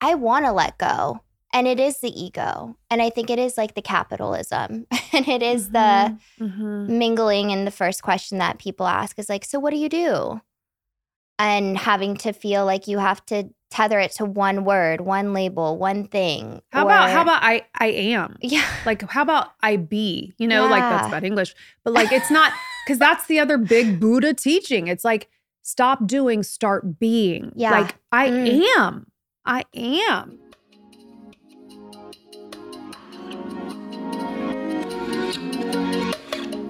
I 0.00 0.14
want 0.14 0.44
to 0.46 0.52
let 0.52 0.78
go. 0.78 1.20
And 1.52 1.66
it 1.66 1.80
is 1.80 1.98
the 1.98 2.08
ego. 2.10 2.76
And 2.90 3.02
I 3.02 3.10
think 3.10 3.28
it 3.28 3.38
is 3.38 3.58
like 3.58 3.74
the 3.74 3.82
capitalism. 3.82 4.86
and 5.12 5.28
it 5.28 5.42
is 5.42 5.70
the 5.70 6.16
Mhm. 6.40 6.88
mingling 6.88 7.50
in 7.50 7.64
the 7.64 7.70
first 7.70 8.02
question 8.02 8.38
that 8.38 8.58
people 8.58 8.86
ask 8.86 9.18
is 9.18 9.28
like, 9.28 9.44
so 9.44 9.58
what 9.58 9.70
do 9.72 9.76
you 9.78 9.88
do? 9.88 10.40
And 11.38 11.76
having 11.78 12.16
to 12.18 12.32
feel 12.32 12.64
like 12.66 12.86
you 12.86 12.98
have 12.98 13.24
to 13.26 13.48
tether 13.70 13.98
it 13.98 14.12
to 14.12 14.24
one 14.24 14.64
word, 14.64 15.00
one 15.00 15.32
label, 15.32 15.78
one 15.78 16.04
thing. 16.04 16.60
How 16.72 16.84
about 16.84 17.08
how 17.10 17.22
about 17.22 17.42
I 17.42 17.64
I 17.78 17.86
am? 17.88 18.36
Yeah. 18.42 18.64
Like 18.86 19.08
how 19.10 19.22
about 19.22 19.48
I 19.62 19.76
be? 19.76 20.32
You 20.38 20.48
know, 20.48 20.66
like 20.66 20.88
that's 20.88 21.06
Yeah. 21.06 21.10
bad 21.10 21.24
English, 21.24 21.54
but 21.84 21.92
like 21.92 22.12
it's 22.12 22.30
not 22.30 22.52
because 22.86 22.98
that's 22.98 23.26
the 23.26 23.38
other 23.38 23.58
big 23.58 24.00
Buddha 24.00 24.34
teaching. 24.34 24.86
It's 24.88 25.04
like 25.04 25.28
stop 25.62 26.06
doing, 26.06 26.42
start 26.42 26.98
being. 26.98 27.52
Yeah. 27.54 27.70
Like 27.72 27.96
I 28.12 28.28
Mm. 28.30 28.62
am. 28.78 29.06
I 29.44 29.64
am. 29.74 30.38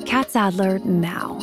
Catt 0.06 0.30
Sadler 0.30 0.78
now. 0.80 1.38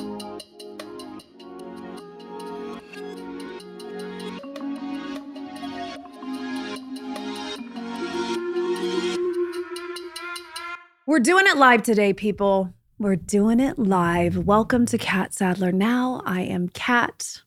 We're 11.06 11.20
doing 11.20 11.46
it 11.48 11.58
live 11.58 11.84
today, 11.84 12.14
people. 12.14 12.74
We're 13.00 13.16
doing 13.16 13.60
it 13.60 13.80
live. 13.80 14.46
Welcome 14.46 14.86
to 14.88 14.98
Catt 14.98 15.34
Sadler 15.34 15.72
Now. 15.72 16.22
I 16.26 16.42
am 16.42 16.68
Catt, 16.70 17.44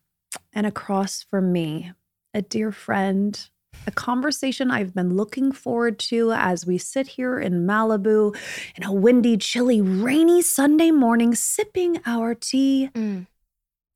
and 0.53 0.67
across 0.67 1.23
from 1.23 1.53
me, 1.53 1.93
a 2.33 2.41
dear 2.41 2.73
friend, 2.73 3.49
a 3.87 3.91
conversation 3.91 4.71
I've 4.71 4.95
been 4.95 5.17
looking 5.17 5.53
forward 5.53 5.99
to 6.11 6.33
as 6.33 6.67
we 6.67 6.79
sit 6.79 7.09
here 7.09 7.39
in 7.39 7.67
Malibu 7.67 8.37
in 8.77 8.85
a 8.85 8.93
windy, 8.93 9.37
chilly, 9.37 9.81
rainy 9.81 10.43
Sunday 10.43 10.91
morning, 10.91 11.35
sipping 11.35 12.01
our 12.07 12.35
tea. 12.35 12.91
Mm. 12.95 13.27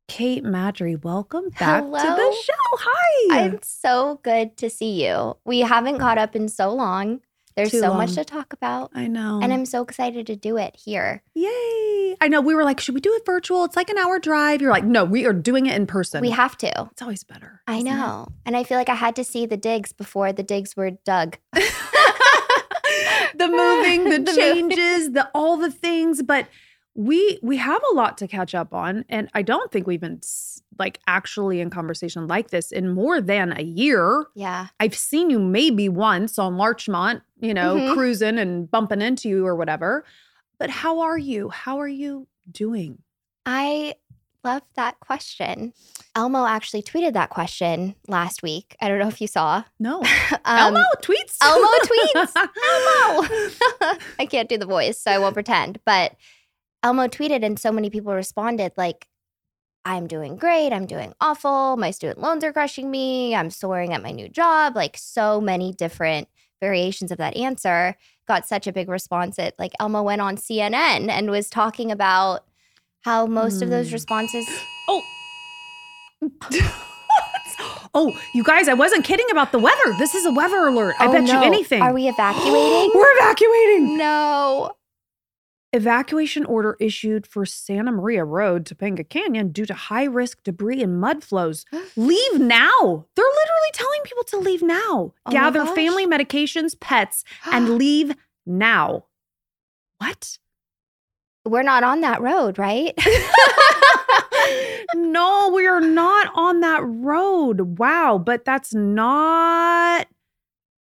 Cait 0.08 0.44
Madry, 0.44 1.02
welcome 1.02 1.48
back 1.58 1.82
to 1.82 1.90
the 1.90 2.36
show. 2.44 2.52
Hi. 2.76 3.44
I'm 3.44 3.58
so 3.62 4.20
good 4.22 4.56
to 4.58 4.68
see 4.68 5.06
you. 5.06 5.36
We 5.44 5.60
haven't 5.60 5.98
caught 5.98 6.18
up 6.18 6.36
in 6.36 6.48
so 6.48 6.72
long. 6.74 7.20
There's 7.56 7.70
Too 7.70 7.80
so 7.80 7.94
much 7.94 8.14
to 8.14 8.24
talk 8.24 8.52
about. 8.52 8.90
I 8.94 9.06
know. 9.06 9.38
And 9.42 9.52
I'm 9.52 9.64
so 9.64 9.82
excited 9.82 10.26
to 10.26 10.34
do 10.36 10.56
it 10.56 10.74
here. 10.76 11.22
Yay. 11.34 12.16
I 12.20 12.28
know. 12.28 12.40
We 12.40 12.54
were 12.54 12.64
like, 12.64 12.80
should 12.80 12.94
we 12.96 13.00
do 13.00 13.12
it 13.14 13.24
virtual? 13.24 13.64
It's 13.64 13.76
like 13.76 13.90
an 13.90 13.98
hour 13.98 14.18
drive. 14.18 14.60
You're 14.60 14.72
like, 14.72 14.84
no, 14.84 15.04
we 15.04 15.24
are 15.26 15.32
doing 15.32 15.66
it 15.66 15.76
in 15.76 15.86
person. 15.86 16.20
We 16.20 16.30
have 16.30 16.56
to. 16.58 16.88
It's 16.90 17.02
always 17.02 17.22
better. 17.22 17.62
I 17.68 17.76
isn't 17.76 17.86
it? 17.86 17.90
know. 17.90 18.28
And 18.44 18.56
I 18.56 18.64
feel 18.64 18.76
like 18.76 18.88
I 18.88 18.94
had 18.96 19.14
to 19.16 19.24
see 19.24 19.46
the 19.46 19.56
digs 19.56 19.92
before 19.92 20.32
the 20.32 20.42
digs 20.42 20.76
were 20.76 20.90
dug. 21.04 21.38
the 21.52 23.48
moving, 23.48 24.04
the, 24.04 24.18
The 24.18 24.32
moving. 24.32 24.70
changes, 24.70 25.12
the 25.12 25.28
all 25.34 25.56
the 25.56 25.70
things, 25.70 26.22
but 26.22 26.46
we 26.96 27.38
we 27.42 27.56
have 27.56 27.82
a 27.90 27.94
lot 27.94 28.18
to 28.18 28.28
catch 28.28 28.54
up 28.54 28.72
on 28.72 29.04
and 29.08 29.28
I 29.34 29.42
don't 29.42 29.70
think 29.72 29.86
we've 29.86 30.00
been 30.00 30.20
like 30.78 31.00
actually 31.06 31.60
in 31.60 31.70
conversation 31.70 32.26
like 32.28 32.50
this 32.50 32.70
in 32.72 32.88
more 32.94 33.20
than 33.20 33.52
a 33.56 33.62
year. 33.62 34.26
Yeah. 34.34 34.68
I've 34.80 34.94
seen 34.94 35.28
you 35.30 35.38
maybe 35.40 35.88
once 35.88 36.38
on 36.38 36.56
Larchmont, 36.56 37.22
you 37.40 37.52
know, 37.54 37.76
Mhm. 37.76 37.94
cruising 37.94 38.38
and 38.38 38.70
bumping 38.70 39.00
into 39.02 39.28
you 39.28 39.44
or 39.46 39.56
whatever. 39.56 40.04
But 40.58 40.70
how 40.70 41.00
are 41.00 41.18
you? 41.18 41.48
How 41.48 41.78
are 41.80 41.88
you 41.88 42.28
doing? 42.50 42.98
I 43.44 43.94
love 44.44 44.62
that 44.76 45.00
question. 45.00 45.72
Elmo 46.14 46.44
actually 46.46 46.82
tweeted 46.82 47.12
that 47.14 47.30
question 47.30 47.94
last 48.08 48.42
week. 48.42 48.76
I 48.80 48.88
don't 48.88 48.98
know 48.98 49.08
if 49.08 49.20
you 49.20 49.26
saw. 49.26 49.64
No. 49.80 50.02
Um, 50.46 50.76
Elmo 50.76 50.84
tweets. 51.02 51.36
Elmo 51.42 51.68
tweets. 51.84 52.32
Elmo. 52.70 53.98
I 54.18 54.26
can't 54.26 54.48
do 54.48 54.58
the 54.58 54.66
voice, 54.66 54.98
so 55.00 55.10
I 55.10 55.18
won't 55.18 55.32
pretend. 55.34 55.80
But 55.86 56.12
Elmo 56.84 57.08
tweeted, 57.08 57.44
and 57.44 57.58
so 57.58 57.72
many 57.72 57.90
people 57.90 58.14
responded 58.14 58.72
like, 58.76 59.08
I'm 59.86 60.06
doing 60.06 60.36
great. 60.36 60.72
I'm 60.72 60.86
doing 60.86 61.12
awful. 61.20 61.76
My 61.76 61.90
student 61.90 62.20
loans 62.20 62.44
are 62.44 62.52
crushing 62.52 62.90
me. 62.90 63.34
I'm 63.34 63.50
soaring 63.50 63.92
at 63.92 64.02
my 64.02 64.12
new 64.12 64.28
job. 64.28 64.76
Like, 64.76 64.96
so 64.96 65.40
many 65.40 65.72
different 65.72 66.28
variations 66.60 67.10
of 67.10 67.18
that 67.18 67.36
answer 67.36 67.96
got 68.28 68.46
such 68.46 68.66
a 68.66 68.72
big 68.72 68.88
response 68.88 69.36
that, 69.36 69.54
like, 69.58 69.72
Elmo 69.80 70.02
went 70.02 70.20
on 70.22 70.36
CNN 70.36 71.10
and 71.10 71.30
was 71.30 71.50
talking 71.50 71.90
about 71.90 72.44
how 73.02 73.26
most 73.26 73.60
of 73.60 73.68
those 73.70 73.88
Mm. 73.90 73.92
responses. 73.94 74.46
Oh. 74.88 75.02
oh, 77.94 78.12
you 78.34 78.42
guys, 78.42 78.68
I 78.68 78.74
wasn't 78.74 79.04
kidding 79.04 79.26
about 79.30 79.52
the 79.52 79.58
weather. 79.58 79.94
This 79.98 80.14
is 80.14 80.24
a 80.26 80.32
weather 80.32 80.66
alert. 80.66 80.94
I 80.98 81.06
Oh, 81.06 81.12
bet 81.12 81.26
you 81.28 81.42
anything. 81.42 81.82
Are 81.82 81.92
we 81.92 82.08
evacuating? 82.08 82.90
We're 82.94 83.12
evacuating. 83.18 83.96
no. 83.98 84.72
Evacuation 85.74 86.44
order 86.44 86.76
issued 86.78 87.26
for 87.26 87.44
Santa 87.44 87.90
Maria 87.90 88.24
Road, 88.24 88.64
Topanga 88.64 89.06
Canyon, 89.08 89.48
due 89.48 89.66
to 89.66 89.74
high 89.74 90.04
risk 90.04 90.40
debris 90.44 90.80
and 90.80 91.00
mud 91.00 91.24
flows. 91.24 91.64
leave 91.96 92.38
now. 92.38 93.06
They're 93.16 93.24
literally 93.24 93.72
telling 93.72 94.00
people 94.04 94.22
to 94.22 94.38
leave 94.38 94.62
now. 94.62 95.14
Oh 95.26 95.32
Gather 95.32 95.66
family 95.66 96.06
medications, 96.06 96.78
pets, 96.78 97.24
and 97.50 97.70
leave 97.78 98.14
now. 98.46 99.06
What? 99.98 100.38
We're 101.44 101.64
not 101.64 101.82
on 101.82 102.02
that 102.02 102.22
road, 102.22 102.56
right? 102.56 102.96
no, 104.94 105.50
we 105.52 105.66
are 105.66 105.80
not 105.80 106.30
on 106.36 106.60
that 106.60 106.82
road. 106.84 107.78
Wow, 107.78 108.22
but 108.24 108.44
that's 108.44 108.72
not. 108.72 110.06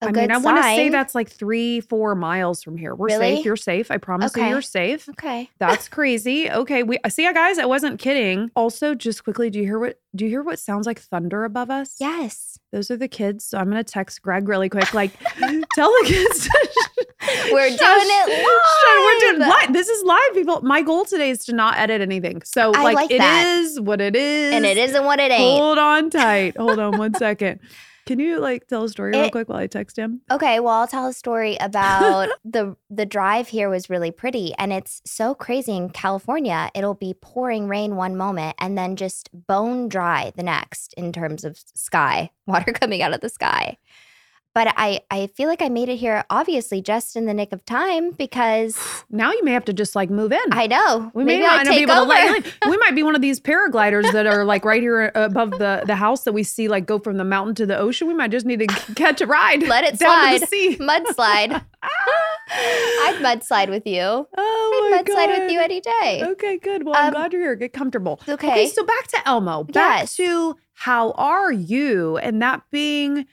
A 0.03 0.07
I 0.07 0.11
good 0.11 0.21
mean, 0.21 0.31
I 0.31 0.37
want 0.37 0.57
to 0.57 0.63
say 0.63 0.89
that's 0.89 1.15
like 1.15 1.29
three, 1.29 1.79
four 1.81 2.15
miles 2.15 2.61
from 2.63 2.77
here. 2.77 2.93
We're 2.95 3.07
Really? 3.07 3.35
safe. 3.37 3.45
You're 3.45 3.55
safe. 3.55 3.89
I 3.91 3.97
promise 3.97 4.35
you, 4.35 4.41
Okay. 4.41 4.49
you're 4.49 4.61
safe. 4.61 5.07
Okay. 5.09 5.49
That's 5.59 5.87
crazy. 5.87 6.49
Okay, 6.51 6.83
we 6.83 6.97
uh, 7.03 7.09
see, 7.09 7.23
guys. 7.33 7.57
I 7.59 7.65
wasn't 7.65 7.99
kidding. 7.99 8.51
Also, 8.55 8.93
just 8.95 9.23
quickly, 9.23 9.49
do 9.49 9.59
you 9.59 9.65
hear 9.65 9.79
what? 9.79 9.99
Do 10.15 10.25
you 10.25 10.29
hear 10.29 10.43
what 10.43 10.59
sounds 10.59 10.85
like 10.85 10.99
thunder 10.99 11.43
above 11.45 11.69
us? 11.71 11.95
Yes. 11.99 12.59
those 12.71 12.89
are 12.91 12.97
the 12.97 13.07
kids. 13.07 13.45
So 13.45 13.57
I'm 13.57 13.69
gonna 13.69 13.83
text 13.83 14.21
Greg 14.21 14.47
really 14.49 14.69
quick. 14.69 14.93
Like, 14.93 15.11
tell 15.75 15.89
the 15.91 16.03
kids. 16.05 16.49
We're 17.51 17.67
doing 17.69 17.77
it 17.79 18.45
Shush, 18.45 18.99
We're 18.99 19.19
doing 19.31 19.39
live. 19.39 19.49
live. 19.49 19.73
This 19.73 19.87
is 19.87 20.03
live, 20.03 20.33
people. 20.33 20.61
My 20.61 20.81
goal 20.81 21.05
today 21.05 21.29
is 21.29 21.45
to 21.45 21.53
not 21.53 21.77
edit 21.77 22.01
anything. 22.01 22.41
So, 22.43 22.71
like, 22.71 22.95
like 22.95 23.11
it 23.11 23.19
that. 23.19 23.45
is 23.47 23.79
what 23.79 24.01
it 24.01 24.15
is, 24.15 24.53
And 24.53 24.65
it 24.65 24.77
isn't 24.77 25.05
what 25.05 25.19
it 25.19 25.31
ain't. 25.31 25.59
Hold 25.61 25.77
on 25.77 26.09
tight. 26.09 26.57
Hold 26.57 26.79
on 26.79 26.97
one 26.97 27.13
second. 27.13 27.59
Can 28.05 28.19
you 28.19 28.39
like 28.39 28.67
tell 28.67 28.83
a 28.83 28.89
story 28.89 29.11
real 29.11 29.25
It- 29.25 29.31
quick 29.31 29.47
while 29.49 29.59
I 29.59 29.67
text 29.67 29.97
him? 29.97 30.21
Okay, 30.29 30.59
well, 30.59 30.73
I'll 30.73 30.87
tell 30.87 31.07
a 31.07 31.13
story 31.13 31.55
about 31.61 32.29
the 32.45 32.75
the 32.89 33.05
drive 33.05 33.47
here 33.47 33.69
was 33.69 33.89
really 33.89 34.11
pretty 34.11 34.53
and 34.55 34.73
it's 34.73 35.01
so 35.05 35.33
crazy 35.33 35.75
in 35.77 35.89
California. 35.89 36.69
It'll 36.75 36.93
be 36.95 37.13
pouring 37.21 37.67
rain 37.67 37.95
one 37.95 38.15
moment 38.17 38.55
and 38.59 38.77
then 38.77 38.95
just 38.95 39.29
bone 39.47 39.87
dry 39.87 40.31
the 40.35 40.43
next 40.43 40.93
in 40.95 41.11
terms 41.13 41.43
of 41.43 41.57
sky, 41.75 42.31
water 42.45 42.73
coming 42.73 43.01
out 43.01 43.13
of 43.13 43.21
the 43.21 43.29
sky. 43.29 43.77
But 44.55 44.71
I 44.77 45.01
I 45.09 45.27
feel 45.35 45.49
like 45.49 45.63
I 45.63 45.69
made 45.69 45.89
it 45.89 45.95
here 45.95 46.23
obviously 46.29 46.79
just 46.81 47.15
in 47.15 47.25
the 47.25 47.33
nick 47.33 47.51
of 47.53 47.65
time 47.65 48.11
because 48.11 48.77
Now 49.09 49.31
you 49.31 49.43
may 49.43 49.51
have 49.51 49.65
to 49.65 49.73
just 49.73 49.95
like 49.95 50.09
move 50.11 50.31
in. 50.31 50.39
I 50.51 50.67
know. 50.67 51.11
we 51.15 51.23
may 51.23 51.35
maybe 51.37 51.45
I'll 51.45 51.57
not 51.57 51.65
be 51.65 51.71
take 51.71 51.81
able 51.81 51.95
to 51.95 52.01
let 52.03 52.23
you 52.29 52.51
over. 52.61 52.69
We 52.71 52.77
might 52.77 52.93
be 52.95 53.01
one 53.03 53.15
of 53.15 53.21
these 53.21 53.39
paragliders 53.49 54.11
that 54.11 54.25
are 54.27 54.45
like 54.45 54.63
right 54.65 54.81
here 54.81 55.11
above 55.15 55.51
the, 55.51 55.83
the 55.87 55.95
house 55.95 56.23
that 56.23 56.33
we 56.33 56.43
see 56.43 56.67
like 56.67 56.85
go 56.85 56.99
from 56.99 57.17
the 57.17 57.23
mountain 57.23 57.55
to 57.55 57.65
the 57.65 57.77
ocean. 57.77 58.07
We 58.07 58.13
might 58.13 58.31
just 58.31 58.45
need 58.45 58.59
to 58.59 58.67
catch 58.95 59.21
a 59.21 59.25
ride. 59.27 59.63
Let 59.67 59.83
it 59.85 59.97
down 59.97 60.33
to 60.33 60.39
the 60.39 60.45
slide. 60.45 60.49
sea. 60.49 60.77
Mudslide. 60.77 61.63
I'd 62.49 63.17
mudslide 63.21 63.69
with 63.69 63.85
you. 63.87 64.01
Oh 64.37 64.91
I'd 64.93 65.05
mudslide 65.05 65.27
with 65.39 65.51
you 65.51 65.57
God. 65.59 65.63
any 65.65 65.81
day. 65.81 66.23
Okay, 66.23 66.57
good. 66.57 66.83
Well, 66.85 66.95
I'm 66.95 67.07
Um, 67.07 67.13
glad 67.13 67.33
you're 67.33 67.41
here. 67.41 67.55
Get 67.55 67.73
comfortable. 67.73 68.19
Okay. 68.27 68.67
so 68.67 68.83
back 68.83 69.07
to 69.07 69.27
Elmo. 69.27 69.63
Back 69.63 70.01
Yes. 70.01 70.15
to 70.17 70.55
how 70.73 71.11
are 71.11 71.51
you? 71.51 72.17
And 72.17 72.41
that 72.41 72.61
being 72.71 73.25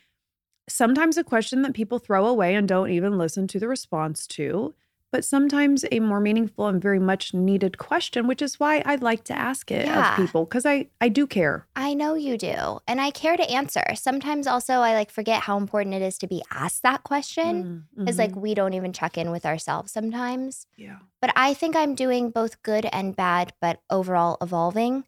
sometimes 0.71 1.17
a 1.19 1.25
question 1.25 1.63
that 1.63 1.75
people 1.75 1.99
throw 1.99 2.27
away 2.27 2.55
and 2.55 2.69
don't 2.69 2.91
even 2.91 3.19
listen 3.19 3.47
to 3.49 3.59
the 3.59 3.69
response 3.69 4.27
to, 4.29 4.75
but 5.13 5.25
sometimes 5.25 5.85
a 5.91 5.99
more 5.99 6.21
meaningful 6.21 6.69
and 6.69 6.81
very 6.81 7.01
much 7.01 7.35
needed 7.35 7.79
question, 7.79 8.29
which 8.29 8.41
is 8.41 8.61
why 8.61 8.81
I 8.87 8.95
like 8.95 9.25
to 9.25 9.37
ask 9.37 9.71
it 9.73 9.87
Yeah. 9.87 10.11
of 10.13 10.17
people 10.17 10.45
because 10.45 10.65
I 10.65 10.87
I 11.01 11.09
do 11.09 11.27
care. 11.27 11.67
I 11.75 11.95
know 11.95 12.15
you 12.15 12.39
do. 12.39 12.79
And 12.87 13.01
I 13.01 13.11
care 13.11 13.37
to 13.37 13.51
answer. 13.51 13.83
Sometimes 13.97 14.47
also 14.47 14.75
I 14.75 14.95
like 14.95 15.11
forget 15.11 15.43
how 15.43 15.57
important 15.59 15.97
it 15.97 16.03
is 16.03 16.17
to 16.19 16.29
be 16.29 16.43
asked 16.53 16.83
that 16.85 17.03
question. 17.03 17.87
Mm, 17.99 18.09
It's 18.09 18.19
like 18.19 18.37
we 18.37 18.55
don't 18.55 18.75
even 18.75 18.93
check 18.93 19.19
in 19.19 19.33
with 19.33 19.45
ourselves 19.45 19.91
sometimes. 19.93 20.67
yeah. 20.77 20.99
But 21.21 21.33
I 21.35 21.55
think 21.55 21.75
I'm 21.75 21.95
doing 21.97 22.31
both 22.31 22.63
good 22.63 22.87
and 22.93 23.17
bad, 23.17 23.53
but 23.61 23.81
overall 23.91 24.39
evolving. 24.41 25.05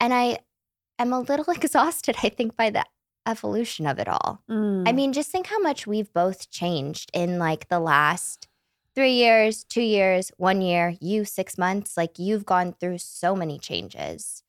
And 0.00 0.14
I 0.14 0.38
am 0.98 1.12
a 1.12 1.20
little 1.20 1.50
exhausted, 1.58 2.16
I 2.22 2.30
think, 2.30 2.56
by 2.56 2.70
the 2.70 2.84
evolution 3.26 3.86
of 3.86 3.98
it 3.98 4.08
all. 4.08 4.42
I 4.48 4.52
Mm. 4.52 4.94
mean, 4.94 5.12
just 5.12 5.30
think 5.30 5.46
how 5.46 5.58
much 5.58 5.86
we've 5.86 6.12
both 6.12 6.50
changed 6.50 7.10
in 7.14 7.38
like 7.38 7.68
the 7.68 7.80
last 7.80 8.48
three 8.94 9.12
years, 9.12 9.64
two 9.64 9.82
years, 9.82 10.30
one 10.36 10.60
year, 10.60 10.96
you 11.00 11.24
six 11.24 11.56
months. 11.56 11.96
Like 11.96 12.18
you've 12.18 12.44
gone 12.44 12.74
through 12.78 12.98
so 12.98 13.34
many 13.36 13.58
changes. 13.58 14.42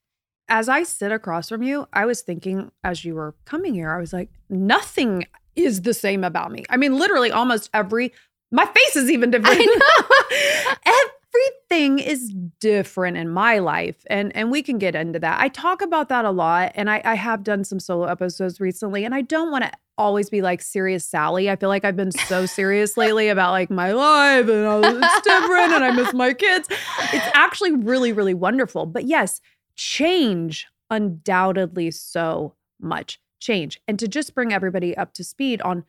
as 0.50 0.68
I 0.68 0.84
sit 0.84 1.12
across 1.12 1.48
from 1.50 1.64
you, 1.64 1.88
I 1.94 2.06
was 2.06 2.22
thinking 2.22 2.72
as 2.84 3.06
you 3.06 3.16
were 3.16 3.34
coming 3.46 3.74
here, 3.76 3.90
I 3.92 3.98
was 3.98 4.12
like, 4.12 4.30
nothing 4.50 5.26
is 5.56 5.84
the 5.84 5.94
same 5.94 6.24
about 6.26 6.52
me. 6.52 6.66
I 6.70 6.76
mean, 6.78 7.00
literally 7.00 7.32
almost 7.32 7.70
every 7.74 8.12
my 8.52 8.66
face 8.66 8.96
is 8.98 9.10
even 9.10 9.32
different. 9.36 9.62
Everything 11.36 12.00
is 12.00 12.34
different 12.60 13.18
in 13.18 13.30
my 13.30 13.60
life. 13.60 14.04
And 14.08 14.36
and 14.36 14.52
we 14.52 14.62
can 14.62 14.78
get 14.78 14.96
into 14.96 15.20
that. 15.20 15.40
I 15.40 15.48
talk 15.48 15.82
about 15.82 16.10
that 16.10 16.26
a 16.26 16.32
lot. 16.32 16.72
And 16.76 16.90
I, 16.90 17.02
I 17.04 17.16
have 17.16 17.44
done 17.44 17.64
some 17.64 17.80
solo 17.80 18.06
episodes 18.06 18.60
recently. 18.60 19.04
And 19.06 19.16
I 19.16 19.22
don't 19.22 19.52
want 19.52 19.64
to 19.64 19.72
always 19.98 20.30
be 20.30 20.42
like 20.42 20.62
serious 20.62 21.06
Sally. 21.06 21.50
I 21.50 21.56
feel 21.56 21.70
like 21.70 21.86
I've 21.86 21.96
been 21.96 22.12
so 22.12 22.46
serious 22.46 22.98
lately 22.98 23.30
about 23.30 23.52
like 23.52 23.70
my 23.70 23.92
life 23.92 24.48
and 24.48 24.52
oh, 24.52 24.82
it's 24.84 25.22
different 25.22 25.74
and 25.74 25.84
I 25.84 25.92
miss 25.92 26.14
my 26.14 26.34
kids. 26.34 26.68
It's 26.70 27.28
actually 27.34 27.74
really, 27.74 28.12
really 28.12 28.34
wonderful. 28.34 28.86
But 28.86 29.06
yes, 29.06 29.40
change 29.76 30.68
undoubtedly 30.90 31.92
so 31.92 32.54
much 32.80 33.20
change. 33.40 33.80
And 33.88 34.00
to 34.00 34.08
just 34.08 34.34
bring 34.34 34.54
everybody 34.54 34.96
up 34.96 35.14
to 35.16 35.24
speed 35.24 35.62
on 35.62 35.84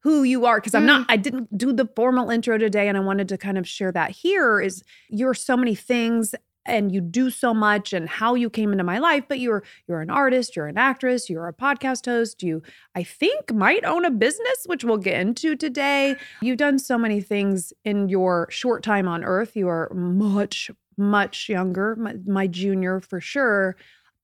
who 0.00 0.22
you 0.22 0.46
are 0.46 0.58
because 0.58 0.74
I'm 0.74 0.86
not 0.86 1.02
mm. 1.02 1.06
I 1.08 1.16
didn't 1.16 1.56
do 1.56 1.72
the 1.72 1.88
formal 1.96 2.30
intro 2.30 2.58
today 2.58 2.88
and 2.88 2.96
I 2.96 3.00
wanted 3.00 3.28
to 3.28 3.38
kind 3.38 3.58
of 3.58 3.66
share 3.66 3.92
that 3.92 4.10
here 4.10 4.60
is 4.60 4.82
you're 5.08 5.34
so 5.34 5.56
many 5.56 5.74
things 5.74 6.34
and 6.66 6.92
you 6.92 7.00
do 7.00 7.30
so 7.30 7.54
much 7.54 7.92
and 7.92 8.08
how 8.08 8.34
you 8.34 8.50
came 8.50 8.72
into 8.72 8.84
my 8.84 8.98
life 8.98 9.24
but 9.26 9.40
you're 9.40 9.62
you're 9.86 10.02
an 10.02 10.10
artist 10.10 10.54
you're 10.54 10.66
an 10.66 10.76
actress 10.76 11.30
you're 11.30 11.48
a 11.48 11.52
podcast 11.52 12.04
host 12.04 12.42
you 12.42 12.62
i 12.94 13.02
think 13.02 13.52
might 13.52 13.84
own 13.84 14.04
a 14.04 14.10
business 14.10 14.66
which 14.66 14.84
we'll 14.84 14.98
get 14.98 15.18
into 15.18 15.56
today. 15.56 16.16
You've 16.42 16.58
done 16.58 16.78
so 16.78 16.98
many 16.98 17.20
things 17.20 17.72
in 17.84 18.08
your 18.08 18.48
short 18.50 18.82
time 18.82 19.08
on 19.08 19.24
earth. 19.24 19.56
You 19.56 19.68
are 19.68 19.90
much 19.94 20.70
much 20.96 21.48
younger 21.48 21.94
my, 21.96 22.16
my 22.26 22.46
junior 22.48 22.98
for 23.00 23.20
sure 23.20 23.76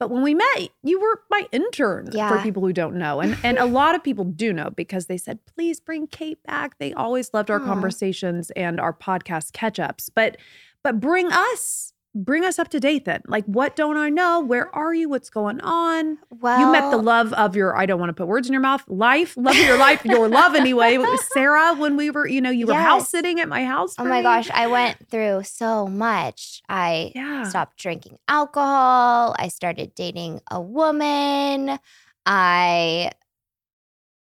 but 0.04 0.10
when 0.12 0.22
we 0.22 0.34
met, 0.34 0.68
you 0.82 1.00
were 1.00 1.22
my 1.30 1.46
intern 1.50 2.10
Yeah. 2.12 2.28
for 2.28 2.42
people 2.42 2.62
who 2.62 2.74
don't 2.74 2.96
know. 2.96 3.20
And 3.20 3.38
and 3.42 3.56
a 3.56 3.64
lot 3.64 3.94
of 3.94 4.04
people 4.04 4.24
do 4.26 4.52
know 4.52 4.68
because 4.68 5.06
they 5.06 5.16
said, 5.16 5.38
please 5.46 5.80
bring 5.80 6.06
Cait 6.08 6.42
back. 6.42 6.76
They 6.78 6.92
always 6.92 7.32
loved 7.32 7.50
our 7.50 7.58
Aw. 7.62 7.64
conversations 7.64 8.50
and 8.50 8.78
our 8.78 8.92
podcast 8.92 9.54
catch-ups. 9.54 10.10
But 10.10 10.36
but 10.82 11.00
bring 11.00 11.32
us, 11.32 11.93
bring 12.14 12.44
us 12.44 12.58
up 12.58 12.68
to 12.68 12.80
date 12.80 13.04
then. 13.04 13.22
Like 13.26 13.44
what 13.46 13.76
don't 13.76 13.96
I 13.96 14.08
know? 14.10 14.40
Where 14.40 14.74
are 14.74 14.94
you? 14.94 15.08
What's 15.08 15.30
going 15.30 15.60
on? 15.60 16.18
Well, 16.30 16.60
you 16.60 16.66
met 16.66 16.90
the 16.90 16.98
love 16.98 17.32
of 17.32 17.56
your, 17.56 17.76
I 17.76 17.86
don't 17.86 17.98
want 17.98 18.10
to 18.10 18.14
put 18.14 18.26
words 18.26 18.46
in 18.46 18.52
your 18.52 18.62
mouth, 18.62 18.84
life, 18.88 19.36
love 19.36 19.56
of 19.58 19.64
your 19.64 19.78
life, 19.78 20.04
your 20.04 20.28
love 20.28 20.54
anyway. 20.54 20.98
Sarah 21.32 21.74
when 21.74 21.96
we 21.96 22.10
were, 22.10 22.26
you 22.26 22.40
know, 22.40 22.50
you 22.50 22.66
were 22.66 22.74
house 22.74 23.10
sitting 23.10 23.40
at 23.40 23.48
my 23.48 23.64
house. 23.64 23.94
Oh 23.98 24.04
my 24.04 24.18
me. 24.18 24.22
gosh, 24.22 24.50
I 24.50 24.66
went 24.66 25.08
through 25.08 25.42
so 25.44 25.86
much. 25.86 26.62
I 26.68 27.12
Yeah. 27.14 27.42
stopped 27.44 27.76
drinking 27.78 28.18
alcohol. 28.28 29.34
I 29.38 29.48
started 29.48 29.94
dating 29.94 30.40
a 30.50 30.60
woman. 30.60 31.78
I 32.26 33.10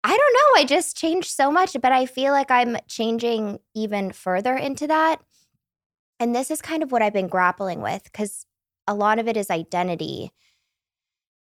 I 0.03 0.17
don't 0.17 0.33
know, 0.33 0.61
I 0.61 0.65
just 0.65 0.97
changed 0.97 1.29
so 1.29 1.51
much, 1.51 1.77
but 1.79 1.91
I 1.91 2.07
feel 2.07 2.33
like 2.33 2.49
I'm 2.49 2.77
changing 2.87 3.59
even 3.75 4.11
further 4.11 4.55
into 4.55 4.87
that. 4.87 5.21
And 6.21 6.35
this 6.35 6.51
is 6.51 6.62
kind 6.62 6.83
of 6.83 6.91
what 6.91 7.01
I've 7.01 7.13
been 7.13 7.27
grappling 7.27 7.81
with 7.81 8.13
cuz 8.13 8.45
a 8.88 8.94
lot 8.94 9.18
of 9.18 9.27
it 9.27 9.35
is 9.35 9.50
identity. 9.50 10.31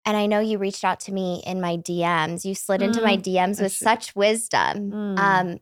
And 0.05 0.15
I 0.15 0.25
know 0.25 0.39
you 0.39 0.57
reached 0.57 0.85
out 0.85 1.01
to 1.01 1.13
me 1.13 1.43
in 1.45 1.59
my 1.59 1.75
DMs. 1.75 2.45
You 2.45 2.55
slid 2.55 2.81
into 2.81 3.01
my 3.01 3.17
Mm, 3.17 3.23
DMs 3.23 3.61
with 3.61 3.73
such 3.73 4.15
wisdom. 4.15 4.91
Mm. 4.91 5.19
Um, 5.19 5.59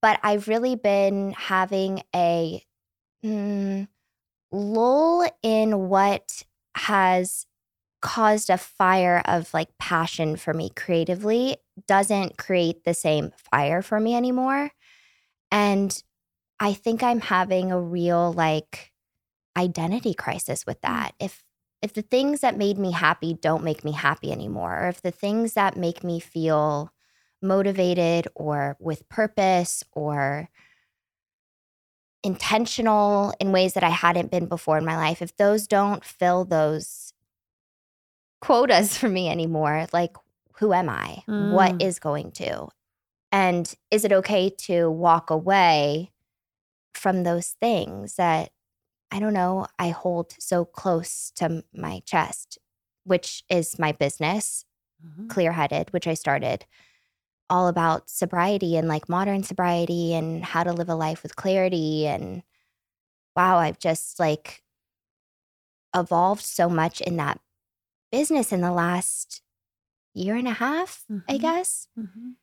but 0.00 0.20
I've 0.22 0.46
really 0.46 0.76
been 0.76 1.32
having 1.32 2.04
a 2.14 2.62
mm, 3.24 3.88
lull 4.52 5.28
in 5.42 5.88
what 5.88 6.44
has 6.76 7.46
caused 8.00 8.50
a 8.50 8.56
fire 8.56 9.20
of 9.24 9.52
like 9.52 9.76
passion 9.78 10.36
for 10.36 10.54
me 10.54 10.70
creatively 10.70 11.56
doesn't 11.86 12.38
create 12.38 12.84
the 12.84 12.94
same 12.94 13.32
fire 13.36 13.82
for 13.82 13.98
me 13.98 14.14
anymore. 14.14 14.70
And 15.50 16.02
I 16.60 16.74
think 16.74 17.02
I'm 17.02 17.20
having 17.20 17.72
a 17.72 17.80
real 17.80 18.32
like 18.32 18.92
identity 19.56 20.14
crisis 20.14 20.66
with 20.66 20.80
that. 20.82 21.12
If 21.20 21.44
if 21.82 21.94
the 21.94 22.02
things 22.02 22.40
that 22.40 22.58
made 22.58 22.78
me 22.78 22.92
happy 22.92 23.34
don't 23.34 23.64
make 23.64 23.84
me 23.84 23.92
happy 23.92 24.32
anymore, 24.32 24.84
or 24.84 24.88
if 24.88 25.02
the 25.02 25.10
things 25.12 25.54
that 25.54 25.76
make 25.76 26.04
me 26.04 26.20
feel 26.20 26.92
motivated 27.42 28.28
or 28.34 28.76
with 28.80 29.08
purpose 29.08 29.84
or 29.92 30.50
intentional 32.22 33.32
in 33.40 33.52
ways 33.52 33.74
that 33.74 33.84
I 33.84 33.88
hadn't 33.90 34.30
been 34.30 34.46
before 34.46 34.78
in 34.78 34.84
my 34.84 34.96
life, 34.96 35.22
if 35.22 35.36
those 35.36 35.66
don't 35.66 36.04
fill 36.04 36.44
those 36.44 37.12
quotas 38.40 38.96
for 38.98 39.08
me 39.08 39.28
anymore, 39.28 39.86
like 39.92 40.16
who 40.56 40.72
am 40.72 40.88
I? 40.88 41.24
What 41.36 41.78
Mm. 41.78 41.82
is 41.82 41.98
going 41.98 42.32
to? 42.32 42.68
And 43.32 43.72
is 43.90 44.04
it 44.04 44.12
okay 44.12 44.50
to 44.66 44.90
walk 44.90 45.30
away 45.30 46.10
from 46.94 47.22
those 47.24 47.50
things 47.60 48.16
that 48.16 48.50
I 49.12 49.20
don't 49.20 49.34
know, 49.34 49.66
I 49.78 49.90
hold 49.90 50.34
so 50.40 50.64
close 50.64 51.32
to 51.36 51.64
my 51.74 52.02
chest, 52.06 52.58
which 53.04 53.44
is 53.50 53.78
my 53.78 53.92
business, 53.92 54.64
Mhm. 55.00 55.28
Clear 55.28 55.52
Headed, 55.52 55.92
which 55.92 56.06
I 56.08 56.14
started 56.14 56.66
all 57.50 57.68
about 57.68 58.10
sobriety 58.10 58.76
and 58.76 58.88
like 58.88 59.08
modern 59.08 59.42
sobriety 59.44 60.14
and 60.14 60.44
how 60.44 60.64
to 60.64 60.72
live 60.72 60.88
a 60.88 60.94
life 60.96 61.22
with 61.22 61.36
clarity. 61.36 62.06
And 62.06 62.42
wow, 63.36 63.58
I've 63.58 63.78
just 63.78 64.18
like 64.20 64.62
evolved 65.94 66.42
so 66.42 66.68
much 66.68 67.00
in 67.00 67.16
that 67.16 67.40
business 68.12 68.52
in 68.52 68.60
the 68.60 68.72
last 68.72 69.42
year 70.14 70.36
and 70.36 70.48
a 70.48 70.52
half, 70.52 71.06
I 71.28 71.36
Mhm. 71.36 71.38
guess. 71.38 71.88
Mhm. 71.96 72.36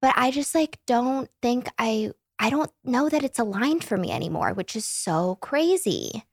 But 0.00 0.14
I 0.16 0.30
just 0.30 0.54
like 0.54 0.78
don't 0.86 1.30
think 1.42 1.68
I 1.78 2.12
I 2.38 2.50
don't 2.50 2.70
know 2.84 3.08
that 3.08 3.24
it's 3.24 3.38
aligned 3.38 3.84
for 3.84 3.96
me 3.96 4.10
anymore, 4.12 4.52
which 4.52 4.76
is 4.76 4.84
so 4.84 5.36
crazy. 5.40 6.24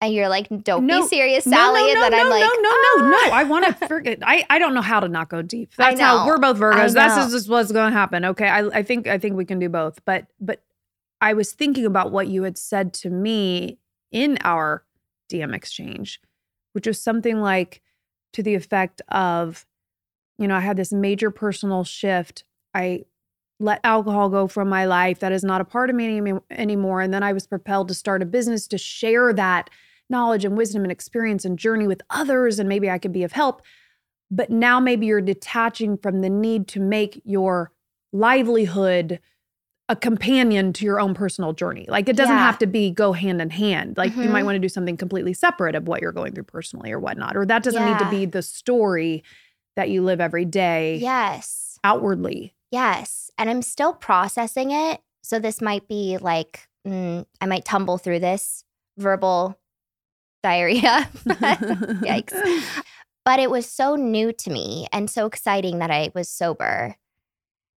And 0.00 0.12
you're 0.12 0.28
like, 0.28 0.48
don't 0.62 0.86
No, 0.86 1.02
be 1.02 1.08
serious, 1.08 1.46
No, 1.46 1.56
Sally. 1.56 1.80
No, 1.80 1.88
and 1.88 2.02
then 2.02 2.10
no, 2.12 2.18
I'm 2.18 2.30
like, 2.30 2.40
no, 2.40 2.48
no, 2.48 2.70
no, 2.70 3.10
no. 3.10 3.16
"Ah." 3.18 3.30
I 3.32 3.44
want 3.44 3.66
to 3.66 3.86
forget. 3.88 4.18
I, 4.22 4.44
I 4.50 4.58
don't 4.58 4.74
know 4.74 4.82
how 4.82 5.00
to 5.00 5.08
not 5.08 5.28
go 5.28 5.42
deep. 5.42 5.72
That's 5.76 5.98
how 6.00 6.26
we're 6.26 6.38
both 6.38 6.58
Virgos. 6.58 6.92
That's 6.92 7.32
just 7.32 7.48
what's 7.48 7.72
going 7.72 7.92
to 7.92 7.98
happen. 7.98 8.24
Okay. 8.26 8.48
I, 8.48 8.66
I 8.66 8.82
think 8.82 9.06
I 9.06 9.18
think 9.18 9.36
we 9.36 9.44
can 9.44 9.58
do 9.58 9.68
both. 9.68 10.04
But 10.04 10.26
but 10.38 10.62
I 11.20 11.32
was 11.32 11.52
thinking 11.52 11.86
about 11.86 12.12
what 12.12 12.28
you 12.28 12.42
had 12.42 12.58
said 12.58 12.92
to 12.94 13.10
me 13.10 13.78
in 14.12 14.38
our 14.42 14.84
DM 15.32 15.54
exchange, 15.54 16.20
which 16.72 16.86
was 16.86 17.00
something 17.00 17.40
like 17.40 17.82
to 18.34 18.42
the 18.42 18.54
effect 18.54 19.00
of, 19.08 19.66
you 20.38 20.46
know, 20.46 20.56
I 20.56 20.60
had 20.60 20.76
this 20.76 20.92
major 20.92 21.30
personal 21.30 21.84
shift. 21.84 22.44
I 22.74 23.04
let 23.58 23.80
alcohol 23.84 24.28
go 24.28 24.46
from 24.46 24.68
my 24.68 24.84
life. 24.84 25.20
That 25.20 25.32
is 25.32 25.42
not 25.42 25.60
a 25.60 25.64
part 25.64 25.88
of 25.90 25.96
me 25.96 26.16
any- 26.18 26.32
anymore. 26.50 27.00
And 27.00 27.12
then 27.14 27.22
I 27.22 27.32
was 27.32 27.46
propelled 27.46 27.88
to 27.88 27.94
start 27.94 28.22
a 28.22 28.26
business 28.26 28.66
to 28.68 28.78
share 28.78 29.32
that 29.32 29.70
knowledge 30.10 30.44
and 30.44 30.56
wisdom 30.56 30.82
and 30.82 30.92
experience 30.92 31.44
and 31.44 31.58
journey 31.58 31.86
with 31.86 32.02
others. 32.10 32.58
And 32.58 32.68
maybe 32.68 32.90
I 32.90 32.98
could 32.98 33.12
be 33.12 33.22
of 33.24 33.32
help. 33.32 33.62
But 34.30 34.50
now 34.50 34.78
maybe 34.80 35.06
you're 35.06 35.20
detaching 35.20 35.96
from 35.96 36.20
the 36.20 36.28
need 36.28 36.68
to 36.68 36.80
make 36.80 37.20
your 37.24 37.72
livelihood 38.12 39.20
a 39.88 39.94
companion 39.94 40.72
to 40.72 40.84
your 40.84 40.98
own 40.98 41.14
personal 41.14 41.52
journey. 41.52 41.86
Like 41.88 42.08
it 42.08 42.16
doesn't 42.16 42.34
Yeah. 42.34 42.44
have 42.44 42.58
to 42.58 42.66
be 42.66 42.90
go 42.90 43.12
hand 43.12 43.40
in 43.40 43.50
hand. 43.50 43.96
Like 43.96 44.16
you 44.16 44.24
Mhm. 44.24 44.32
might 44.32 44.42
want 44.44 44.56
to 44.56 44.60
do 44.60 44.68
something 44.68 44.96
completely 44.96 45.32
separate 45.32 45.76
of 45.76 45.86
what 45.86 46.02
you're 46.02 46.10
going 46.12 46.32
through 46.32 46.44
personally 46.44 46.90
or 46.90 46.98
whatnot. 46.98 47.36
Or 47.36 47.46
that 47.46 47.62
doesn't 47.62 47.84
need 47.84 47.98
to 48.00 48.10
be 48.10 48.26
the 48.26 48.42
story 48.42 49.22
that 49.76 49.88
you 49.88 50.02
live 50.02 50.20
every 50.20 50.44
day 50.44 50.96
yes. 50.96 51.78
outwardly. 51.84 52.52
Yes. 52.70 53.30
And 53.38 53.48
I'm 53.50 53.62
still 53.62 53.92
processing 53.92 54.70
it. 54.70 55.00
So 55.22 55.38
this 55.38 55.60
might 55.60 55.88
be 55.88 56.18
like, 56.20 56.68
mm, 56.86 57.24
I 57.40 57.46
might 57.46 57.64
tumble 57.64 57.98
through 57.98 58.20
this 58.20 58.64
verbal 58.98 59.58
diarrhea. 60.42 61.08
Yikes. 61.26 62.82
But 63.24 63.40
it 63.40 63.50
was 63.50 63.68
so 63.68 63.96
new 63.96 64.32
to 64.32 64.50
me 64.50 64.86
and 64.92 65.10
so 65.10 65.26
exciting 65.26 65.80
that 65.80 65.90
I 65.90 66.12
was 66.14 66.28
sober. 66.28 66.94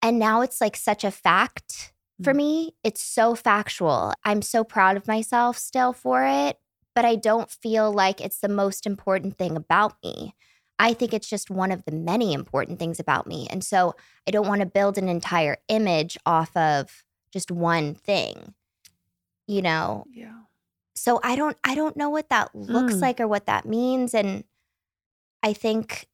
And 0.03 0.19
now 0.19 0.41
it's 0.41 0.61
like 0.61 0.77
such 0.77 1.05
a 1.05 1.13
fact 1.13 1.93
for 2.25 2.33
Mm. 2.33 2.37
me. 2.37 2.75
It's 2.83 3.01
so 3.01 3.37
factual. 3.37 4.13
I'm 4.25 4.43
so 4.43 4.65
proud 4.65 4.97
of 4.97 5.07
myself 5.07 5.57
still 5.57 5.93
for 5.93 6.25
it, 6.25 6.59
but 6.97 7.05
I 7.05 7.15
don't 7.15 7.49
feel 7.49 7.93
like 7.93 8.21
it's 8.21 8.41
the 8.41 8.49
most 8.49 8.87
important 8.87 9.39
thing 9.39 9.55
about 9.55 9.95
me. 10.03 10.35
I 10.79 10.93
think 10.95 11.15
it's 11.15 11.29
just 11.29 11.51
one 11.51 11.73
of 11.73 11.85
the 11.85 11.93
many 11.93 12.33
important 12.33 12.79
things 12.79 13.01
about 13.01 13.27
me. 13.27 13.47
And 13.51 13.65
so 13.65 13.95
I 14.27 14.31
don't 14.31 14.47
want 14.47 14.61
to 14.61 14.67
build 14.67 14.99
an 14.99 15.09
entire 15.09 15.57
image 15.69 16.19
off 16.27 16.55
of 16.57 17.05
just 17.33 17.51
one 17.51 17.95
thing. 17.95 18.55
You 19.47 19.63
know, 19.63 20.05
Yeah. 20.13 20.33
so 20.95 21.21
i 21.23 21.37
don't 21.37 21.57
i 21.63 21.75
don't 21.75 21.97
know 21.97 22.11
what 22.11 22.29
that 22.31 22.53
looks 22.55 22.95
Mm. 22.95 23.01
like 23.03 23.21
or 23.21 23.29
what 23.29 23.47
that 23.47 23.65
means 23.67 24.13
and 24.15 24.43
i 25.43 25.53
think 25.53 26.09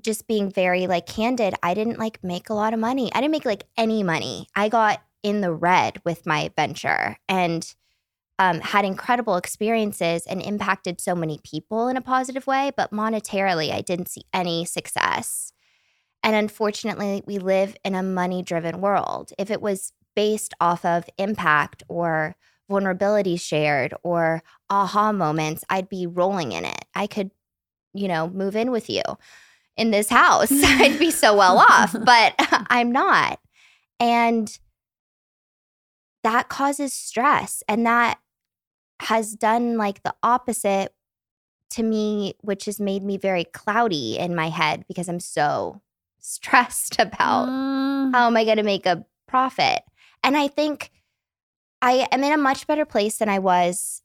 just 0.00 0.26
being 0.26 0.50
very 0.50 0.86
like 0.88 1.06
candid 1.06 1.54
i 1.62 1.74
didn't 1.74 1.98
like 1.98 2.24
make 2.24 2.48
a 2.50 2.54
lot 2.54 2.72
of 2.74 2.80
money 2.80 3.12
i 3.14 3.20
didn't 3.20 3.30
make 3.32 3.44
like 3.44 3.64
any 3.76 4.02
money 4.02 4.48
i 4.56 4.68
got 4.68 5.02
in 5.22 5.42
the 5.42 5.52
red 5.52 6.00
with 6.04 6.26
my 6.26 6.50
venture 6.56 7.16
and 7.28 7.74
um, 8.42 8.60
had 8.60 8.84
incredible 8.84 9.36
experiences 9.36 10.26
and 10.26 10.42
impacted 10.42 11.00
so 11.00 11.14
many 11.14 11.38
people 11.52 11.88
in 11.88 11.96
a 11.96 12.00
positive 12.14 12.46
way 12.46 12.70
but 12.76 12.90
monetarily 12.92 13.72
i 13.72 13.80
didn't 13.80 14.08
see 14.08 14.24
any 14.32 14.64
success 14.64 15.52
And 16.24 16.36
unfortunately, 16.36 17.22
we 17.26 17.38
live 17.38 17.76
in 17.84 17.94
a 17.94 18.02
money 18.02 18.42
driven 18.42 18.80
world. 18.80 19.32
If 19.38 19.50
it 19.50 19.60
was 19.60 19.92
based 20.14 20.54
off 20.60 20.84
of 20.84 21.04
impact 21.18 21.82
or 21.88 22.36
vulnerability 22.68 23.36
shared 23.36 23.92
or 24.04 24.42
aha 24.70 25.12
moments, 25.12 25.64
I'd 25.68 25.88
be 25.88 26.06
rolling 26.06 26.52
in 26.52 26.64
it. 26.64 26.84
I 26.94 27.06
could, 27.08 27.30
you 27.92 28.08
know, 28.08 28.28
move 28.28 28.54
in 28.56 28.70
with 28.70 28.88
you 28.88 29.02
in 29.76 29.90
this 29.90 30.08
house. 30.08 30.52
I'd 30.52 30.98
be 30.98 31.10
so 31.10 31.36
well 31.36 31.58
off, 31.58 31.92
but 32.04 32.34
I'm 32.70 32.92
not. 32.92 33.40
And 33.98 34.46
that 36.22 36.48
causes 36.48 36.92
stress. 36.94 37.62
And 37.68 37.84
that 37.86 38.18
has 39.02 39.34
done 39.34 39.76
like 39.76 40.02
the 40.02 40.14
opposite 40.22 40.92
to 41.70 41.82
me, 41.82 42.34
which 42.42 42.66
has 42.66 42.78
made 42.78 43.02
me 43.02 43.16
very 43.16 43.44
cloudy 43.44 44.18
in 44.18 44.34
my 44.34 44.48
head 44.48 44.84
because 44.88 45.08
I'm 45.08 45.20
so 45.20 45.80
stressed 46.18 46.96
about 46.98 47.48
Mm. 47.48 48.12
how 48.12 48.26
am 48.26 48.36
I 48.36 48.44
going 48.44 48.58
to 48.58 48.62
make 48.62 48.86
a 48.86 49.04
profit. 49.26 49.82
And 50.22 50.36
I 50.36 50.48
think 50.48 50.90
I 51.80 52.06
am 52.12 52.22
in 52.22 52.32
a 52.32 52.36
much 52.36 52.66
better 52.66 52.84
place 52.84 53.18
than 53.18 53.28
I 53.28 53.38
was 53.38 54.02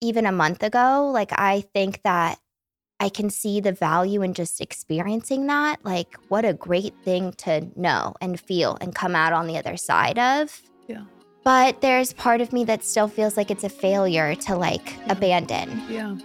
even 0.00 0.26
a 0.26 0.32
month 0.32 0.62
ago. 0.62 1.10
Like, 1.12 1.32
I 1.32 1.62
think 1.74 2.02
that 2.02 2.38
I 3.00 3.08
can 3.08 3.30
see 3.30 3.60
the 3.60 3.72
value 3.72 4.22
in 4.22 4.34
just 4.34 4.60
experiencing 4.60 5.46
that. 5.48 5.84
Like, 5.84 6.16
what 6.28 6.44
a 6.44 6.52
great 6.52 6.94
thing 7.04 7.32
to 7.38 7.68
know 7.74 8.14
and 8.20 8.38
feel 8.38 8.76
and 8.80 8.94
come 8.94 9.16
out 9.16 9.32
on 9.32 9.46
the 9.48 9.56
other 9.56 9.76
side 9.76 10.18
of. 10.18 10.62
Yeah. 10.86 11.04
But 11.44 11.80
there's 11.80 12.12
part 12.12 12.40
of 12.40 12.52
me 12.52 12.64
that 12.64 12.84
still 12.84 13.08
feels 13.08 13.36
like 13.36 13.50
it's 13.50 13.64
a 13.64 13.68
failure 13.68 14.34
to 14.36 14.56
like 14.56 14.96
Yeah. 14.98 15.12
abandon. 15.12 15.82
Yeah. 15.88 16.16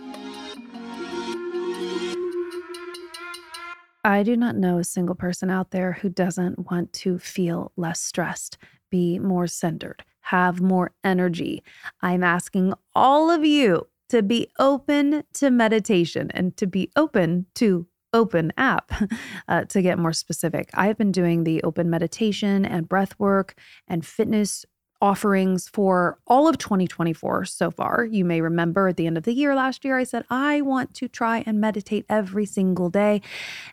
I 4.03 4.23
do 4.23 4.37
not 4.37 4.55
know 4.55 4.77
a 4.77 4.83
single 4.83 5.15
person 5.15 5.49
out 5.49 5.71
there 5.71 5.93
who 5.93 6.09
doesn't 6.09 6.71
want 6.71 6.93
to 6.93 7.19
feel 7.19 7.71
less 7.75 7.99
stressed, 7.99 8.57
be 8.89 9.19
more 9.19 9.47
centered, 9.47 10.03
have 10.21 10.61
more 10.61 10.93
energy. 11.03 11.61
I'm 12.01 12.23
asking 12.23 12.73
all 12.95 13.29
of 13.29 13.43
you 13.43 13.87
to 14.09 14.23
be 14.23 14.47
open 14.59 15.23
to 15.33 15.51
meditation 15.51 16.31
and 16.31 16.55
to 16.55 16.67
be 16.67 16.89
open 16.95 17.47
to 17.55 17.87
open 18.13 18.53
app 18.55 18.89
uh, 19.49 19.65
to 19.65 19.81
get 19.81 19.99
more 19.99 20.13
specific 20.13 20.69
i 20.73 20.87
have 20.87 20.97
been 20.97 21.11
doing 21.11 21.43
the 21.43 21.61
open 21.63 21.89
meditation 21.89 22.63
and 22.65 22.87
breath 22.87 23.13
work 23.19 23.53
and 23.85 24.05
fitness 24.05 24.65
offerings 25.01 25.67
for 25.67 26.17
all 26.27 26.47
of 26.47 26.57
2024 26.57 27.45
so 27.45 27.71
far. 27.71 28.05
You 28.05 28.25
may 28.25 28.41
remember 28.41 28.87
at 28.87 28.97
the 28.97 29.07
end 29.07 29.17
of 29.17 29.23
the 29.23 29.33
year 29.33 29.55
last 29.55 29.85
year, 29.85 29.97
I 29.97 30.03
said, 30.03 30.25
I 30.29 30.61
want 30.61 30.93
to 30.95 31.07
try 31.07 31.43
and 31.45 31.59
meditate 31.59 32.05
every 32.09 32.45
single 32.45 32.89
day, 32.89 33.21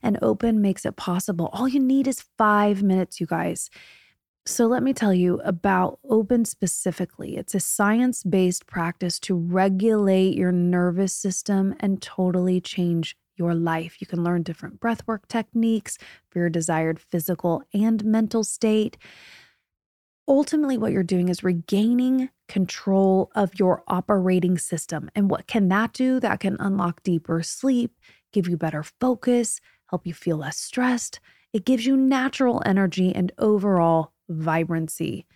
and 0.02 0.18
Open 0.22 0.60
makes 0.60 0.84
it 0.84 0.96
possible. 0.96 1.50
All 1.52 1.68
you 1.68 1.80
need 1.80 2.06
is 2.06 2.24
five 2.36 2.82
minutes, 2.82 3.20
you 3.20 3.26
guys. 3.26 3.70
So, 4.46 4.66
let 4.66 4.82
me 4.82 4.92
tell 4.92 5.14
you 5.14 5.40
about 5.42 5.98
Open 6.08 6.44
specifically. 6.44 7.38
It's 7.38 7.54
a 7.54 7.60
science 7.60 8.22
based 8.22 8.66
practice 8.66 9.18
to 9.20 9.34
regulate 9.34 10.36
your 10.36 10.52
nervous 10.52 11.14
system 11.14 11.74
and 11.80 12.02
totally 12.02 12.60
change 12.60 13.16
your 13.36 13.54
life. 13.54 14.00
You 14.00 14.06
can 14.06 14.22
learn 14.22 14.42
different 14.42 14.80
breathwork 14.80 15.26
techniques 15.28 15.96
for 16.28 16.40
your 16.40 16.50
desired 16.50 17.00
physical 17.00 17.62
and 17.72 18.04
mental 18.04 18.44
state 18.44 18.98
ultimately 20.26 20.78
what 20.78 20.92
you're 20.92 21.02
doing 21.02 21.28
is 21.28 21.44
regaining 21.44 22.30
control 22.48 23.30
of 23.34 23.58
your 23.58 23.82
operating 23.88 24.58
system. 24.58 25.10
And 25.14 25.30
what 25.30 25.46
can 25.46 25.68
that 25.68 25.92
do? 25.92 26.20
That 26.20 26.40
can 26.40 26.56
unlock 26.60 27.02
deeper 27.02 27.42
sleep, 27.42 27.92
give 28.32 28.48
you 28.48 28.56
better 28.56 28.82
focus, 28.82 29.60
help 29.90 30.06
you 30.06 30.14
feel 30.14 30.38
less 30.38 30.58
stressed. 30.58 31.20
It 31.52 31.64
gives 31.64 31.86
you 31.86 31.96
natural 31.96 32.62
energy 32.66 33.14
and 33.14 33.32
overall 33.38 34.12
vibrancy. 34.28 35.26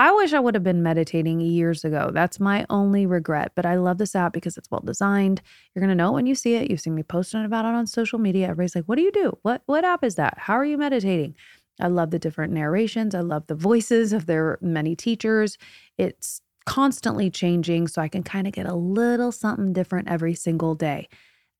I 0.00 0.10
wish 0.12 0.32
I 0.32 0.40
would 0.40 0.54
have 0.54 0.64
been 0.64 0.82
meditating 0.82 1.40
years 1.40 1.84
ago. 1.84 2.10
That's 2.12 2.40
my 2.40 2.66
only 2.68 3.06
regret, 3.06 3.52
but 3.54 3.64
I 3.64 3.76
love 3.76 3.98
this 3.98 4.16
app 4.16 4.32
because 4.32 4.56
it's 4.56 4.70
well 4.70 4.82
designed. 4.84 5.40
You're 5.74 5.80
going 5.80 5.96
to 5.96 6.02
know 6.02 6.10
when 6.12 6.26
you 6.26 6.34
see 6.34 6.54
it. 6.56 6.68
You've 6.68 6.80
seen 6.80 6.96
me 6.96 7.04
posting 7.04 7.44
about 7.44 7.64
it 7.64 7.74
on 7.74 7.86
social 7.86 8.18
media. 8.18 8.46
Everybody's 8.48 8.74
like, 8.74 8.86
"What 8.86 8.96
do 8.96 9.02
you 9.02 9.12
do? 9.12 9.38
What 9.42 9.62
what 9.66 9.84
app 9.84 10.02
is 10.02 10.16
that? 10.16 10.34
How 10.38 10.54
are 10.54 10.64
you 10.64 10.78
meditating?" 10.78 11.36
I 11.80 11.88
love 11.88 12.10
the 12.10 12.18
different 12.18 12.52
narrations. 12.52 13.14
I 13.14 13.20
love 13.20 13.46
the 13.46 13.54
voices 13.54 14.12
of 14.12 14.26
their 14.26 14.58
many 14.60 14.94
teachers. 14.94 15.58
It's 15.98 16.40
constantly 16.66 17.30
changing, 17.30 17.88
so 17.88 18.00
I 18.00 18.08
can 18.08 18.22
kind 18.22 18.46
of 18.46 18.52
get 18.52 18.66
a 18.66 18.74
little 18.74 19.32
something 19.32 19.72
different 19.72 20.08
every 20.08 20.34
single 20.34 20.74
day. 20.74 21.08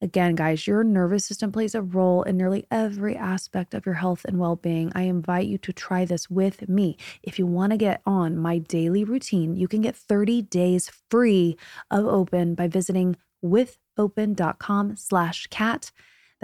Again, 0.01 0.35
guys, 0.35 0.67
your 0.67 0.85
nervous 0.85 1.25
system 1.25 1.51
plays 1.51 1.75
a 1.75 1.81
role 1.81 2.25
in 2.25 2.37
nearly 2.37 2.67
every 2.71 3.17
aspect 3.17 3.73
of 3.73 3.87
your 3.87 3.95
health 3.95 4.25
and 4.27 4.39
well 4.39 4.57
being. 4.57 4.93
I 4.95 5.03
invite 5.03 5.47
you 5.47 5.57
to 5.59 5.73
try 5.73 6.05
this 6.05 6.29
with 6.29 6.69
me. 6.69 6.97
If 7.23 7.39
you 7.39 7.47
want 7.47 7.71
to 7.71 7.79
get 7.79 8.03
on 8.05 8.37
my 8.37 8.59
daily 8.59 9.05
routine, 9.05 9.57
you 9.57 9.67
can 9.67 9.81
get 9.81 9.97
30 9.97 10.43
days 10.43 10.91
free 11.11 11.57
of 11.91 12.05
Open 12.05 12.55
by 12.55 12.69
visiting 12.69 13.17
withopen.com 13.41 14.97
slash 14.97 15.47
cat. 15.47 15.91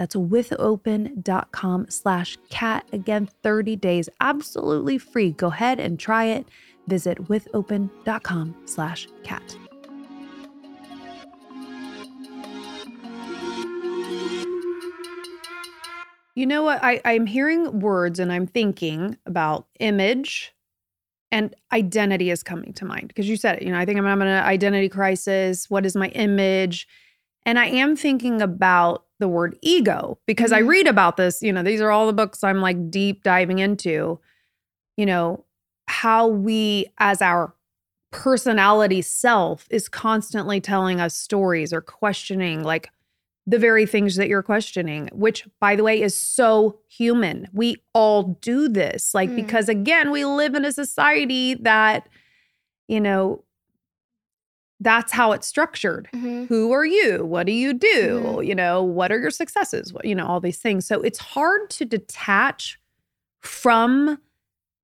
That's 0.01 0.15
withopen.com 0.15 1.85
slash 1.91 2.35
cat. 2.49 2.87
Again, 2.91 3.29
30 3.43 3.75
days 3.75 4.09
absolutely 4.19 4.97
free. 4.97 5.29
Go 5.29 5.49
ahead 5.49 5.79
and 5.79 5.99
try 5.99 6.25
it. 6.25 6.47
Visit 6.87 7.29
withopen.com 7.29 8.55
slash 8.65 9.07
cat. 9.23 9.55
You 16.33 16.47
know 16.47 16.63
what? 16.63 16.83
I, 16.83 16.99
I'm 17.05 17.27
hearing 17.27 17.79
words 17.79 18.17
and 18.17 18.33
I'm 18.33 18.47
thinking 18.47 19.19
about 19.27 19.67
image 19.79 20.51
and 21.31 21.55
identity 21.71 22.31
is 22.31 22.41
coming 22.41 22.73
to 22.73 22.85
mind 22.85 23.09
because 23.09 23.29
you 23.29 23.37
said 23.37 23.57
it. 23.57 23.61
You 23.61 23.71
know, 23.71 23.77
I 23.77 23.85
think 23.85 23.99
I'm 23.99 24.05
having 24.05 24.27
an 24.27 24.43
identity 24.43 24.89
crisis. 24.89 25.69
What 25.69 25.85
is 25.85 25.95
my 25.95 26.07
image? 26.07 26.87
And 27.45 27.59
I 27.59 27.67
am 27.67 27.95
thinking 27.95 28.41
about 28.41 29.05
the 29.21 29.29
word 29.29 29.57
ego 29.61 30.19
because 30.27 30.51
I 30.51 30.61
Mhm. 30.61 30.67
read 30.67 30.87
about 30.87 31.15
this. 31.15 31.41
You 31.41 31.53
know, 31.53 31.63
these 31.63 31.79
are 31.79 31.91
all 31.91 32.07
the 32.07 32.11
books 32.13 32.43
I'm 32.43 32.59
like 32.59 32.91
deep 32.91 33.23
diving 33.23 33.59
into. 33.59 34.19
You 34.97 35.05
know, 35.05 35.45
how 35.87 36.27
we, 36.27 36.87
as 36.97 37.21
our 37.21 37.53
personality 38.11 39.01
self, 39.01 39.65
is 39.71 39.87
constantly 39.87 40.59
telling 40.59 40.99
us 40.99 41.15
stories 41.15 41.71
or 41.71 41.79
questioning 41.81 42.61
like 42.63 42.89
the 43.47 43.57
very 43.57 43.85
things 43.85 44.17
that 44.17 44.27
you're 44.27 44.43
questioning, 44.43 45.09
which, 45.13 45.47
by 45.59 45.75
the 45.75 45.83
way, 45.83 46.01
is 46.01 46.15
so 46.15 46.79
human. 46.87 47.47
We 47.53 47.77
all 47.93 48.37
do 48.41 48.67
this. 48.67 49.13
Like, 49.15 49.29
Mm. 49.29 49.35
because 49.37 49.67
again, 49.69 50.11
we 50.11 50.25
live 50.25 50.53
in 50.53 50.63
a 50.65 50.71
society 50.71 51.55
that, 51.55 52.07
you 52.87 52.99
know, 53.01 53.43
that's 54.83 55.11
how 55.11 55.31
it's 55.31 55.47
structured. 55.47 56.09
Mhm. 56.13 56.47
who 56.47 56.71
are 56.73 56.85
you? 56.85 57.23
What 57.23 57.45
do 57.45 57.53
you 57.53 57.73
do? 57.73 58.21
Mhm. 58.25 58.47
you 58.47 58.55
know 58.55 58.83
what 58.83 59.11
are 59.11 59.19
your 59.19 59.29
successes? 59.31 59.93
What, 59.93 60.05
you 60.05 60.15
know 60.15 60.25
all 60.25 60.39
these 60.41 60.57
things. 60.59 60.85
So 60.85 61.01
it's 61.01 61.19
hard 61.19 61.69
to 61.71 61.85
detach 61.85 62.79
from 63.39 64.19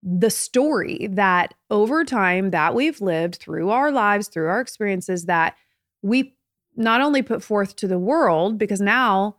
the 0.03 0.29
story 0.29 1.07
that 1.11 1.53
over 1.69 2.05
time 2.05 2.51
that 2.51 2.75
we've 2.75 3.01
lived 3.01 3.35
through 3.35 3.69
our 3.71 3.91
lives 3.91 4.27
through 4.27 4.47
our 4.47 4.61
experiences 4.61 5.25
that 5.25 5.55
we 6.03 6.35
not 6.75 7.01
only 7.01 7.21
put 7.23 7.41
forth 7.43 7.75
to 7.77 7.87
the 7.87 7.97
world 7.99 8.57
because 8.59 8.79
now 8.79 9.35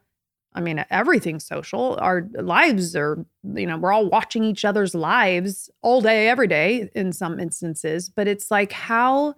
i 0.54 0.60
mean 0.60 0.84
everything's 0.90 1.44
social. 1.46 1.96
Our 2.00 2.28
lives 2.34 2.96
are 2.96 3.24
you 3.54 3.66
know 3.66 3.78
we're 3.78 3.92
all 3.92 4.08
watching 4.08 4.42
each 4.44 4.64
other's 4.64 4.94
lives 4.94 5.70
all 5.82 6.00
day 6.00 6.28
every 6.28 6.48
day 6.48 6.90
in 6.94 7.12
some 7.12 7.38
instances. 7.38 8.10
But 8.10 8.26
it's 8.26 8.50
like 8.50 8.72
how 8.72 9.34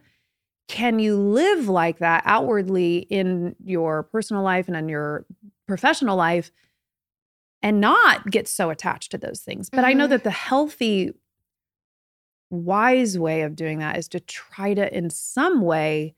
can 0.70 1.00
you 1.00 1.16
live 1.16 1.68
like 1.68 1.98
that 1.98 2.22
outwardly 2.26 2.98
in 3.10 3.56
your 3.64 4.04
personal 4.04 4.44
life 4.44 4.68
and 4.68 4.76
in 4.76 4.88
your 4.88 5.26
professional 5.66 6.16
life 6.16 6.52
and 7.60 7.80
not 7.80 8.30
get 8.30 8.46
so 8.46 8.70
attached 8.70 9.10
to 9.10 9.18
those 9.18 9.40
things? 9.40 9.68
But 9.68 9.84
I 9.84 9.94
know 9.94 10.06
Mhm. 10.06 10.10
that 10.10 10.22
the 10.24 10.30
healthy, 10.30 11.12
wise 12.50 13.18
way 13.18 13.42
of 13.42 13.56
doing 13.56 13.80
that 13.80 13.98
is 13.98 14.06
to 14.08 14.20
try 14.20 14.72
to, 14.74 14.96
in 14.96 15.10
some 15.10 15.60
way, 15.60 16.14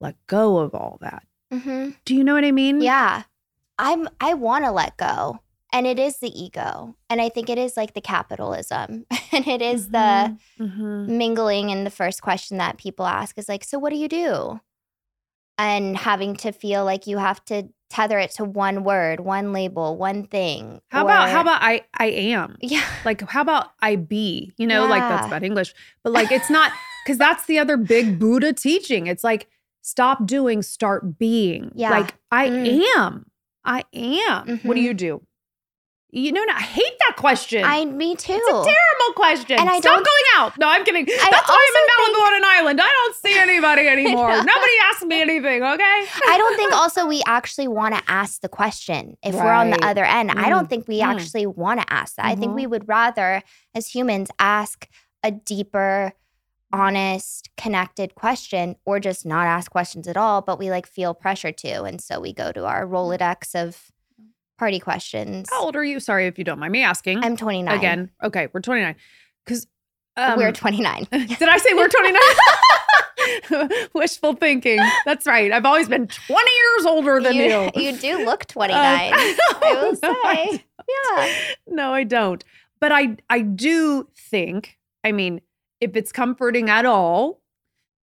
let 0.00 0.16
go 0.26 0.58
of 0.58 0.74
all 0.74 0.98
that. 1.00 1.24
Mhm. 1.52 1.94
Do 2.04 2.16
you 2.16 2.24
know 2.24 2.34
what 2.34 2.44
I 2.44 2.50
mean? 2.50 2.80
Yeah. 2.80 3.22
I'm 3.78 4.08
I 4.20 4.34
want 4.34 4.64
to 4.64 4.72
let 4.72 4.96
go. 4.96 5.38
And 5.72 5.86
it 5.86 5.98
is 5.98 6.18
the 6.18 6.28
ego. 6.28 6.96
And 7.08 7.20
I 7.20 7.28
think 7.30 7.48
it 7.48 7.58
is 7.58 7.76
like 7.76 7.94
the 7.94 8.00
capitalism. 8.00 9.06
and 9.32 9.46
it 9.46 9.62
is 9.62 9.88
the 9.90 9.98
Mhm, 9.98 10.38
mhm. 10.60 11.08
mingling 11.08 11.70
and 11.70 11.86
the 11.86 11.90
first 11.90 12.20
question 12.22 12.58
that 12.58 12.76
people 12.78 13.06
ask 13.06 13.38
is 13.38 13.48
like, 13.48 13.64
so 13.64 13.78
what 13.78 13.90
do 13.90 13.96
you 13.96 14.08
do? 14.08 14.60
And 15.58 15.96
having 15.96 16.34
to 16.36 16.52
feel 16.52 16.84
like 16.84 17.06
you 17.06 17.18
have 17.18 17.44
to 17.46 17.68
tether 17.90 18.18
it 18.18 18.30
to 18.32 18.44
one 18.44 18.84
word, 18.84 19.20
one 19.20 19.52
label, 19.52 19.96
one 19.96 20.26
thing. 20.26 20.80
How 20.88 21.04
about 21.04 21.28
how 21.28 21.40
about 21.42 21.62
I 21.62 21.82
I 21.98 22.06
am? 22.06 22.56
Yeah. 22.60 22.84
Like 23.04 23.20
how 23.28 23.42
about 23.42 23.68
I 23.80 23.96
be? 23.96 24.52
You 24.58 24.66
know, 24.66 24.86
like 24.86 25.08
that's 25.08 25.24
Yeah. 25.24 25.28
bad 25.30 25.42
English, 25.42 25.74
but 26.04 26.12
like 26.12 26.30
it's 26.30 26.48
not 26.50 26.72
because 27.04 27.18
that's 27.18 27.46
the 27.46 27.58
other 27.58 27.76
big 27.76 28.18
Buddha 28.18 28.52
teaching. 28.52 29.06
It's 29.08 29.24
like 29.24 29.48
stop 29.82 30.26
doing, 30.26 30.62
start 30.62 31.18
being. 31.18 31.72
Yeah. 31.74 31.90
Like 31.90 32.14
I 32.30 32.48
Mm. 32.48 32.82
am. 32.96 33.26
I 33.64 33.84
am. 33.92 34.60
What 34.62 34.74
do 34.74 34.80
you 34.80 34.94
do? 34.94 35.22
You 36.14 36.30
know, 36.30 36.44
I 36.54 36.60
hate 36.60 36.92
that 37.08 37.16
question. 37.16 37.64
I 37.64 37.86
me 37.86 38.14
too. 38.14 38.34
it's 38.34 38.46
a 38.48 38.52
terrible 38.52 39.14
question. 39.16 39.58
And 39.58 39.66
I 39.68 39.80
Stop 39.80 39.94
don't- 39.94 40.04
going 40.04 40.24
out. 40.36 40.58
No, 40.58 40.68
I'm 40.68 40.84
kidding. 40.84 41.06
That's 41.06 41.22
why 41.24 41.30
I'm 41.30 41.82
in 41.82 41.88
think- 41.88 42.16
Malibu 42.18 42.26
on 42.26 42.34
an 42.36 42.44
island. 42.44 42.80
I 42.82 42.86
don't 42.88 43.16
see 43.16 43.38
anybody 43.38 43.88
anymore. 43.96 44.28
Nobody 44.28 44.72
asks 44.90 45.04
me 45.04 45.22
anything, 45.22 45.62
okay? 45.62 46.04
I 46.28 46.36
don't 46.36 46.54
think 46.56 46.72
also 46.82 47.06
we 47.06 47.22
actually 47.26 47.66
want 47.68 47.94
to 47.94 48.02
ask 48.08 48.42
the 48.42 48.48
question 48.50 49.16
if 49.22 49.34
we're 49.34 49.52
on 49.52 49.70
the 49.70 49.82
other 49.84 50.04
end. 50.04 50.32
I 50.32 50.50
don't 50.50 50.66
Mm. 50.66 50.68
think 50.68 50.86
we 50.88 51.00
Mm. 51.00 51.06
actually 51.14 51.46
want 51.46 51.80
to 51.80 51.90
ask 51.90 52.16
that. 52.16 52.26
I 52.26 52.34
think 52.34 52.54
we 52.54 52.66
would 52.66 52.86
rather, 52.88 53.42
as 53.74 53.88
humans, 53.88 54.28
ask 54.38 54.88
a 55.24 55.30
deeper, 55.30 56.12
honest, 56.74 57.48
connected 57.56 58.14
question 58.14 58.76
or 58.84 59.00
just 59.00 59.24
not 59.26 59.46
ask 59.46 59.70
questions 59.70 60.06
at 60.08 60.16
all, 60.16 60.42
but 60.42 60.58
we 60.58 60.70
like 60.70 60.86
feel 60.86 61.14
pressure 61.14 61.52
to. 61.52 61.84
And 61.84 62.00
so 62.02 62.20
we 62.20 62.32
go 62.34 62.52
to 62.52 62.64
our 62.66 62.86
Rolodex 62.86 63.54
of 63.54 63.91
party 64.62 64.78
questions. 64.78 65.48
How 65.50 65.64
old 65.64 65.74
are 65.74 65.82
you? 65.82 65.98
Sorry 65.98 66.28
if 66.28 66.38
you 66.38 66.44
don't 66.44 66.60
mind 66.60 66.70
me 66.70 66.84
asking. 66.84 67.18
I'm 67.24 67.36
29. 67.36 67.76
Again, 67.76 68.08
okay, 68.22 68.46
we're 68.52 68.60
29. 68.60 68.94
Because 69.44 69.66
um, 70.16 70.38
we're 70.38 70.52
29. 70.52 71.08
Did 71.10 71.42
I 71.42 71.58
say 71.58 71.74
we're 71.74 71.88
29? 71.88 72.22
Wishful 73.92 74.34
thinking. 74.34 74.78
That's 75.04 75.26
right. 75.26 75.50
I've 75.50 75.66
always 75.66 75.88
been 75.88 76.06
20 76.06 76.50
years 76.56 76.86
older 76.86 77.20
than 77.20 77.34
you. 77.34 77.70
you, 77.74 77.90
you 77.90 77.98
do 77.98 78.24
look 78.24 78.46
29. 78.46 78.78
Uh, 78.78 79.16
I 79.16 79.72
will 79.82 79.98
no, 80.00 80.16
I 80.22 80.46
say. 80.52 80.64
yeah. 80.88 81.54
no, 81.66 81.92
I 81.92 82.04
don't. 82.04 82.44
But 82.78 82.92
I 82.92 83.16
I 83.28 83.40
do 83.40 84.06
think, 84.14 84.78
I 85.02 85.10
mean, 85.10 85.40
if 85.80 85.96
it's 85.96 86.12
comforting 86.12 86.70
at 86.70 86.86
all, 86.86 87.41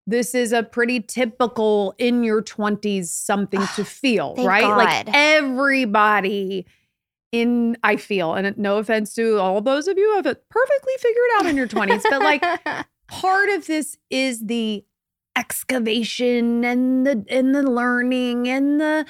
this 0.09 0.35
is 0.35 0.53
a 0.53 0.63
pretty 0.63 1.01
typical 1.01 1.95
in 1.99 2.25
your 2.25 2.43
20s 2.43 3.09
something 3.09 3.61
to 3.77 3.85
feel, 3.85 4.35
Thank 4.35 4.49
right? 4.49 4.65
Like 4.65 5.07
everybody 5.13 6.67
in 7.31 7.77
I 7.83 7.97
feel, 7.97 8.33
and 8.33 8.57
no 8.57 8.79
offense 8.79 9.15
to 9.17 9.37
all 9.39 9.61
those 9.61 9.87
of 9.87 9.99
you 9.99 10.11
who 10.11 10.17
have 10.17 10.27
it 10.27 10.49
perfectly 10.49 10.95
figured 10.99 11.31
out 11.37 11.47
in 11.47 11.57
your 11.57 11.69
20s, 11.69 12.03
but 12.09 12.21
like 12.21 12.43
part 13.07 13.51
of 13.51 13.67
this 13.67 13.99
is 14.09 14.47
the 14.47 14.83
excavation 15.37 16.65
and 16.65 17.07
the 17.07 17.25
and 17.29 17.55
the 17.55 17.63
learning 17.63 18.49
and 18.49 18.81
the 18.81 19.07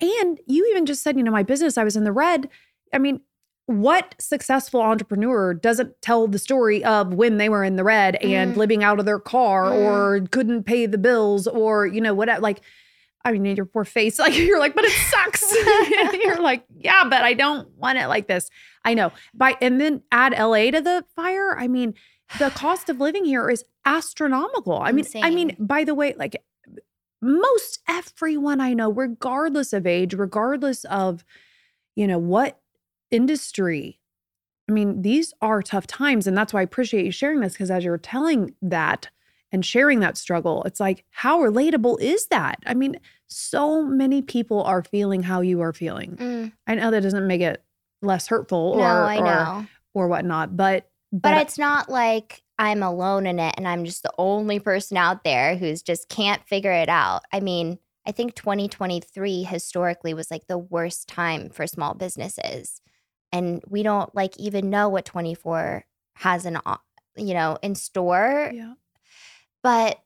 and 0.00 0.40
you 0.46 0.66
even 0.70 0.84
just 0.84 1.02
said 1.02 1.16
you 1.16 1.22
know 1.22 1.30
my 1.30 1.42
business 1.42 1.78
i 1.78 1.84
was 1.84 1.96
in 1.96 2.04
the 2.04 2.12
red 2.12 2.46
i 2.92 2.98
mean 2.98 3.22
what 3.66 4.14
successful 4.18 4.80
entrepreneur 4.80 5.54
doesn't 5.54 6.00
tell 6.02 6.26
the 6.26 6.38
story 6.38 6.84
of 6.84 7.14
when 7.14 7.36
they 7.38 7.48
were 7.48 7.62
in 7.64 7.76
the 7.76 7.84
red 7.84 8.16
and 8.16 8.54
Mm. 8.54 8.56
living 8.56 8.82
out 8.84 8.98
of 8.98 9.06
their 9.06 9.20
car 9.20 9.70
Mm. 9.70 9.84
or 9.84 10.26
couldn't 10.30 10.64
pay 10.64 10.86
the 10.86 10.98
bills 10.98 11.46
or 11.46 11.86
you 11.86 12.00
know 12.00 12.12
whatever 12.12 12.40
like 12.40 12.60
i 13.24 13.30
mean 13.32 13.56
your 13.56 13.64
poor 13.66 13.84
face 13.84 14.18
like 14.24 14.36
you're 14.36 14.58
like 14.58 14.74
but 14.74 14.84
it 14.84 14.90
sucks 14.90 15.54
you're 16.24 16.40
like 16.50 16.64
yeah 16.76 17.04
but 17.08 17.22
i 17.22 17.34
don't 17.34 17.68
want 17.76 17.98
it 17.98 18.08
like 18.08 18.26
this 18.26 18.50
i 18.84 18.94
know 18.94 19.12
by 19.32 19.56
and 19.60 19.80
then 19.80 20.02
add 20.10 20.32
la 20.36 20.56
to 20.70 20.80
the 20.80 21.04
fire 21.14 21.56
i 21.56 21.68
mean 21.68 21.94
the 22.38 22.50
cost 22.50 22.88
of 22.88 22.98
living 22.98 23.26
here 23.26 23.50
is 23.50 23.62
astronomical. 23.84 24.78
I 24.80 24.90
mean, 24.90 25.04
I 25.22 25.28
mean, 25.28 25.54
by 25.58 25.84
the 25.84 25.94
way, 25.94 26.14
like 26.16 26.42
most 27.20 27.80
everyone 27.86 28.58
I 28.58 28.72
know, 28.72 28.90
regardless 28.90 29.74
of 29.74 29.86
age, 29.86 30.14
regardless 30.14 30.84
of, 30.86 31.26
you 31.94 32.06
know, 32.06 32.18
what 32.18 32.58
industry, 33.12 34.00
I 34.68 34.72
mean, 34.72 35.02
these 35.02 35.32
are 35.40 35.62
tough 35.62 35.86
times. 35.86 36.26
And 36.26 36.36
that's 36.36 36.52
why 36.52 36.60
I 36.60 36.64
appreciate 36.64 37.04
you 37.04 37.12
sharing 37.12 37.40
this 37.40 37.52
because 37.52 37.70
as 37.70 37.84
you're 37.84 37.98
telling 37.98 38.54
that 38.62 39.08
and 39.52 39.64
sharing 39.64 40.00
that 40.00 40.16
struggle, 40.16 40.62
it's 40.64 40.80
like, 40.80 41.04
how 41.10 41.40
relatable 41.40 42.00
is 42.00 42.26
that? 42.28 42.58
I 42.66 42.74
mean, 42.74 42.98
so 43.26 43.82
many 43.82 44.22
people 44.22 44.62
are 44.64 44.82
feeling 44.82 45.22
how 45.22 45.40
you 45.40 45.60
are 45.60 45.72
feeling. 45.72 46.16
Mm, 46.16 46.52
I 46.66 46.74
know 46.74 46.90
that 46.90 47.02
doesn't 47.02 47.26
make 47.26 47.42
it 47.42 47.62
less 48.00 48.26
hurtful 48.28 48.76
no, 48.76 48.82
or, 48.82 49.26
or, 49.26 49.68
or 49.94 50.08
whatnot, 50.08 50.56
but, 50.56 50.88
But 51.12 51.42
it's 51.42 51.58
not 51.58 51.90
like 51.90 52.42
I'm 52.58 52.82
alone 52.82 53.26
in 53.26 53.38
it 53.38 53.54
and 53.58 53.68
I'm 53.68 53.84
just 53.84 54.02
the 54.02 54.12
only 54.16 54.58
person 54.58 54.96
out 54.96 55.24
there 55.24 55.56
who's 55.56 55.82
just 55.82 56.08
can't 56.08 56.42
figure 56.46 56.72
it 56.72 56.88
out. 56.88 57.22
I 57.32 57.40
mean, 57.40 57.78
I 58.06 58.12
think 58.12 58.34
2023 58.34 59.42
historically 59.42 60.14
was 60.14 60.30
like 60.30 60.46
the 60.46 60.58
worst 60.58 61.08
time 61.08 61.50
for 61.50 61.66
small 61.66 61.94
businesses. 61.94 62.80
And 63.32 63.62
we 63.68 63.82
don't 63.82 64.14
like 64.14 64.36
even 64.38 64.70
know 64.70 64.88
what 64.88 65.04
24 65.04 65.84
has 66.16 66.44
in 66.44 66.58
o- 66.66 66.76
you 67.16 67.34
know, 67.34 67.58
in 67.62 67.74
store. 67.74 68.50
yeah. 68.52 68.74
But 69.62 69.98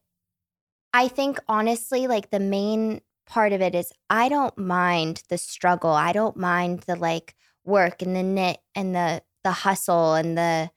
I 0.92 1.08
think 1.08 1.38
honestly, 1.48 2.06
like 2.06 2.30
the 2.30 2.40
main 2.40 3.00
part 3.26 3.52
of 3.52 3.60
it 3.60 3.74
is 3.74 3.92
I 4.08 4.28
don't 4.28 4.56
mind 4.56 5.22
the 5.28 5.38
struggle. 5.38 5.90
I 5.90 6.12
don't 6.12 6.36
mind 6.36 6.80
the 6.86 6.96
like 6.96 7.34
work 7.64 8.02
and 8.02 8.14
the 8.14 8.22
knit 8.22 8.58
and 8.74 8.94
the 8.94 9.22
the 9.44 9.50
hustle 9.52 10.14
and 10.14 10.36
the 10.36 10.70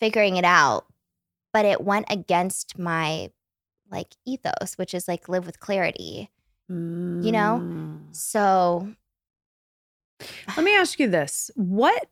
figuring 0.00 0.36
it 0.36 0.44
out. 0.44 0.86
But 1.52 1.64
it 1.64 1.80
went 1.80 2.06
against 2.10 2.78
my 2.78 3.30
like 3.90 4.08
ethos, 4.26 4.74
which 4.76 4.94
is 4.94 5.08
like 5.08 5.28
live 5.28 5.46
with 5.46 5.60
clarity. 5.60 6.30
You 6.68 7.32
know? 7.32 7.62
Mm. 7.62 8.14
So 8.16 8.88
Let 10.56 10.64
me 10.64 10.74
ask 10.74 10.98
you 10.98 11.08
this. 11.08 11.50
What, 11.54 12.08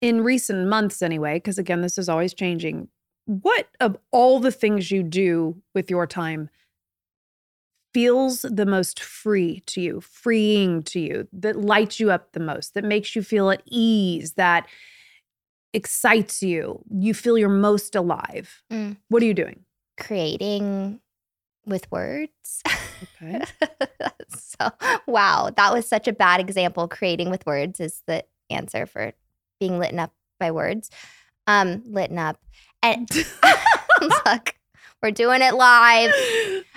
in 0.00 0.22
recent 0.22 0.68
months 0.68 1.02
anyway, 1.02 1.34
because 1.34 1.58
again, 1.58 1.80
this 1.80 1.98
is 1.98 2.08
always 2.08 2.34
changing, 2.34 2.88
what 3.24 3.68
of 3.80 3.96
all 4.12 4.40
the 4.40 4.52
things 4.52 4.90
you 4.90 5.02
do 5.02 5.60
with 5.74 5.90
your 5.90 6.06
time 6.06 6.50
feels 7.94 8.42
the 8.42 8.66
most 8.66 9.00
free 9.00 9.62
to 9.66 9.80
you, 9.80 10.00
freeing 10.00 10.82
to 10.82 11.00
you, 11.00 11.28
that 11.32 11.56
lights 11.56 11.98
you 11.98 12.10
up 12.10 12.32
the 12.32 12.40
most, 12.40 12.74
that 12.74 12.84
makes 12.84 13.16
you 13.16 13.22
feel 13.22 13.50
at 13.50 13.62
ease, 13.66 14.34
that 14.34 14.66
excites 15.72 16.42
you, 16.42 16.82
you 16.90 17.14
feel 17.14 17.38
you're 17.38 17.48
most 17.48 17.94
alive? 17.94 18.62
Mm. 18.70 18.98
What 19.08 19.22
are 19.22 19.26
you 19.26 19.34
doing? 19.34 19.64
creating 19.98 21.00
with 21.66 21.90
words. 21.90 22.62
Okay. 23.20 23.42
so, 24.28 24.70
wow, 25.06 25.50
that 25.56 25.72
was 25.72 25.88
such 25.88 26.08
a 26.08 26.12
bad 26.12 26.40
example. 26.40 26.88
Creating 26.88 27.30
with 27.30 27.44
words 27.46 27.80
is 27.80 28.02
the 28.06 28.24
answer 28.50 28.86
for 28.86 29.12
being 29.60 29.78
lit 29.78 29.98
up 29.98 30.12
by 30.38 30.50
words. 30.50 30.90
Um, 31.46 31.82
lit 31.86 32.16
up. 32.16 32.40
And 32.82 33.08
look, 34.00 34.54
we're 35.02 35.10
doing 35.10 35.42
it 35.42 35.54
live. 35.54 36.12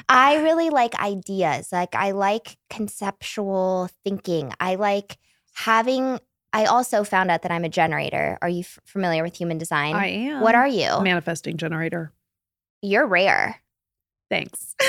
I 0.07 0.37
really 0.41 0.69
like 0.69 0.99
ideas. 0.99 1.71
Like, 1.71 1.95
I 1.95 2.11
like 2.11 2.57
conceptual 2.69 3.89
thinking. 4.03 4.53
I 4.59 4.75
like 4.75 5.17
having, 5.53 6.19
I 6.51 6.65
also 6.65 7.03
found 7.03 7.31
out 7.31 7.43
that 7.43 7.51
I'm 7.51 7.63
a 7.63 7.69
generator. 7.69 8.37
Are 8.41 8.49
you 8.49 8.61
f- 8.61 8.79
familiar 8.85 9.23
with 9.23 9.35
human 9.35 9.57
design? 9.57 9.95
I 9.95 10.07
am. 10.07 10.41
what 10.41 10.55
are 10.55 10.67
you? 10.67 10.99
manifesting 11.01 11.57
generator? 11.57 12.11
You're 12.81 13.05
rare. 13.05 13.61
Thanks. 14.29 14.75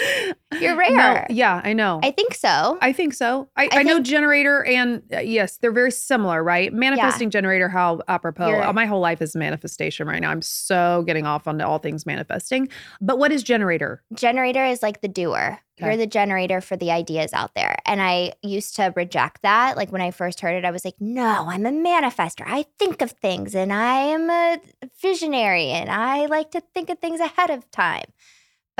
Yeah. 0.00 0.32
You're 0.60 0.76
No, 0.90 0.96
rare. 0.96 1.26
yeah, 1.30 1.60
I 1.62 1.72
know. 1.74 2.00
I 2.02 2.10
think 2.10 2.34
so. 2.34 2.78
I 2.80 2.92
think 2.92 3.12
so. 3.14 3.48
I, 3.56 3.68
I, 3.70 3.82
know 3.82 3.94
think- 3.96 4.06
generator 4.06 4.64
and 4.64 5.02
uh, 5.12 5.18
yes, 5.18 5.58
they're 5.58 5.72
very 5.72 5.92
similar, 5.92 6.42
right? 6.42 6.72
Manifesting 6.72 7.30
generator, 7.30 7.68
how 7.68 8.00
apropos. 8.08 8.60
Uh, 8.60 8.72
My 8.72 8.86
whole 8.86 9.00
life 9.00 9.20
is 9.22 9.36
manifestation 9.36 10.06
right 10.08 10.20
now. 10.20 10.30
I'm 10.30 10.42
so 10.42 11.04
getting 11.06 11.26
off 11.26 11.46
onto 11.46 11.64
all 11.64 11.78
things 11.78 12.06
manifesting. 12.06 12.68
But 13.00 13.18
what 13.18 13.30
is 13.30 13.42
generator? 13.42 14.02
generator 14.14 14.64
is 14.64 14.82
like 14.82 15.00
the 15.02 15.08
doer. 15.08 15.58
You're 15.78 15.96
the 15.96 16.06
generator 16.06 16.60
for 16.60 16.76
the 16.76 16.90
ideas 16.90 17.32
out 17.32 17.54
there. 17.54 17.76
And 17.86 18.02
I 18.02 18.34
used 18.42 18.76
to 18.76 18.92
reject 18.96 19.40
that. 19.42 19.78
Like 19.78 19.90
when 19.90 20.02
I 20.02 20.10
first 20.10 20.40
heard 20.40 20.54
it, 20.54 20.66
I 20.66 20.70
was 20.70 20.84
like, 20.84 20.96
no, 21.00 21.46
I'm 21.48 21.64
a 21.64 21.70
manifester. 21.70 22.42
I 22.46 22.66
think 22.78 23.00
of 23.00 23.12
things 23.12 23.54
and 23.54 23.72
I 23.72 23.94
am 23.94 24.28
a 24.28 24.58
visionary 25.00 25.68
and 25.68 25.88
I 25.88 26.26
like 26.26 26.50
to 26.50 26.60
think 26.74 26.90
of 26.90 26.98
things 26.98 27.20
ahead 27.20 27.48
of 27.48 27.70
time. 27.70 28.04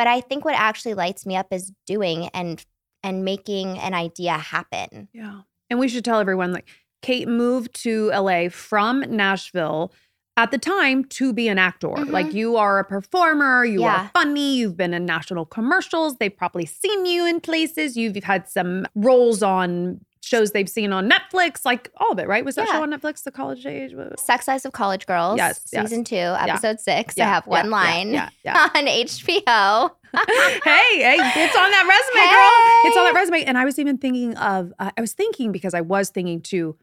But 0.00 0.06
I 0.06 0.22
think 0.22 0.46
what 0.46 0.54
actually 0.54 0.94
lights 0.94 1.26
me 1.26 1.36
up 1.36 1.48
is 1.50 1.72
doing 1.86 2.28
and 2.28 2.64
and 3.02 3.22
making 3.22 3.78
an 3.78 3.92
idea 3.92 4.32
happen. 4.32 5.08
Yeah. 5.12 5.42
And 5.68 5.78
we 5.78 5.88
should 5.88 6.06
tell 6.06 6.18
everyone 6.18 6.54
like 6.54 6.66
Cait 7.02 7.28
moved 7.28 7.74
to 7.82 8.10
LA 8.10 8.48
from 8.48 9.00
Nashville 9.00 9.92
at 10.38 10.52
the 10.52 10.56
time 10.56 11.04
to 11.04 11.34
be 11.34 11.48
an 11.48 11.58
actor. 11.58 11.88
Mhm. 11.88 12.10
Like 12.12 12.32
you 12.32 12.56
are 12.56 12.78
a 12.78 12.84
performer, 12.84 13.62
you 13.66 13.82
Yeah. 13.82 14.04
are 14.04 14.10
funny, 14.14 14.56
you've 14.56 14.78
been 14.78 14.94
in 14.94 15.04
national 15.04 15.44
commercials, 15.44 16.16
they've 16.16 16.34
probably 16.34 16.64
seen 16.64 17.04
you 17.04 17.26
in 17.26 17.38
places, 17.40 17.94
you've 17.94 18.16
had 18.24 18.48
some 18.48 18.86
roles 18.94 19.42
on 19.42 20.00
shows 20.30 20.52
they've 20.52 20.68
seen 20.68 20.92
on 20.92 21.10
Netflix, 21.10 21.64
like 21.64 21.90
all 21.96 22.12
of 22.12 22.18
it, 22.20 22.28
right? 22.28 22.44
Was 22.44 22.54
that 22.54 22.68
Yeah. 22.68 22.74
show 22.74 22.82
on 22.82 22.90
Netflix, 22.92 23.24
The 23.24 23.32
College 23.32 23.66
Age? 23.66 23.92
Sex 24.16 24.46
Lives 24.46 24.64
of 24.64 24.72
College 24.72 25.04
Girls, 25.06 25.36
Yes, 25.38 25.60
yes. 25.72 25.82
season 25.90 26.04
two, 26.04 26.16
episode 26.16 26.78
six. 26.78 27.18
I 27.18 27.24
have 27.24 27.46
one 27.48 27.64
yeah, 27.66 27.70
line 27.70 28.10
Yeah, 28.12 28.28
yeah, 28.44 28.68
on 28.74 28.86
HBO. 28.86 29.90
hey, 30.14 31.02
hey, 31.02 31.18
it's 31.18 31.56
on 31.56 31.70
that 31.70 31.86
resume, 31.88 32.24
girl. 32.30 32.88
It's 32.88 32.96
on 32.96 33.04
that 33.04 33.14
resume. 33.14 33.44
And 33.44 33.58
I 33.58 33.64
was 33.64 33.78
even 33.78 33.98
thinking 33.98 34.36
of, 34.36 34.72
uh, 34.78 34.90
I 34.96 35.00
was 35.00 35.12
thinking 35.12 35.50
because 35.52 35.74
I 35.74 35.80
was 35.80 36.10
thinking 36.10 36.40
to 36.42 36.76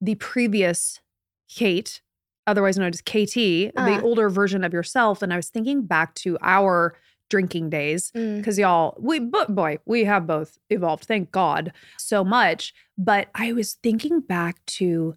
the 0.00 0.14
previous 0.16 1.00
Cait, 1.48 2.00
otherwise 2.46 2.78
known 2.78 2.90
as 2.92 3.00
KT, 3.02 3.72
Uh. 3.76 3.84
the 3.96 4.02
older 4.02 4.28
version 4.28 4.62
of 4.64 4.72
yourself. 4.72 5.22
And 5.22 5.32
I 5.32 5.36
was 5.36 5.48
thinking 5.48 5.82
back 5.86 6.14
to 6.16 6.36
our 6.42 6.94
drinking 7.30 7.70
days 7.70 8.10
Mm. 8.14 8.36
because 8.38 8.58
y'all 8.58 8.94
we 9.00 9.18
but 9.20 9.54
boy 9.54 9.78
we 9.86 10.04
have 10.04 10.26
both 10.26 10.58
evolved 10.68 11.04
thank 11.04 11.30
god 11.32 11.72
so 11.96 12.22
much 12.22 12.74
but 12.98 13.28
i 13.34 13.52
was 13.52 13.74
thinking 13.82 14.20
back 14.20 14.62
to 14.66 15.14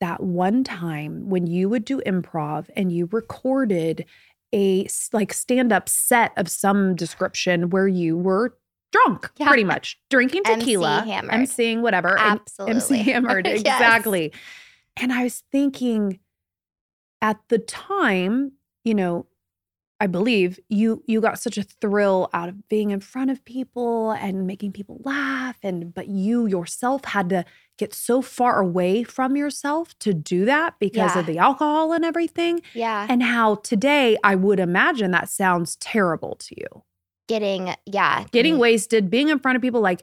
that 0.00 0.22
one 0.22 0.62
time 0.64 1.28
when 1.28 1.46
you 1.46 1.68
would 1.68 1.84
do 1.84 2.00
improv 2.06 2.70
and 2.76 2.90
you 2.92 3.08
recorded 3.12 4.06
a 4.54 4.86
like 5.12 5.34
stand-up 5.34 5.88
set 5.88 6.32
of 6.38 6.48
some 6.48 6.94
description 6.94 7.68
where 7.70 7.88
you 7.88 8.16
were 8.16 8.56
drunk 8.92 9.30
Yeah. 9.36 9.48
pretty 9.48 9.64
much 9.64 9.98
drinking 10.08 10.42
MC 10.46 10.60
tequila 10.60 11.02
hammered. 11.04 11.34
emceeing 11.34 11.82
whatever 11.82 12.16
Absolutely. 12.18 12.74
MC 12.76 12.98
hammered 13.10 13.46
Yes. 13.48 13.60
exactly 13.60 14.32
and 14.96 15.12
i 15.12 15.24
was 15.24 15.42
thinking 15.52 16.20
at 17.20 17.38
the 17.48 17.58
time 17.58 18.52
you 18.84 18.94
know 18.94 19.26
I 20.00 20.06
believe 20.06 20.60
you 20.68 21.02
you 21.06 21.20
got 21.20 21.40
such 21.40 21.58
a 21.58 21.64
thrill 21.64 22.30
out 22.32 22.48
of 22.48 22.68
being 22.68 22.90
in 22.90 23.00
front 23.00 23.30
of 23.30 23.44
people 23.44 24.12
and 24.12 24.46
making 24.46 24.72
people 24.72 25.00
laugh 25.04 25.56
and 25.62 25.92
but 25.92 26.06
you 26.08 26.46
yourself 26.46 27.04
had 27.04 27.28
to 27.30 27.44
get 27.78 27.92
so 27.94 28.22
far 28.22 28.60
away 28.60 29.02
from 29.02 29.36
yourself 29.36 29.98
to 30.00 30.14
do 30.14 30.44
that 30.44 30.74
because 30.78 31.14
Yeah. 31.14 31.20
of 31.20 31.26
the 31.26 31.38
alcohol 31.38 31.92
and 31.92 32.04
everything 32.04 32.60
Yeah. 32.74 33.06
and 33.10 33.22
how 33.22 33.56
today 33.56 34.16
I 34.22 34.36
would 34.36 34.60
imagine 34.60 35.10
that 35.12 35.28
sounds 35.28 35.76
terrible 35.76 36.36
to 36.36 36.54
you. 36.56 36.84
Getting, 37.26 37.74
yeah. 37.84 38.24
Getting 38.32 38.54
mm, 38.54 38.58
wasted, 38.60 39.10
being 39.10 39.28
in 39.28 39.38
front 39.38 39.56
of 39.56 39.62
people 39.62 39.80
like 39.80 40.02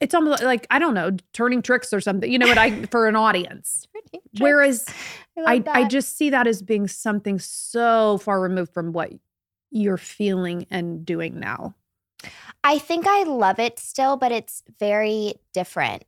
it's 0.00 0.14
almost 0.14 0.42
like 0.42 0.66
I 0.70 0.78
don't 0.78 0.94
know, 0.94 1.10
turning 1.32 1.60
tricks 1.62 1.92
or 1.92 2.00
something. 2.00 2.30
You 2.30 2.38
know 2.38 2.46
what 2.46 2.58
I 2.58 2.84
for 2.90 3.06
an 3.06 3.16
audience. 3.16 3.86
Whereas 4.38 4.86
love 5.36 5.46
I, 5.46 5.62
I 5.82 5.88
just 5.88 6.16
see 6.16 6.30
that 6.30 6.46
as 6.46 6.62
being 6.62 6.88
something 6.88 7.38
so 7.38 8.18
far 8.18 8.40
removed 8.40 8.72
from 8.72 8.92
what 8.92 9.12
you're 9.70 9.96
feeling 9.96 10.66
and 10.70 11.04
doing 11.04 11.38
now. 11.40 11.74
I 12.62 12.78
think 12.78 13.06
I 13.06 13.24
love 13.24 13.58
it 13.58 13.78
still, 13.78 14.16
but 14.16 14.32
it's 14.32 14.62
very 14.78 15.34
different. 15.52 16.04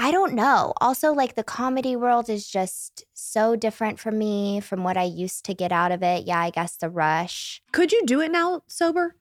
I 0.00 0.12
don't 0.12 0.34
know. 0.34 0.74
Also, 0.80 1.12
like 1.12 1.34
the 1.34 1.42
comedy 1.42 1.96
world 1.96 2.28
is 2.28 2.48
just 2.48 3.04
so 3.14 3.56
different 3.56 3.98
from 3.98 4.16
me, 4.16 4.60
from 4.60 4.84
what 4.84 4.96
I 4.96 5.02
used 5.02 5.44
to 5.46 5.54
get 5.54 5.72
out 5.72 5.90
of 5.90 6.04
it. 6.04 6.24
Yeah, 6.24 6.38
I 6.38 6.50
guess 6.50 6.76
the 6.76 6.88
rush. 6.88 7.62
Could 7.72 7.90
you 7.90 8.04
do 8.06 8.20
it 8.20 8.30
now 8.30 8.62
sober? 8.68 9.16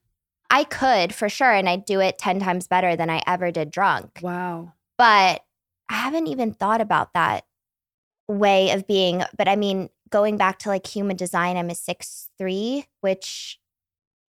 I 0.52 0.64
could 0.64 1.16
for 1.16 1.30
sure, 1.30 1.52
and 1.52 1.68
I'd 1.68 1.86
do 1.86 2.00
it 2.00 2.20
10 2.20 2.40
times 2.40 2.68
better 2.68 2.96
than 2.96 3.10
I 3.10 3.24
ever 3.26 3.52
did 3.52 3.72
drunk. 3.72 4.20
Wow. 4.22 4.74
But 4.98 5.42
I 5.90 5.96
haven't 5.96 6.28
even 6.28 6.54
thought 6.54 6.82
about 6.82 7.14
that 7.14 7.46
way 8.28 8.72
of 8.72 8.88
being. 8.88 9.24
But 9.38 9.48
I 9.48 9.56
mean, 9.56 9.90
going 10.10 10.38
back 10.38 10.60
to 10.60 10.70
like 10.70 10.88
human 10.88 11.16
design, 11.16 11.58
I'm 11.58 11.70
a 11.70 11.76
six 11.76 12.30
three, 12.38 12.86
which 13.02 13.60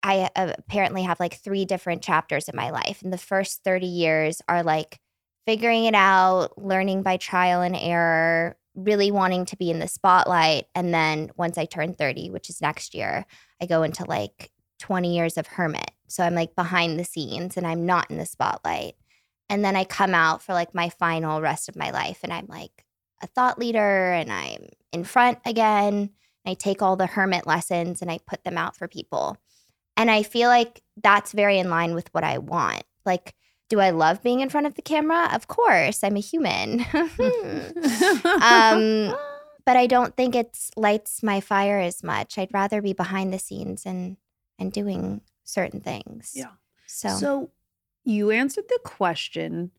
I 0.03 0.29
uh, 0.35 0.53
apparently 0.57 1.03
have 1.03 1.19
like 1.19 1.35
three 1.35 1.65
different 1.65 2.01
chapters 2.01 2.49
in 2.49 2.55
my 2.55 2.71
life. 2.71 3.01
And 3.03 3.13
the 3.13 3.17
first 3.17 3.63
30 3.63 3.85
years 3.85 4.41
are 4.47 4.63
like 4.63 4.99
figuring 5.45 5.85
it 5.85 5.93
out, 5.93 6.57
learning 6.57 7.03
by 7.03 7.17
trial 7.17 7.61
and 7.61 7.75
error, 7.75 8.57
really 8.75 9.11
wanting 9.11 9.45
to 9.45 9.57
be 9.57 9.69
in 9.69 9.79
the 9.79 9.87
spotlight. 9.87 10.65
And 10.73 10.93
then 10.93 11.31
once 11.35 11.57
I 11.57 11.65
turn 11.65 11.93
30, 11.93 12.29
which 12.31 12.49
is 12.49 12.61
next 12.61 12.95
year, 12.95 13.25
I 13.61 13.65
go 13.65 13.83
into 13.83 14.05
like 14.05 14.51
20 14.79 15.15
years 15.15 15.37
of 15.37 15.47
hermit. 15.47 15.91
So 16.07 16.23
I'm 16.23 16.35
like 16.35 16.55
behind 16.55 16.99
the 16.99 17.05
scenes 17.05 17.57
and 17.57 17.67
I'm 17.67 17.85
not 17.85 18.09
in 18.09 18.17
the 18.17 18.25
spotlight. 18.25 18.95
And 19.49 19.63
then 19.63 19.75
I 19.75 19.83
come 19.83 20.15
out 20.15 20.41
for 20.41 20.53
like 20.53 20.73
my 20.73 20.89
final 20.89 21.41
rest 21.41 21.69
of 21.69 21.75
my 21.75 21.91
life 21.91 22.19
and 22.23 22.33
I'm 22.33 22.47
like 22.47 22.85
a 23.21 23.27
thought 23.27 23.59
leader 23.59 24.11
and 24.11 24.31
I'm 24.31 24.69
in 24.91 25.03
front 25.03 25.39
again. 25.45 26.11
I 26.45 26.53
take 26.55 26.81
all 26.81 26.95
the 26.95 27.05
hermit 27.05 27.45
lessons 27.45 28.01
and 28.01 28.09
I 28.09 28.19
put 28.25 28.43
them 28.43 28.57
out 28.57 28.75
for 28.75 28.87
people. 28.87 29.37
And 29.95 30.09
I 30.09 30.23
feel 30.23 30.49
like 30.49 30.81
that's 31.01 31.31
very 31.33 31.59
in 31.59 31.69
line 31.69 31.93
with 31.93 32.13
what 32.13 32.23
I 32.23 32.39
want. 32.39 32.83
Like, 33.05 33.35
do 33.69 33.79
I 33.79 33.91
love 33.91 34.23
being 34.23 34.39
in 34.41 34.49
front 34.49 34.67
of 34.67 34.75
the 34.75 34.81
camera? 34.81 35.29
Of 35.33 35.47
course, 35.47 36.03
I'm 36.03 36.17
a 36.17 36.19
human. 36.19 36.81
um, 38.41 39.15
but 39.65 39.77
I 39.77 39.87
don't 39.87 40.15
think 40.17 40.35
it 40.35 40.57
lights 40.75 41.23
my 41.23 41.39
fire 41.39 41.79
as 41.79 42.03
much. 42.03 42.37
I'd 42.37 42.53
rather 42.53 42.81
be 42.81 42.93
behind 42.93 43.33
the 43.33 43.39
scenes 43.39 43.85
and 43.85 44.17
and 44.59 44.71
doing 44.71 45.21
certain 45.43 45.79
things. 45.79 46.33
Yeah. 46.35 46.51
So, 46.85 47.09
So 47.09 47.51
you 48.03 48.31
answered 48.31 48.65
the 48.69 48.79
question 48.83 49.71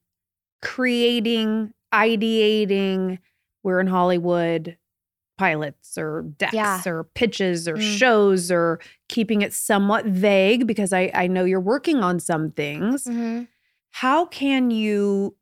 creating, 0.61 1.75
ideating, 1.93 3.19
we're 3.63 3.81
in 3.81 3.87
Hollywood 3.87 4.77
pilots 5.39 5.97
or 5.99 6.23
decks 6.39 6.53
Yeah. 6.55 6.81
or 6.87 7.05
pitches 7.05 7.67
or 7.67 7.77
Mm. 7.77 7.99
shows 7.99 8.51
or 8.51 8.79
keeping 9.09 9.43
it 9.43 9.53
somewhat 9.53 10.05
vague 10.05 10.67
because 10.67 10.93
I, 10.93 11.11
I 11.15 11.27
know 11.27 11.45
you're 11.45 11.61
working 11.61 11.99
on 11.99 12.21
some 12.21 12.51
things. 12.51 13.05
Mhm. 13.05 13.49
How 13.91 14.27
can 14.27 14.71
you 14.71 15.35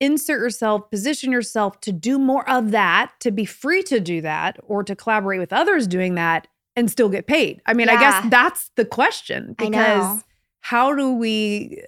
insert 0.00 0.40
yourself, 0.40 0.90
position 0.90 1.32
yourself 1.32 1.80
to 1.80 1.92
do 1.92 2.18
more 2.18 2.48
of 2.48 2.70
that, 2.72 3.12
to 3.20 3.30
be 3.30 3.44
free 3.44 3.82
to 3.84 3.98
do 4.00 4.20
that, 4.20 4.58
or 4.64 4.82
to 4.84 4.94
collaborate 4.94 5.40
with 5.40 5.52
others 5.52 5.86
doing 5.86 6.14
that 6.16 6.46
and 6.76 6.90
still 6.90 7.08
get 7.08 7.26
paid? 7.26 7.62
I 7.66 7.72
mean, 7.72 7.88
I 7.88 7.98
guess 7.98 8.24
that's 8.30 8.70
the 8.76 8.84
question 8.84 9.54
because 9.56 10.22
how 10.60 10.94
do 10.94 11.12
we 11.12 11.82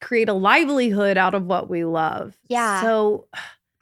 create 0.00 0.28
a 0.28 0.34
livelihood 0.34 1.16
out 1.16 1.34
of 1.34 1.46
what 1.46 1.70
we 1.70 1.84
love? 1.84 2.36
Yeah. 2.48 2.82
So, 2.82 3.26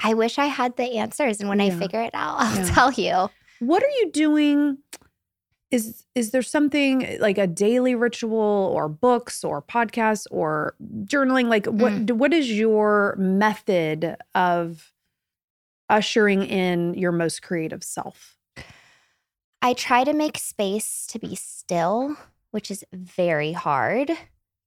I 0.02 0.14
wish 0.14 0.38
I 0.38 0.46
had 0.46 0.76
the 0.76 0.96
answers, 0.98 1.40
and 1.40 1.48
when 1.48 1.60
I 1.60 1.70
figure 1.70 2.00
it 2.02 2.14
out, 2.14 2.36
I'll 2.40 2.56
Yeah. 2.56 2.74
tell 2.74 2.92
you. 2.92 3.30
what 3.58 3.82
are 3.82 3.90
you 4.00 4.10
doing? 4.10 4.78
Is 5.70 6.04
is 6.16 6.32
there 6.32 6.42
something 6.42 7.18
like 7.20 7.38
a 7.38 7.46
daily 7.46 7.94
ritual 7.94 8.72
or 8.74 8.88
books 8.88 9.44
or 9.44 9.62
podcasts 9.62 10.26
or 10.30 10.74
journaling? 11.04 11.48
Like 11.48 11.66
what 11.66 11.92
Mm. 11.92 12.10
what 12.16 12.32
is 12.32 12.50
your 12.50 13.14
method 13.18 14.16
of 14.34 14.92
ushering 15.88 16.42
in 16.44 16.94
your 16.94 17.12
most 17.12 17.42
creative 17.42 17.84
self? 17.84 18.36
I 19.62 19.74
try 19.74 20.04
to 20.04 20.12
make 20.12 20.38
space 20.38 21.06
to 21.08 21.18
be 21.18 21.34
still, 21.36 22.16
which 22.50 22.70
is 22.70 22.84
very 22.92 23.52
hard. 23.52 24.10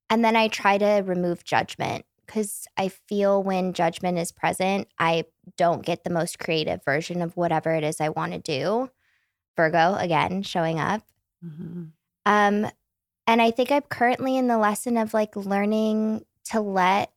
And 0.08 0.24
then 0.24 0.36
I 0.36 0.48
try 0.48 0.78
to 0.78 1.02
remove 1.04 1.44
judgment 1.44 2.06
because 2.26 2.66
I 2.76 2.88
feel 2.88 3.42
when 3.42 3.72
judgment 3.72 4.18
is 4.18 4.32
present, 4.32 4.88
I 4.98 5.24
don't 5.56 5.84
get 5.84 6.04
the 6.04 6.10
most 6.10 6.38
creative 6.38 6.84
version 6.84 7.22
of 7.22 7.36
whatever 7.36 7.74
it 7.74 7.84
is 7.84 8.00
I 8.00 8.08
want 8.10 8.32
to 8.32 8.38
do. 8.38 8.90
Virgo, 9.56 9.94
again, 9.94 10.42
showing 10.42 10.78
up. 10.78 11.02
Mm-hmm. 11.44 11.84
Um, 12.26 12.70
and 13.26 13.42
I 13.42 13.50
think 13.50 13.70
I'm 13.70 13.82
currently 13.82 14.36
in 14.36 14.48
the 14.48 14.58
lesson 14.58 14.96
of 14.96 15.14
like 15.14 15.36
learning 15.36 16.24
to 16.50 16.60
let 16.60 17.12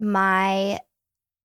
my 0.00 0.80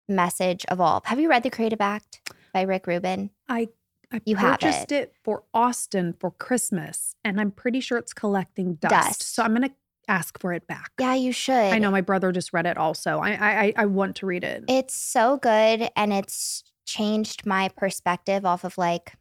message 0.08 0.66
evolve. 0.70 1.06
Have 1.06 1.20
you 1.20 1.30
read 1.30 1.44
The 1.44 1.50
Creative 1.50 1.82
Act 1.82 2.34
by 2.54 2.62
Rick 2.64 2.88
Rubin? 2.88 3.30
I 3.48 3.70
I 4.12 4.22
You 4.26 4.36
purchased 4.36 4.92
it. 4.92 5.14
for 5.24 5.44
Austin 5.54 6.14
for 6.20 6.30
Christmas, 6.30 7.16
and 7.24 7.42
I'm 7.42 7.50
pretty 7.52 7.80
sure 7.80 7.98
it's 7.98 8.14
collecting 8.14 8.76
dust. 8.76 8.92
Dust. 8.92 9.22
So 9.36 9.42
I'm 9.44 9.54
gonna 9.54 9.72
ask 10.08 10.40
for 10.40 10.54
it 10.54 10.68
back. 10.68 10.92
Yeah, 11.00 11.16
you 11.16 11.32
should. 11.32 11.54
I 11.54 11.80
know 11.80 11.92
my 11.92 12.02
brother 12.02 12.32
just 12.32 12.54
read 12.54 12.66
it. 12.66 12.78
Also, 12.78 13.20
I 13.20 13.32
I 13.32 13.74
I 13.78 13.86
want 13.86 14.16
to 14.18 14.26
read 14.26 14.44
it. 14.44 14.66
It's 14.68 14.96
so 14.96 15.38
good 15.38 15.90
and 15.96 16.14
it's 16.14 16.64
changed 16.86 17.46
my 17.46 17.70
perspective 17.70 18.46
off 18.46 18.64
of 18.64 18.78
like 18.78 19.14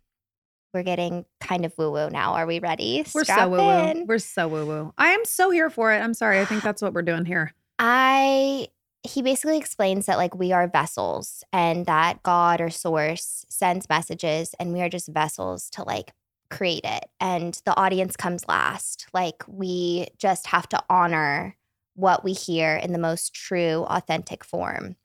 we're 0.75 0.83
getting 0.83 1.25
kind 1.41 1.65
of 1.65 1.73
woo 1.77 1.91
woo 1.91 2.09
now. 2.11 2.33
Are 2.35 2.47
we 2.47 2.59
ready? 2.59 3.05
We're 3.15 3.25
Strap 3.25 3.41
so 3.41 3.49
woo 3.51 3.59
woo. 3.59 4.05
We're 4.07 4.19
so 4.19 4.49
woo 4.49 4.67
woo. 4.67 4.95
I 4.97 5.09
am 5.09 5.25
so 5.25 5.51
here 5.51 5.71
for 5.71 5.93
it. 5.93 5.99
I'm 5.99 6.15
sorry. 6.15 6.41
I 6.41 6.45
think 6.45 6.63
that's 6.65 6.83
what 6.83 6.95
we're 6.95 7.03
doing 7.03 7.25
here. 7.25 7.53
I 7.79 8.69
he 9.05 9.21
basically 9.21 9.59
explains 9.59 10.07
that 10.07 10.17
like 10.17 10.35
we 10.35 10.53
are 10.53 10.69
vessels 10.69 11.43
and 11.53 11.87
that 11.87 12.23
God 12.23 12.61
or 12.61 12.71
source 12.71 13.45
sends 13.49 13.89
messages 13.89 14.55
and 14.61 14.73
we 14.73 14.81
are 14.81 14.89
just 14.89 15.09
vessels 15.09 15.69
to 15.71 15.83
like 15.83 16.13
create 16.53 16.85
it 16.85 17.07
and 17.19 17.61
the 17.65 17.77
audience 17.77 18.17
comes 18.17 18.47
last. 18.47 19.07
Like 19.13 19.43
we 19.49 20.09
just 20.19 20.47
have 20.49 20.69
to 20.69 20.83
honor 20.89 21.57
what 21.95 22.23
we 22.25 22.33
hear 22.33 22.77
in 22.77 22.93
the 22.93 22.99
most 22.99 23.35
true 23.35 23.85
authentic 23.89 24.45
form. 24.45 24.97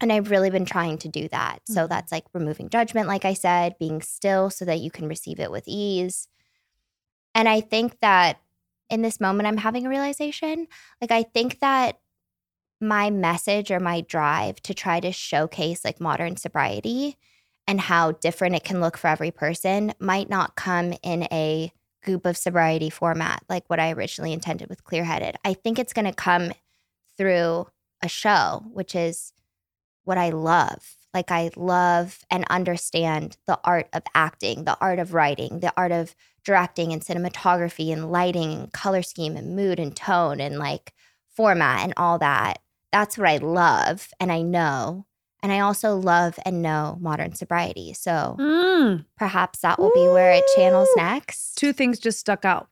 And 0.00 0.12
I've 0.12 0.30
really 0.30 0.50
been 0.50 0.66
trying 0.66 0.98
to 0.98 1.08
do 1.08 1.28
that. 1.28 1.60
So 1.66 1.86
Mhm. 1.86 1.88
that's 1.88 2.12
like 2.12 2.24
removing 2.34 2.68
judgment 2.68 3.08
like 3.08 3.24
I 3.24 3.34
said, 3.34 3.78
being 3.78 4.02
still 4.02 4.50
so 4.50 4.64
that 4.66 4.80
you 4.80 4.90
can 4.90 5.08
receive 5.08 5.40
it 5.40 5.50
with 5.50 5.64
ease. 5.66 6.28
And 7.34 7.48
I 7.48 7.60
think 7.60 7.98
that 8.00 8.40
in 8.88 9.02
this 9.02 9.20
moment 9.20 9.46
I'm 9.46 9.56
having 9.58 9.86
a 9.86 9.90
realization. 9.90 10.68
Like 11.00 11.10
I 11.10 11.22
think 11.22 11.60
that 11.60 11.98
my 12.80 13.10
message 13.10 13.70
or 13.70 13.80
my 13.80 14.02
drive 14.02 14.60
to 14.62 14.74
try 14.74 15.00
to 15.00 15.10
showcase 15.12 15.84
like 15.84 16.00
modern 16.00 16.36
sobriety 16.36 17.16
and 17.66 17.80
how 17.80 18.12
different 18.12 18.54
it 18.54 18.64
can 18.64 18.80
look 18.80 18.96
for 18.96 19.08
every 19.08 19.30
person 19.30 19.92
might 19.98 20.28
not 20.28 20.56
come 20.56 20.94
in 21.02 21.24
a 21.24 21.72
goop 22.04 22.24
of 22.24 22.36
sobriety 22.36 22.88
format 22.88 23.42
like 23.48 23.68
what 23.68 23.80
I 23.80 23.90
originally 23.92 24.32
intended 24.32 24.68
with 24.68 24.84
Clearheaded. 24.84 25.34
I 25.44 25.54
think 25.54 25.78
it's 25.78 25.92
going 25.92 26.06
to 26.06 26.12
come 26.12 26.52
through 27.16 27.66
a 28.02 28.08
show, 28.08 28.64
which 28.72 28.94
is 28.94 29.32
what 30.04 30.18
I 30.18 30.30
love. 30.30 30.94
Like 31.12 31.30
I 31.30 31.50
love 31.56 32.24
and 32.30 32.44
understand 32.48 33.38
the 33.46 33.58
art 33.64 33.88
of 33.92 34.02
acting, 34.14 34.64
the 34.64 34.76
art 34.80 34.98
of 34.98 35.14
writing, 35.14 35.60
the 35.60 35.72
art 35.76 35.90
of 35.90 36.14
directing 36.44 36.92
and 36.92 37.02
cinematography 37.02 37.92
and 37.92 38.12
lighting 38.12 38.52
and 38.52 38.72
color 38.72 39.02
scheme 39.02 39.36
and 39.36 39.56
mood 39.56 39.80
and 39.80 39.96
tone 39.96 40.40
and 40.40 40.58
like 40.58 40.92
format 41.34 41.80
and 41.82 41.94
all 41.96 42.18
that. 42.18 42.60
That's 42.92 43.18
what 43.18 43.28
I 43.28 43.38
love 43.38 44.10
and 44.20 44.30
I 44.30 44.42
know. 44.42 45.05
And 45.42 45.52
I 45.52 45.60
also 45.60 45.94
love 45.96 46.38
and 46.44 46.62
know 46.62 46.98
modern 47.00 47.34
sobriety. 47.34 47.92
So 47.92 48.36
Mm. 48.38 49.04
perhaps 49.16 49.60
that 49.60 49.78
will 49.78 49.92
be 49.94 50.08
where 50.08 50.32
it 50.32 50.44
channels 50.56 50.88
next. 50.96 51.56
Two 51.56 51.72
things 51.72 51.98
just 51.98 52.18
stuck 52.18 52.44
out 52.44 52.68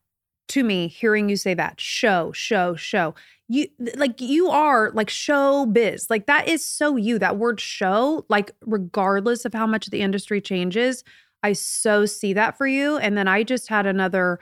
to 0.48 0.64
me 0.64 0.88
hearing 0.88 1.28
you 1.28 1.36
say 1.36 1.54
that. 1.54 1.80
Show, 1.80 2.32
show, 2.32 2.74
show. 2.74 3.14
You 3.48 3.68
like 3.96 4.20
you 4.20 4.48
are 4.48 4.90
like 4.92 5.10
show 5.10 5.66
biz. 5.66 6.08
Like 6.08 6.26
that 6.26 6.48
is 6.48 6.64
so 6.64 6.96
you. 6.96 7.18
That 7.18 7.36
word 7.36 7.60
show, 7.60 8.24
like 8.28 8.52
regardless 8.62 9.44
of 9.44 9.52
how 9.52 9.66
much 9.66 9.86
the 9.86 10.00
industry 10.00 10.40
changes, 10.40 11.04
I 11.42 11.52
so 11.52 12.06
see 12.06 12.32
that 12.32 12.56
for 12.56 12.66
you. 12.66 12.96
And 12.96 13.18
then 13.18 13.28
I 13.28 13.42
just 13.42 13.68
had 13.68 13.86
another 13.86 14.40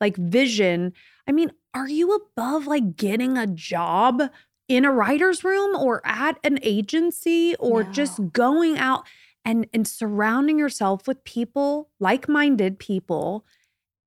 like 0.00 0.16
vision. 0.16 0.92
I 1.28 1.32
mean, 1.32 1.50
are 1.74 1.88
you 1.88 2.14
above 2.14 2.66
like 2.66 2.96
getting 2.96 3.36
a 3.36 3.46
job 3.48 4.22
in 4.68 4.84
a 4.84 4.90
writer's 4.92 5.44
room 5.44 5.74
or 5.76 6.00
at 6.04 6.38
an 6.44 6.58
agency 6.62 7.54
or 7.58 7.82
No. 7.84 7.90
just 7.92 8.32
going 8.32 8.78
out 8.78 9.06
and 9.44 9.66
and 9.74 9.86
surrounding 9.86 10.58
yourself 10.58 11.06
with 11.06 11.22
people, 11.24 11.90
like-minded 12.00 12.78
people 12.78 13.44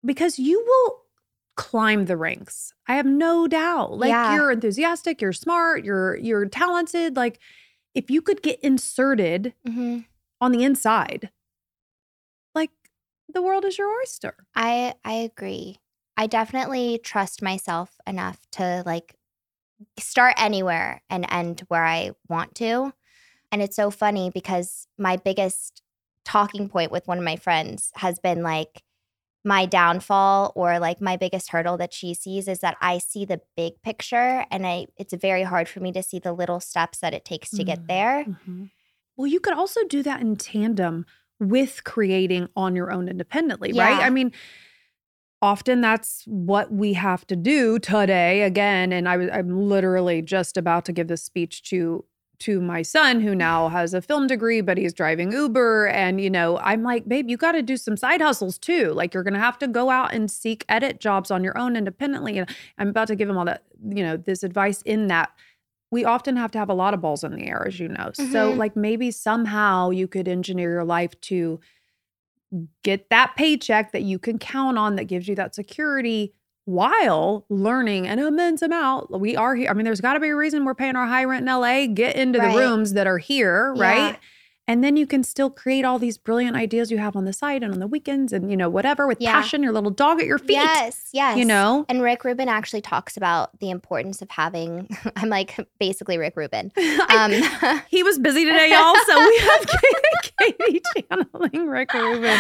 because 0.05 0.39
you 0.39 0.63
will 0.65 1.03
climb 1.55 2.05
the 2.05 2.17
ranks. 2.17 2.73
I 2.87 2.95
have 2.95 3.05
no 3.05 3.47
doubt. 3.47 3.97
Like 3.97 4.09
Yeah. 4.09 4.35
you're 4.35 4.51
enthusiastic, 4.51 5.21
you're 5.21 5.33
smart, 5.33 5.83
you're 5.85 6.15
you're 6.17 6.45
talented. 6.47 7.15
Like 7.15 7.39
if 7.95 8.09
you 8.11 8.21
could 8.21 8.41
get 8.41 8.59
inserted 8.61 9.53
Mhm. 9.67 10.05
on 10.41 10.51
the 10.51 10.63
inside, 10.63 11.31
like 12.55 12.71
the 13.29 13.41
world 13.41 13.65
is 13.65 13.77
your 13.77 13.89
oyster. 14.01 14.35
I 14.55 14.95
I 15.03 15.13
agree. 15.13 15.77
I 16.15 16.27
definitely 16.27 16.99
trust 17.03 17.41
myself 17.41 17.97
enough 18.07 18.39
to 18.53 18.83
like 18.85 19.15
start 19.99 20.33
anywhere 20.37 21.01
and 21.09 21.25
end 21.29 21.63
where 21.67 21.85
I 21.85 22.11
want 22.27 22.55
to. 22.55 22.93
And 23.51 23.61
it's 23.61 23.75
so 23.75 23.91
funny 23.91 24.31
because 24.33 24.87
my 24.97 25.17
biggest 25.17 25.81
talking 26.25 26.67
point 26.67 26.91
with 26.91 27.07
one 27.07 27.17
of 27.17 27.23
my 27.23 27.37
friends 27.37 27.91
has 27.95 28.19
been 28.19 28.43
like 28.43 28.83
my 29.45 29.65
downfall 29.65 30.51
or 30.55 30.77
like 30.77 30.99
my 30.99 31.15
biggest 31.15 31.51
hurdle 31.51 31.77
that 31.77 31.93
she 31.93 32.13
sees 32.13 32.49
is 32.49 32.59
that 32.59 32.75
I 32.81 32.97
see 32.97 33.23
the 33.23 33.39
big 33.55 33.81
picture 33.81 34.45
and 34.51 34.67
I 34.67 34.87
it's 34.97 35.13
very 35.13 35.43
hard 35.43 35.69
for 35.69 35.79
me 35.79 35.93
to 35.93 36.03
see 36.03 36.19
the 36.19 36.33
little 36.33 36.59
steps 36.59 36.99
that 36.99 37.13
it 37.13 37.23
takes 37.23 37.51
to 37.51 37.63
get 37.63 37.79
mm-hmm. 37.79 37.87
there. 37.87 38.25
Mm-hmm. 38.25 38.65
Well, 39.15 39.27
you 39.27 39.39
could 39.39 39.53
also 39.53 39.83
do 39.85 40.03
that 40.03 40.19
in 40.19 40.35
tandem 40.35 41.05
with 41.39 41.83
creating 41.85 42.49
on 42.55 42.75
your 42.75 42.91
own 42.91 43.07
independently, 43.07 43.71
right? 43.71 44.03
I 44.03 44.09
mean, 44.09 44.33
often 45.41 45.81
that's 45.81 46.23
what 46.25 46.71
we 46.71 46.93
have 46.93 47.25
to 47.27 47.35
do 47.35 47.79
today 47.79 48.41
again. 48.43 48.91
And 48.91 49.07
I 49.07 49.17
was 49.17 49.29
I'm 49.31 49.49
literally 49.69 50.21
just 50.21 50.57
about 50.57 50.85
to 50.85 50.91
give 50.93 51.07
this 51.07 51.23
speech 51.23 51.63
to 51.69 52.03
to 52.39 52.61
my 52.61 52.83
son 52.83 53.19
who 53.19 53.33
now 53.33 53.67
has 53.67 53.95
a 53.95 54.01
film 54.01 54.27
degree, 54.27 54.61
but 54.61 54.77
he's 54.77 54.93
driving 54.93 55.31
Uber. 55.31 55.87
And, 55.87 56.21
you 56.21 56.29
know, 56.29 56.59
I'm 56.59 56.83
like, 56.83 57.07
babe, 57.07 57.27
you 57.31 57.35
got 57.35 57.53
to 57.53 57.63
do 57.63 57.77
some 57.77 57.97
side 57.97 58.21
hustles 58.21 58.59
too. 58.59 58.93
Like, 58.93 59.11
you're 59.15 59.23
going 59.23 59.33
to 59.33 59.39
have 59.39 59.57
to 59.57 59.67
go 59.67 59.89
out 59.89 60.13
and 60.13 60.29
seek 60.29 60.63
edit 60.69 60.99
jobs 60.99 61.31
on 61.31 61.43
your 61.43 61.57
own 61.57 61.75
independently. 61.75 62.37
And 62.37 62.47
I'm 62.77 62.89
about 62.89 63.07
to 63.07 63.15
give 63.15 63.27
him 63.27 63.39
all 63.39 63.45
that, 63.45 63.63
you 63.89 64.03
know, 64.03 64.17
this 64.17 64.43
advice 64.43 64.83
in 64.83 65.07
that 65.07 65.31
we 65.89 66.05
often 66.05 66.35
have 66.35 66.51
to 66.51 66.59
have 66.59 66.69
a 66.69 66.75
lot 66.75 66.93
of 66.93 67.01
balls 67.01 67.23
in 67.23 67.31
the 67.33 67.47
air, 67.47 67.65
as 67.65 67.79
you 67.79 67.87
know. 67.87 68.11
So, 68.13 68.53
Mhm. 68.53 68.57
like, 68.57 68.75
maybe 68.75 69.09
somehow 69.09 69.89
you 69.89 70.07
could 70.07 70.27
engineer 70.27 70.69
your 70.73 70.83
life 70.85 71.19
to 71.21 71.59
get 72.83 73.09
that 73.09 73.35
paycheck 73.35 73.91
that 73.91 74.03
you 74.03 74.19
can 74.19 74.37
count 74.39 74.77
on 74.77 74.95
that 74.95 75.05
gives 75.05 75.27
you 75.27 75.35
that 75.35 75.53
security 75.55 76.33
while 76.65 77.45
learning 77.49 78.07
an 78.07 78.19
immense 78.19 78.61
amount. 78.61 79.09
We 79.19 79.35
are 79.35 79.55
here. 79.55 79.69
I 79.69 79.73
mean, 79.73 79.85
there's 79.85 80.01
got 80.01 80.13
to 80.13 80.19
be 80.19 80.29
a 80.29 80.35
reason 80.35 80.65
we're 80.65 80.75
paying 80.75 80.95
our 80.95 81.07
high 81.07 81.23
rent 81.23 81.43
in 81.43 81.47
LA. 81.53 81.87
Get 81.87 82.15
into 82.15 82.39
Right. 82.39 82.51
the 82.53 82.57
rooms 82.59 82.93
that 82.93 83.07
are 83.07 83.17
here, 83.17 83.73
Yeah. 83.75 83.81
right? 83.81 84.19
And 84.69 84.83
then 84.83 84.97
you 84.97 85.07
can 85.07 85.23
still 85.23 85.49
create 85.49 85.85
all 85.85 85.97
these 85.97 86.17
brilliant 86.17 86.57
ideas 86.57 86.91
you 86.91 86.97
have 86.97 87.15
on 87.15 87.23
the 87.23 87.31
side 87.31 87.63
and 87.63 87.71
on 87.73 87.79
the 87.79 87.87
weekends 87.87 88.33
and, 88.33 88.51
you 88.51 88.57
know, 88.57 88.69
whatever 88.69 89.07
with 89.07 89.21
Yeah. 89.21 89.31
passion, 89.31 89.63
your 89.63 89.71
little 89.71 89.91
dog 89.91 90.19
at 90.19 90.25
your 90.25 90.37
feet. 90.37 90.51
Yes, 90.55 91.07
yes. 91.13 91.37
You 91.37 91.45
know? 91.45 91.85
And 91.87 92.01
Rick 92.01 92.25
Rubin 92.25 92.49
actually 92.49 92.81
talks 92.81 93.15
about 93.15 93.57
the 93.59 93.69
importance 93.69 94.21
of 94.21 94.29
having 94.29 94.89
I'm 95.15 95.29
like 95.29 95.57
basically 95.79 96.17
Rick 96.17 96.35
Rubin. 96.35 96.71
Um 97.09 97.31
he 97.87 98.03
was 98.03 98.19
busy 98.19 98.43
today, 98.43 98.69
y'all. 98.71 98.95
So 99.05 99.17
we 99.17 99.37
have 99.39 99.65
Katie 100.21 100.81
channeling 101.09 101.67
Rick 101.67 101.93
Rubin. 101.93 102.37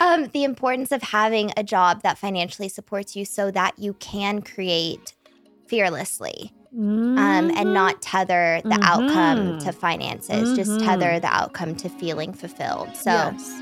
um, 0.00 0.26
the 0.32 0.44
importance 0.44 0.92
of 0.92 1.02
having 1.02 1.50
a 1.56 1.64
job 1.64 2.02
that 2.02 2.18
financially 2.18 2.68
supports 2.68 3.16
you 3.16 3.24
so 3.24 3.50
that 3.50 3.78
you 3.78 3.94
can 3.94 4.42
create 4.42 5.14
fearlessly 5.66 6.52
um, 6.78 7.50
and 7.56 7.74
not 7.74 8.00
tether 8.00 8.60
the 8.64 8.78
outcome 8.82 9.54
Mhm. 9.54 9.64
to 9.64 9.72
finances, 9.72 10.52
just 10.56 10.78
tether 10.80 11.18
the 11.18 11.26
outcome 11.26 11.74
to 11.76 11.88
feeling 11.88 12.32
fulfilled. 12.32 12.94
So, 12.94 13.10
Yes. 13.10 13.60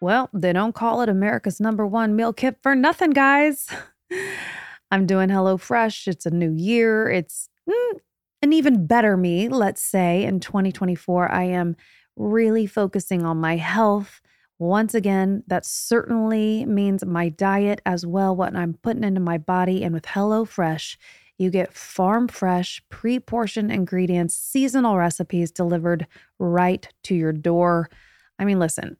Well, 0.00 0.28
they 0.34 0.52
don't 0.52 0.74
call 0.74 1.00
it 1.00 1.08
America's 1.08 1.58
number 1.58 1.86
one 1.86 2.14
meal 2.14 2.32
kit 2.32 2.58
for 2.62 2.74
nothing, 2.74 3.10
guys. 3.10 3.66
I'm 4.90 5.06
doing 5.06 5.30
HelloFresh. 5.30 6.06
It's 6.06 6.26
a 6.26 6.30
new 6.30 6.52
year. 6.52 7.08
It's 7.10 7.48
mm, 7.68 7.98
an 8.42 8.52
even 8.52 8.86
better 8.86 9.16
me, 9.16 9.48
let's 9.48 9.82
say. 9.82 10.22
In 10.24 10.38
2024, 10.40 11.32
I 11.32 11.44
am 11.44 11.76
really 12.14 12.66
focusing 12.66 13.24
on 13.24 13.38
my 13.38 13.56
health. 13.56 14.20
Once 14.58 14.94
again, 14.94 15.42
that 15.46 15.66
certainly 15.66 16.64
means 16.64 17.04
my 17.04 17.28
diet 17.28 17.80
as 17.84 18.06
well, 18.06 18.34
what 18.34 18.56
I'm 18.56 18.74
putting 18.74 19.04
into 19.04 19.20
my 19.20 19.36
body. 19.36 19.84
And 19.84 19.92
with 19.92 20.04
HelloFresh, 20.04 20.96
you 21.38 21.50
get 21.50 21.74
farm 21.74 22.28
fresh, 22.28 22.82
pre 22.88 23.20
portioned 23.20 23.70
ingredients, 23.70 24.34
seasonal 24.34 24.96
recipes 24.96 25.50
delivered 25.50 26.06
right 26.38 26.88
to 27.04 27.14
your 27.14 27.32
door. 27.32 27.90
I 28.38 28.46
mean, 28.46 28.58
listen, 28.58 28.96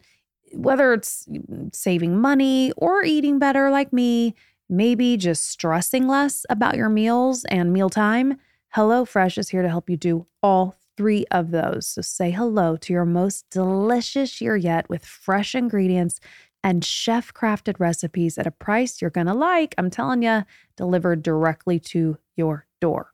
whether 0.53 0.93
it's 0.93 1.27
mm, 1.27 1.75
saving 1.75 2.19
money 2.19 2.73
or 2.77 3.03
eating 3.03 3.39
better 3.39 3.71
like 3.71 3.93
me, 3.93 4.35
maybe 4.69 5.17
just 5.17 5.49
stressing 5.49 6.07
less 6.07 6.45
about 6.51 6.77
your 6.77 6.91
meals 6.91 7.45
and 7.45 7.73
mealtime, 7.73 8.39
HelloFresh 8.75 9.39
is 9.39 9.49
here 9.49 9.63
to 9.63 9.69
help 9.71 9.89
you 9.89 9.97
do 9.97 10.27
all 10.43 10.77
three 10.97 11.27
of 11.31 11.51
those. 11.51 11.87
So 11.87 12.03
say 12.03 12.31
hello 12.31 12.77
to 12.77 12.93
your 12.93 13.05
most 13.05 13.45
delicious 13.51 14.41
year 14.41 14.57
yet 14.57 14.89
with 14.89 15.05
fresh 15.05 15.55
ingredients 15.55 16.21
and 16.65 16.85
chef 16.85 17.33
crafted 17.33 17.79
recipes 17.79 18.39
at 18.39 18.47
a 18.47 18.51
price 18.51 19.01
you're 19.01 19.11
going 19.11 19.29
to 19.29 19.35
like. 19.35 19.75
I'm 19.79 19.91
telling 19.91 20.23
you, 20.23 20.43
delivered 20.77 21.23
directly 21.23 21.79
to 21.81 22.19
your 22.37 22.67
door. 22.81 23.13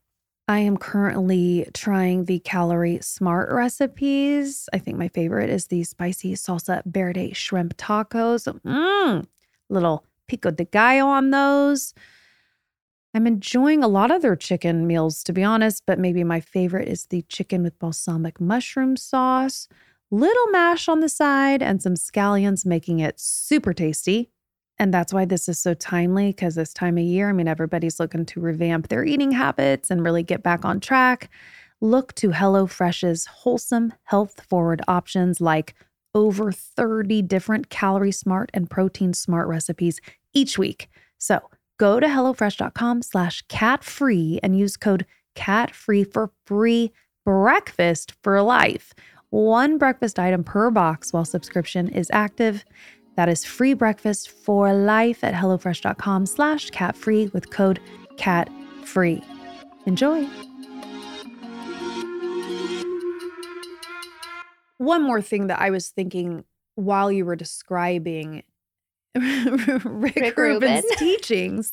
I 0.49 0.59
am 0.59 0.77
currently 0.77 1.69
trying 1.73 2.25
the 2.25 2.41
calorie 2.41 2.99
smart 3.01 3.51
recipes. 3.53 4.69
I 4.73 4.79
think 4.79 4.99
my 4.99 5.09
favorite 5.09 5.51
is 5.51 5.67
the 5.67 5.85
spicy 5.85 6.35
salsa 6.35 6.83
verde 6.85 7.33
shrimp 7.33 7.77
tacos. 7.77 8.49
Mmm, 8.63 9.27
little 9.69 10.05
pico 10.29 10.51
de 10.51 10.65
gallo 10.65 11.07
on 11.07 11.31
those. 11.31 11.95
I'm 13.15 13.27
enjoying 13.27 13.85
a 13.85 13.89
lot 13.89 14.11
of 14.11 14.23
their 14.23 14.37
chicken 14.37 14.87
meals, 14.87 15.23
to 15.25 15.33
be 15.33 15.45
honest, 15.45 15.83
but 15.87 15.99
maybe 15.99 16.25
my 16.25 16.41
favorite 16.41 16.89
is 16.89 17.07
the 17.07 17.23
chicken 17.29 17.63
with 17.63 17.79
balsamic 17.79 18.41
mushroom 18.41 18.97
sauce, 18.97 19.69
little 20.11 20.47
mash 20.49 20.89
on 20.89 21.01
the 21.01 21.11
side, 21.11 21.63
and 21.63 21.83
some 21.83 21.95
scallions, 21.95 22.65
making 22.65 23.01
it 23.01 23.21
super 23.21 23.75
tasty. 23.75 24.31
And 24.79 24.95
that's 24.95 25.13
why 25.13 25.27
this 25.27 25.49
is 25.49 25.59
so 25.59 25.75
timely 25.75 26.29
because 26.29 26.55
this 26.55 26.73
time 26.73 26.97
of 26.97 27.05
year, 27.05 27.29
I 27.29 27.33
mean, 27.33 27.49
everybody's 27.49 28.01
looking 28.01 28.25
to 28.27 28.41
revamp 28.41 28.89
their 28.89 29.05
eating 29.05 29.33
habits 29.33 29.91
and 29.91 30.03
really 30.03 30.23
get 30.23 30.43
back 30.43 30.65
on 30.65 30.81
track. 30.81 31.31
Look 31.83 32.15
to 32.15 32.31
HelloFresh's 32.31 33.27
wholesome, 33.27 33.93
health 34.05 34.41
forward 34.49 34.81
options 34.89 35.41
like 35.41 35.75
over 36.15 36.51
30 36.51 37.23
different 37.23 37.69
calorie 37.69 38.13
smart 38.13 38.51
and 38.55 38.71
protein 38.71 39.13
smart 39.13 39.49
recipes 39.49 40.01
each 40.33 40.59
week. 40.59 40.89
So 41.19 41.41
go 41.83 41.99
to 41.99 42.07
HelloFresh.com 42.07 43.03
slash 43.03 43.43
cattfree 43.49 44.39
and 44.41 44.57
use 44.57 44.77
code 44.77 45.05
CATTFREE 45.35 46.13
for 46.13 46.31
free 46.47 46.93
breakfast 47.25 48.15
for 48.23 48.41
life. 48.41 48.95
One 49.31 49.79
breakfast 49.79 50.17
item 50.17 50.45
per 50.45 50.71
box 50.71 51.13
while 51.13 51.25
subscription 51.25 51.89
is 51.89 52.09
active. 52.13 52.65
That 53.17 53.29
is 53.29 53.45
free 53.45 53.75
breakfast 53.75 54.31
for 54.31 54.73
life 54.73 55.25
at 55.25 55.35
HelloFresh.com 55.35 56.27
slash 56.27 56.71
cattfree 56.71 57.33
with 57.33 57.51
code 57.51 57.81
CATTFREE. 58.15 59.25
Enjoy. 59.85 60.29
One 64.79 65.03
more 65.03 65.21
thing 65.21 65.49
that 65.49 65.61
I 65.61 65.71
was 65.71 65.89
thinking 65.89 66.45
while 66.77 67.11
you 67.11 67.25
were 67.25 67.35
describing 67.35 68.45
Rick, 69.15 70.17
Rick 70.17 70.37
Rubin's 70.37 70.85
Rubin. 70.85 70.99
teachings. 70.99 71.73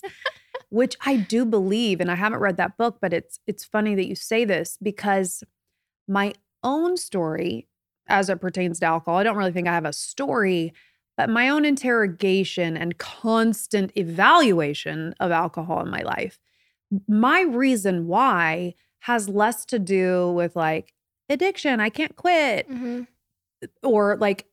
which 0.72 0.96
I 1.06 1.16
do 1.16 1.46
believe, 1.46 2.00
and 2.00 2.12
I 2.12 2.16
haven't 2.16 2.40
read 2.40 2.58
that 2.58 2.78
book, 2.78 2.98
but 3.02 3.12
it's 3.14 3.40
it's 3.48 3.64
funny 3.66 3.96
that 3.96 4.06
you 4.08 4.16
say 4.16 4.46
this 4.46 4.78
because 4.82 5.44
my 6.08 6.34
own 6.64 6.96
story 6.98 7.68
as 8.08 8.30
it 8.30 8.40
pertains 8.42 8.80
to 8.80 8.86
alcohol, 8.86 9.18
I 9.20 9.24
don't 9.24 9.38
really 9.38 9.52
think 9.52 9.68
I 9.68 9.74
have 9.74 9.86
a 9.86 9.94
story, 9.94 10.74
but 11.18 11.30
my 11.30 11.50
own 11.50 11.66
interrogation 11.66 12.76
and 12.78 12.98
constant 12.98 13.92
evaluation 13.96 15.14
of 15.20 15.32
alcohol 15.32 15.82
in 15.82 15.90
my 15.90 16.02
life. 16.02 16.40
My 17.08 17.42
reason 17.42 18.08
why 18.08 18.74
has 19.02 19.30
less 19.30 19.64
to 19.66 19.80
do 19.80 20.32
with 20.32 20.56
like 20.56 20.94
addiction, 21.30 21.80
I 21.80 21.90
can't 21.90 22.16
quit, 22.16 22.70
Mhm. 22.70 23.08
or 23.84 24.18
like, 24.18 24.46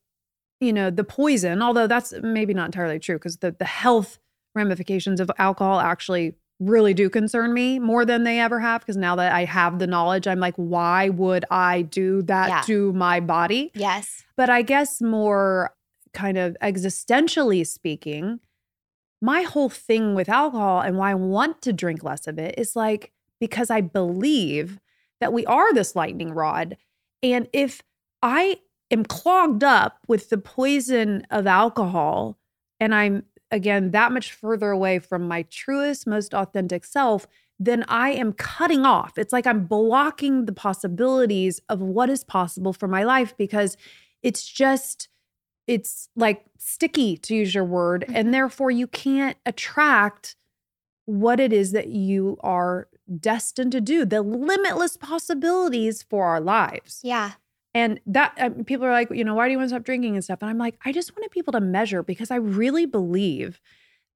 you 0.60 0.72
know, 0.72 0.90
the 0.90 1.04
poison, 1.04 1.62
although 1.62 1.86
that's 1.86 2.12
maybe 2.22 2.54
not 2.54 2.66
entirely 2.66 2.98
true 2.98 3.16
because 3.16 3.38
the, 3.38 3.52
the 3.52 3.64
health 3.64 4.18
ramifications 4.54 5.20
of 5.20 5.30
alcohol 5.38 5.80
actually 5.80 6.34
really 6.58 6.94
do 6.94 7.10
concern 7.10 7.52
me 7.52 7.78
more 7.78 8.06
than 8.06 8.24
they 8.24 8.40
ever 8.40 8.60
have. 8.60 8.80
Because 8.80 8.96
now 8.96 9.14
that 9.16 9.32
I 9.32 9.44
have 9.44 9.78
the 9.78 9.86
knowledge, 9.86 10.26
I'm 10.26 10.40
like, 10.40 10.54
why 10.56 11.10
would 11.10 11.44
I 11.50 11.82
do 11.82 12.22
that 12.22 12.48
Yeah. 12.48 12.60
to 12.62 12.92
my 12.94 13.20
body? 13.20 13.70
Yes. 13.74 14.24
But 14.36 14.48
I 14.48 14.62
guess 14.62 15.02
more 15.02 15.74
kind 16.14 16.38
of 16.38 16.56
existentially 16.62 17.66
speaking, 17.66 18.40
my 19.20 19.42
whole 19.42 19.68
thing 19.68 20.14
with 20.14 20.28
alcohol 20.30 20.80
and 20.80 20.96
why 20.96 21.10
I 21.10 21.14
want 21.14 21.60
to 21.62 21.72
drink 21.74 22.02
less 22.02 22.26
of 22.26 22.38
it 22.38 22.54
is 22.58 22.74
like 22.74 23.12
because 23.38 23.70
I 23.70 23.82
believe 23.82 24.78
that 25.20 25.32
we 25.34 25.44
are 25.44 25.74
this 25.74 25.94
lightning 25.94 26.32
rod. 26.32 26.78
And 27.22 27.48
if 27.52 27.82
I 28.22 28.60
am 28.90 29.04
clogged 29.04 29.64
up 29.64 29.98
with 30.06 30.28
the 30.30 30.38
poison 30.38 31.26
of 31.30 31.46
alcohol 31.46 32.38
and 32.80 32.94
I'm 32.94 33.24
again 33.50 33.90
that 33.92 34.12
much 34.12 34.32
further 34.32 34.70
away 34.70 34.98
from 34.98 35.26
my 35.28 35.42
truest, 35.42 36.06
most 36.06 36.34
authentic 36.34 36.84
self, 36.84 37.26
then 37.58 37.84
I 37.88 38.10
am 38.10 38.32
cutting 38.32 38.84
off. 38.84 39.16
It's 39.18 39.32
like 39.32 39.46
I'm 39.46 39.64
blocking 39.66 40.44
the 40.46 40.52
possibilities 40.52 41.60
of 41.68 41.80
what 41.80 42.10
is 42.10 42.22
possible 42.24 42.72
for 42.72 42.86
my 42.88 43.02
life 43.04 43.36
because 43.36 43.76
it's 44.22 44.46
just 44.46 45.08
it's 45.66 46.08
like 46.14 46.44
sticky 46.58 47.16
to 47.16 47.34
use 47.34 47.54
your 47.54 47.64
word 47.64 48.04
Mhm. 48.08 48.14
and 48.14 48.34
therefore 48.34 48.70
you 48.70 48.86
can't 48.86 49.36
attract 49.46 50.36
what 51.06 51.40
it 51.40 51.52
is 51.52 51.72
that 51.72 51.88
you 51.88 52.36
are 52.40 52.88
destined 53.20 53.72
to 53.72 53.80
do 53.80 54.04
the 54.04 54.22
limitless 54.22 54.96
possibilities 54.96 56.02
for 56.02 56.26
our 56.26 56.40
lives 56.40 57.00
Yeah. 57.02 57.32
And 57.76 58.00
that 58.06 58.32
um, 58.40 58.64
people 58.64 58.86
are 58.86 58.92
like 59.00 59.08
you 59.10 59.24
know 59.24 59.34
why 59.34 59.46
do 59.46 59.52
you 59.52 59.58
want 59.58 59.68
to 59.70 59.74
stop 59.74 59.84
drinking 59.84 60.14
and 60.16 60.24
stuff 60.24 60.38
and 60.42 60.50
i'm 60.50 60.58
like 60.58 60.76
i 60.84 60.90
just 60.92 61.14
wanted 61.14 61.30
people 61.30 61.52
to 61.52 61.60
measure 61.60 62.02
because 62.02 62.30
i 62.30 62.36
really 62.36 62.86
believe 62.86 63.60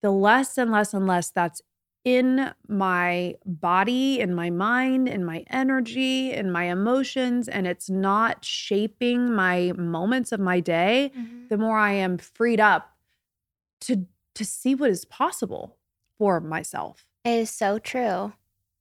the 0.03 0.11
less 0.11 0.57
and 0.59 0.71
less 0.73 0.95
and 0.95 1.07
less 1.07 1.31
that's 1.31 1.61
in 2.05 2.51
my 2.69 3.35
body 3.45 4.19
in 4.21 4.35
my 4.35 4.49
mind 4.49 5.07
in 5.07 5.23
my 5.23 5.45
energy 5.51 6.33
in 6.33 6.51
my 6.51 6.65
emotions 6.65 7.47
and 7.49 7.67
it's 7.67 7.91
not 7.91 8.43
shaping 8.45 9.31
my 9.35 9.73
moments 9.77 10.33
of 10.33 10.41
my 10.41 10.59
day 10.61 11.13
Mhm. 11.15 11.49
the 11.51 11.59
more 11.59 11.77
I 11.79 11.93
am 11.93 12.17
freed 12.17 12.61
up 12.61 12.97
to 13.83 14.07
to 14.35 14.45
see 14.45 14.75
what 14.75 14.89
is 14.91 15.05
possible 15.05 15.77
for 16.17 16.41
myself. 16.41 17.05
It 17.25 17.31
is 17.45 17.51
so 17.51 17.79
true. 17.79 18.33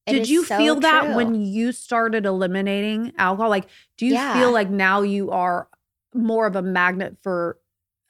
It 0.10 0.14
Did 0.20 0.30
you 0.30 0.44
so 0.44 0.58
feel 0.58 0.80
that 0.80 1.06
true. 1.06 1.16
when 1.16 1.36
you 1.36 1.72
started 1.72 2.26
eliminating 2.26 3.14
alcohol? 3.18 3.50
Like, 3.50 3.68
do 3.98 4.06
you 4.06 4.14
Yeah. 4.14 4.34
feel 4.34 4.52
like 4.52 4.70
now 4.70 5.02
you 5.02 5.32
are 5.32 5.68
more 6.14 6.48
of 6.48 6.56
a 6.56 6.62
magnet 6.62 7.18
for 7.22 7.58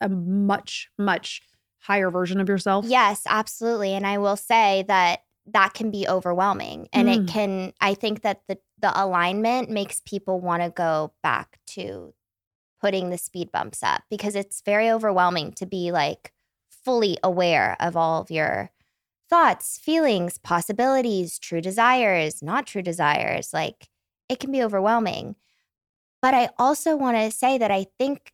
a 0.02 0.10
much, 0.10 0.90
much 0.98 1.42
higher 1.80 2.10
version 2.10 2.40
of 2.40 2.48
yourself? 2.50 2.86
Yes, 2.86 3.22
absolutely. 3.28 3.94
And 3.94 4.06
I 4.08 4.18
will 4.18 4.38
say 4.38 4.86
that 4.88 5.24
that 5.48 5.74
can 5.74 5.92
be 5.92 6.08
overwhelming. 6.08 6.88
And 6.94 7.08
Mm. 7.08 7.28
it 7.28 7.28
can, 7.28 7.74
I 7.82 7.94
think 7.96 8.22
that 8.22 8.42
the, 8.48 8.60
the 8.80 8.92
alignment 9.02 9.70
makes 9.70 10.02
people 10.06 10.40
want 10.40 10.64
to 10.64 10.70
go 10.70 11.14
back 11.24 11.60
to 11.68 12.14
putting 12.80 13.10
the 13.10 13.18
speed 13.18 13.52
bumps 13.52 13.84
up 13.84 14.04
because 14.10 14.36
it's 14.36 14.62
very 14.62 14.90
overwhelming 14.90 15.52
to 15.54 15.66
be 15.66 15.92
like 15.92 16.32
fully 16.70 17.18
aware 17.24 17.76
of 17.80 17.98
all 17.98 18.22
of 18.22 18.32
your 18.32 18.72
thoughts, 19.30 19.78
feelings, 19.78 20.38
possibilities, 20.38 21.38
true 21.38 21.62
desires, 21.62 22.42
not 22.42 22.66
true 22.66 22.82
desires. 22.82 23.54
Like 23.54 23.90
it 24.28 24.40
can 24.40 24.52
be 24.52 24.64
overwhelming. 24.64 25.36
But 26.22 26.34
I 26.34 26.50
also 26.58 26.96
want 26.96 27.18
to 27.18 27.32
say 27.32 27.58
that 27.58 27.72
I 27.72 27.86
think 27.98 28.34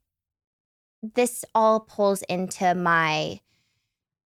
this 1.14 1.46
all 1.54 1.82
pulls 1.82 2.24
into 2.24 2.74
my 2.74 3.40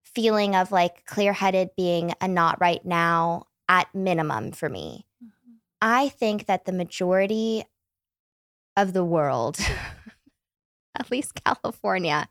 feeling 0.04 0.56
of 0.56 0.72
like 0.72 1.06
Clearheaded 1.06 1.70
being 1.76 2.14
a 2.22 2.28
not 2.28 2.60
right 2.62 2.84
now 2.86 3.48
at 3.68 3.94
minimum 3.94 4.52
for 4.52 4.70
me. 4.70 5.06
Mm-hmm. 5.24 5.56
I 5.82 6.10
think 6.10 6.46
that 6.46 6.66
the 6.66 6.74
majority 6.74 7.64
of 8.78 8.94
the 8.94 9.04
world, 9.04 9.60
at 10.96 11.12
least 11.12 11.44
California, 11.44 12.28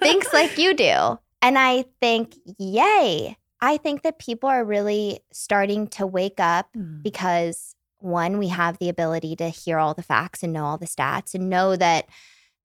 thinks 0.00 0.32
like 0.32 0.58
you 0.58 0.74
do. 0.74 1.18
And 1.40 1.58
I 1.58 1.84
think, 2.00 2.34
yay. 2.58 3.36
I 3.62 3.78
think 3.78 4.02
that 4.02 4.18
people 4.18 4.48
are 4.50 4.64
really 4.64 5.20
starting 5.32 5.86
to 5.88 6.06
wake 6.06 6.38
up 6.40 6.68
Mm. 6.76 7.02
because 7.02 7.74
one, 8.00 8.36
we 8.38 8.48
have 8.48 8.78
the 8.78 8.88
ability 8.88 9.36
to 9.36 9.48
hear 9.48 9.78
all 9.78 9.94
the 9.94 10.02
facts 10.02 10.42
and 10.42 10.52
know 10.52 10.64
all 10.64 10.76
the 10.76 10.86
stats 10.86 11.34
and 11.34 11.48
know 11.48 11.76
that 11.76 12.06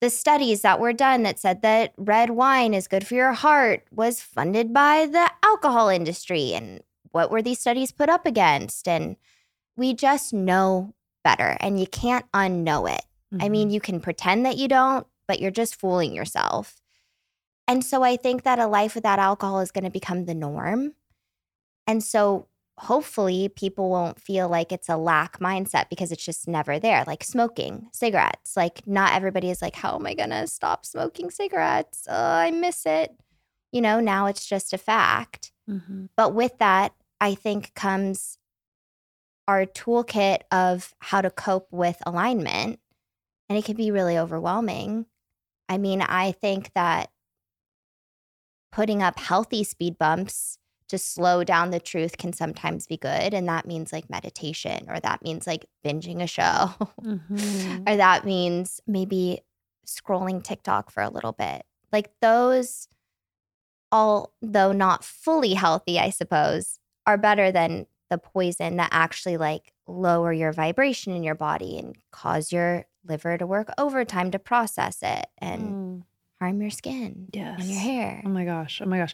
the 0.02 0.10
studies 0.10 0.62
that 0.64 0.80
were 0.80 0.94
done 0.94 1.24
that 1.24 1.40
said 1.40 1.62
that 1.62 1.94
red 1.98 2.32
wine 2.32 2.74
is 2.74 2.88
good 2.88 3.06
for 3.06 3.14
your 3.16 3.34
heart 3.34 3.86
was 3.92 4.20
funded 4.22 4.74
by 4.74 5.06
the 5.06 5.32
alcohol 5.44 5.90
industry. 5.90 6.54
And 6.54 6.82
what 7.12 7.30
were 7.32 7.42
these 7.44 7.60
studies 7.60 7.92
put 7.92 8.10
up 8.10 8.26
against? 8.26 8.88
And 8.88 9.16
we 9.76 9.94
just 9.94 10.34
know 10.34 10.94
better 11.24 11.58
and 11.60 11.80
you 11.80 11.86
can't 11.88 12.26
unknow 12.32 12.92
it. 12.92 13.06
I 13.40 13.48
Mhm. 13.48 13.52
mean, 13.52 13.70
you 13.70 13.80
can 13.82 14.00
pretend 14.00 14.46
that 14.46 14.58
you 14.58 14.68
don't, 14.68 15.06
but 15.28 15.40
you're 15.40 15.52
just 15.52 15.76
fooling 15.76 16.14
yourself. 16.14 16.82
And 17.68 17.84
so 17.84 18.04
I 18.04 18.16
think 18.16 18.44
that 18.44 18.60
a 18.60 18.68
life 18.68 18.96
without 18.96 19.20
alcohol 19.20 19.60
is 19.60 19.72
going 19.72 19.84
to 19.84 19.90
become 19.90 20.26
the 20.26 20.34
norm. 20.34 20.94
And 21.86 22.04
so 22.04 22.48
hopefully 22.80 23.50
people 23.50 23.90
won't 23.90 24.20
feel 24.22 24.48
like 24.48 24.72
it's 24.72 24.88
a 24.88 24.98
lack 24.98 25.40
mindset 25.40 25.90
because 25.90 26.12
it's 26.12 26.24
just 26.24 26.48
never 26.48 26.80
there. 26.80 27.04
Like 27.08 27.24
smoking, 27.24 27.90
cigarettes. 27.92 28.56
Like 28.56 28.88
not 28.88 29.14
everybody 29.14 29.50
is 29.50 29.62
like, 29.62 29.76
how 29.76 29.96
am 29.96 30.06
I 30.06 30.14
going 30.14 30.30
to 30.30 30.48
stop 30.48 30.86
smoking 30.86 31.30
cigarettes? 31.30 32.06
Oh, 32.08 32.16
I 32.16 32.52
miss 32.52 32.86
it. 32.86 33.16
You 33.72 33.82
know, 33.82 34.00
now 34.00 34.28
it's 34.28 34.46
just 34.46 34.74
a 34.74 34.78
fact. 34.78 35.52
Mhm. 35.70 36.10
But 36.16 36.34
with 36.34 36.58
that, 36.60 36.94
I 37.20 37.36
think 37.36 37.74
comes 37.74 38.38
our 39.48 39.66
toolkit 39.66 40.42
of 40.52 40.94
how 41.00 41.22
to 41.22 41.30
cope 41.32 41.68
with 41.72 42.02
alignment. 42.06 42.80
And 43.50 43.58
it 43.58 43.66
can 43.66 43.76
be 43.76 43.92
really 43.92 44.18
overwhelming. 44.18 45.06
I 45.70 45.78
mean, 45.78 46.02
I 46.02 46.32
think 46.32 46.74
that 46.76 47.10
putting 48.72 49.02
up 49.02 49.20
healthy 49.20 49.64
speed 49.64 49.98
bumps 49.98 50.58
to 50.90 50.98
slow 50.98 51.44
down 51.44 51.72
the 51.72 51.80
truth 51.80 52.18
can 52.18 52.32
sometimes 52.32 52.88
be 52.88 52.96
good. 52.98 53.34
And 53.34 53.48
that 53.50 53.66
means 53.66 53.92
like 53.92 54.10
meditation, 54.10 54.86
or 54.90 55.00
that 55.02 55.22
means 55.22 55.46
like 55.46 55.66
binging 55.86 56.22
a 56.22 56.28
show, 56.28 56.70
Mhm. 57.04 57.90
or 57.90 57.98
that 57.98 58.26
means 58.26 58.80
maybe 58.88 59.42
scrolling 59.86 60.44
TikTok 60.44 60.90
for 60.92 61.04
a 61.04 61.10
little 61.10 61.34
bit. 61.34 61.66
Like 61.92 62.12
those, 62.22 62.88
although 63.92 64.72
not 64.72 65.04
fully 65.04 65.54
healthy, 65.54 66.00
I 66.00 66.10
suppose, 66.10 66.80
are 67.06 67.18
better 67.18 67.52
than 67.52 67.88
the 68.10 68.18
poison 68.18 68.78
that 68.78 68.90
actually 68.92 69.38
like 69.38 69.74
lower 69.88 70.32
your 70.32 70.52
vibration 70.54 71.14
in 71.14 71.24
your 71.24 71.36
body 71.36 71.78
and 71.78 71.96
cause 72.12 72.52
your 72.52 72.86
liver 73.06 73.38
to 73.38 73.46
work 73.48 73.70
overtime 73.78 74.32
to 74.32 74.40
process 74.40 75.00
it 75.02 75.28
and 75.38 75.62
Mm. 75.74 76.04
Harm 76.40 76.62
your 76.62 76.70
skin 76.70 77.28
Yes. 77.34 77.60
and 77.62 77.70
your 77.70 77.80
hair. 77.80 78.22
Oh 78.26 78.30
my 78.30 78.46
gosh. 78.46 78.82
Oh 78.84 78.88
my 78.88 78.98
gosh. 79.00 79.14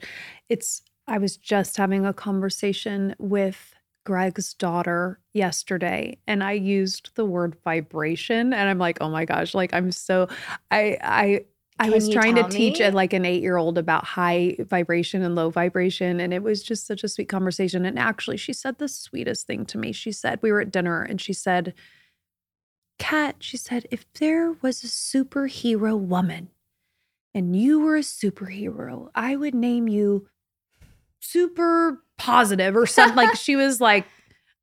It's, 0.50 0.82
I 1.08 1.18
was 1.18 1.38
just 1.38 1.78
having 1.78 2.06
a 2.06 2.14
conversation 2.14 3.16
with 3.18 3.74
Greg's 4.06 4.54
daughter 4.54 5.20
yesterday 5.34 6.18
and 6.28 6.44
I 6.44 6.54
used 6.54 7.12
the 7.16 7.26
word 7.26 7.56
vibration 7.64 8.54
and 8.54 8.70
I'm 8.70 8.78
like, 8.78 8.98
oh 9.00 9.10
my 9.10 9.24
gosh, 9.26 9.54
like 9.54 9.74
I'm 9.74 9.92
so, 9.92 10.28
I, 10.72 10.98
I, 11.02 11.46
I 11.80 11.86
Can 11.86 11.94
was 11.94 12.10
trying 12.10 12.36
to 12.36 12.44
teach 12.50 12.80
a, 12.82 12.92
like 12.92 13.14
an 13.14 13.26
eight 13.26 13.42
year 13.42 13.58
old 13.58 13.78
about 13.78 14.04
high 14.04 14.56
vibration 14.60 15.24
and 15.24 15.34
low 15.34 15.50
vibration. 15.50 16.20
And 16.20 16.34
it 16.34 16.44
was 16.44 16.62
just 16.62 16.86
such 16.86 17.04
a 17.04 17.08
sweet 17.08 17.30
conversation. 17.30 17.86
And 17.86 17.98
actually, 17.98 18.38
she 18.38 18.54
said 18.54 18.78
the 18.78 18.88
sweetest 18.88 19.48
thing 19.48 19.66
to 19.68 19.78
me. 19.80 19.92
She 19.92 20.12
said, 20.12 20.40
We 20.42 20.52
were 20.52 20.62
at 20.62 20.72
dinner 20.72 21.02
and 21.02 21.20
she 21.20 21.34
said, 21.34 21.74
Catt, 23.00 23.38
she 23.40 23.58
said, 23.58 23.88
if 23.90 24.06
there 24.14 24.52
was 24.62 24.84
a 24.84 24.88
superhero 24.88 25.98
woman 26.00 26.50
and 27.34 27.56
you 27.56 27.80
were 27.80 27.98
a 27.98 28.02
superhero, 28.02 29.10
I 29.16 29.36
would 29.36 29.56
name 29.56 29.88
you 29.88 30.28
super 31.20 32.04
positive 32.18 32.76
or 32.76 32.86
something. 32.86 33.16
like 33.16 33.36
she 33.36 33.56
was 33.56 33.82
like, 33.82 34.06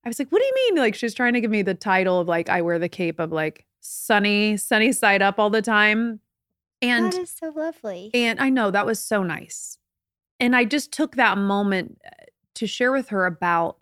I 0.05 0.09
was 0.09 0.19
like, 0.19 0.31
what 0.31 0.41
do 0.41 0.45
you 0.45 0.55
mean? 0.55 0.83
Like 0.83 0.95
she 0.95 1.07
was 1.07 1.15
trying 1.15 1.35
to 1.35 1.41
give 1.41 1.51
me 1.51 1.63
the 1.63 1.75
title 1.75 2.21
of 2.21 2.29
like 2.29 2.49
I 2.49 2.63
wear 2.63 2.79
the 2.79 2.89
cape 2.89 3.19
of 3.19 3.33
like 3.33 3.67
sunny, 3.81 4.57
sunny 4.57 4.93
side 4.93 5.23
up 5.23 5.39
all 5.39 5.51
the 5.51 5.63
time. 5.63 6.21
And 6.83 7.13
that 7.13 7.21
is 7.21 7.35
so 7.39 7.53
lovely. 7.55 8.11
and 8.15 8.41
I 8.41 8.49
know 8.49 8.71
that 8.71 8.87
was 8.87 8.99
so 8.99 9.23
nice. 9.23 9.77
And 10.39 10.57
I 10.57 10.65
just 10.65 10.93
took 10.93 11.17
that 11.17 11.37
moment 11.37 11.99
uh, 12.07 12.25
to 12.55 12.67
share 12.67 12.93
with 12.93 13.09
her 13.09 13.27
about 13.27 13.77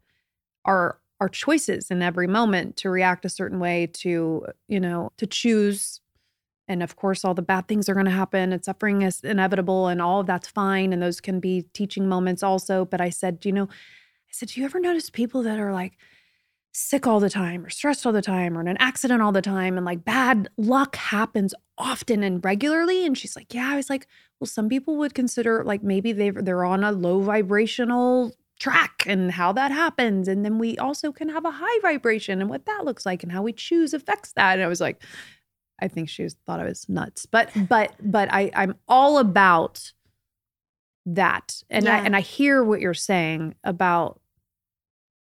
our 0.65 0.99
our 1.21 1.29
choices 1.29 1.91
in 1.91 2.01
every 2.03 2.27
moment 2.29 2.77
to 2.77 2.91
react 2.91 3.25
a 3.25 3.29
certain 3.29 3.59
way 3.61 3.87
to 3.87 4.47
you 4.67 4.81
know 4.81 5.13
to 5.17 5.27
choose 5.27 6.01
and 6.69 6.83
of 6.83 6.97
course 6.97 7.25
all 7.25 7.35
the 7.35 7.43
bad 7.43 7.67
things 7.67 7.89
are 7.89 7.95
going 7.95 8.07
to 8.07 8.13
happen 8.13 8.53
and 8.53 8.65
suffering 8.65 9.03
is 9.03 9.21
inevitable 9.21 9.89
and 9.89 10.01
all 10.01 10.21
of 10.21 10.27
that's 10.27 10.49
fine 10.49 10.93
and 10.93 11.03
those 11.03 11.21
can 11.21 11.41
be 11.41 11.63
teaching 11.73 12.09
moments 12.09 12.43
also 12.43 12.85
but 12.85 13.01
i 13.01 13.11
said 13.11 13.39
you 13.45 13.53
know 13.53 13.65
i 13.65 14.31
said 14.31 14.49
do 14.49 14.61
you 14.61 14.67
ever 14.67 14.79
notice 14.79 15.11
people 15.11 15.43
that 15.43 15.59
are 15.59 15.73
like 15.73 15.95
sick 16.73 17.09
all 17.09 17.19
the 17.19 17.31
time 17.31 17.65
or 17.65 17.71
stressed 17.71 18.07
all 18.07 18.13
the 18.13 18.23
time 18.23 18.57
or 18.57 18.61
in 18.61 18.69
an 18.69 18.77
accident 18.79 19.21
all 19.21 19.33
the 19.33 19.43
time 19.43 19.77
and 19.77 19.85
like 19.85 20.05
bad 20.05 20.49
luck 20.57 20.95
happens 20.95 21.53
often 21.77 22.23
and 22.23 22.45
regularly? 22.45 23.05
And 23.05 23.19
she's 23.19 23.35
like 23.35 23.53
yeah. 23.53 23.71
I 23.73 23.77
was 23.77 23.91
like 23.91 24.07
well 24.39 24.47
some 24.47 24.69
people 24.69 24.97
would 24.97 25.15
consider 25.15 25.65
like 25.65 25.83
maybe 25.83 26.13
they 26.13 26.31
they're 26.31 26.65
on 26.65 26.85
a 26.85 26.93
low 26.93 27.21
vibrational 27.21 28.33
track 28.61 29.05
and 29.07 29.33
how 29.33 29.53
that 29.53 29.71
happens 29.71 30.29
and 30.29 30.45
then 30.45 30.59
we 30.59 30.77
also 30.79 31.13
can 31.13 31.29
have 31.29 31.45
a 31.45 31.51
high 31.51 31.79
vibration 31.81 32.41
and 32.41 32.51
what 32.51 32.67
that 32.67 32.85
looks 32.85 33.07
like 33.07 33.23
and 33.23 33.33
how 33.33 33.43
we 33.43 33.53
choose 33.53 33.95
affects 33.95 34.33
that. 34.33 34.55
And 34.55 34.63
i 34.63 34.69
was 34.69 34.81
like 34.81 35.03
i 35.81 35.89
think 35.89 36.09
she 36.09 36.23
was, 36.23 36.35
thought 36.47 36.61
i 36.61 36.65
was 36.65 36.89
nuts 36.89 37.27
but 37.27 37.51
but 37.69 37.93
but 38.03 38.29
i 38.33 38.51
i'm 38.55 38.75
all 38.89 39.19
about 39.19 39.93
that 41.07 41.63
and 41.71 41.89
i 41.89 41.99
and 41.99 42.15
i 42.15 42.21
hear 42.21 42.63
what 42.63 42.81
you're 42.81 42.93
saying 42.95 43.55
about 43.65 44.21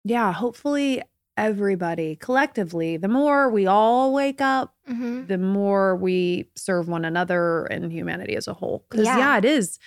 yeah 0.03 0.31
hopefully 0.33 1.01
everybody 1.37 2.15
collectively 2.17 2.97
the 2.97 3.07
more 3.07 3.49
we 3.49 3.65
all 3.65 4.13
wake 4.13 4.41
up 4.41 4.75
Mhm. 4.89 5.27
the 5.27 5.37
more 5.37 5.95
we 5.95 6.49
serve 6.55 6.89
one 6.89 7.05
another 7.05 7.65
and 7.65 7.91
humanity 7.91 8.35
as 8.35 8.47
a 8.47 8.53
whole 8.53 8.83
because 8.89 9.05
Yeah. 9.05 9.17
yeah 9.17 9.37
it 9.37 9.45
is 9.45 9.79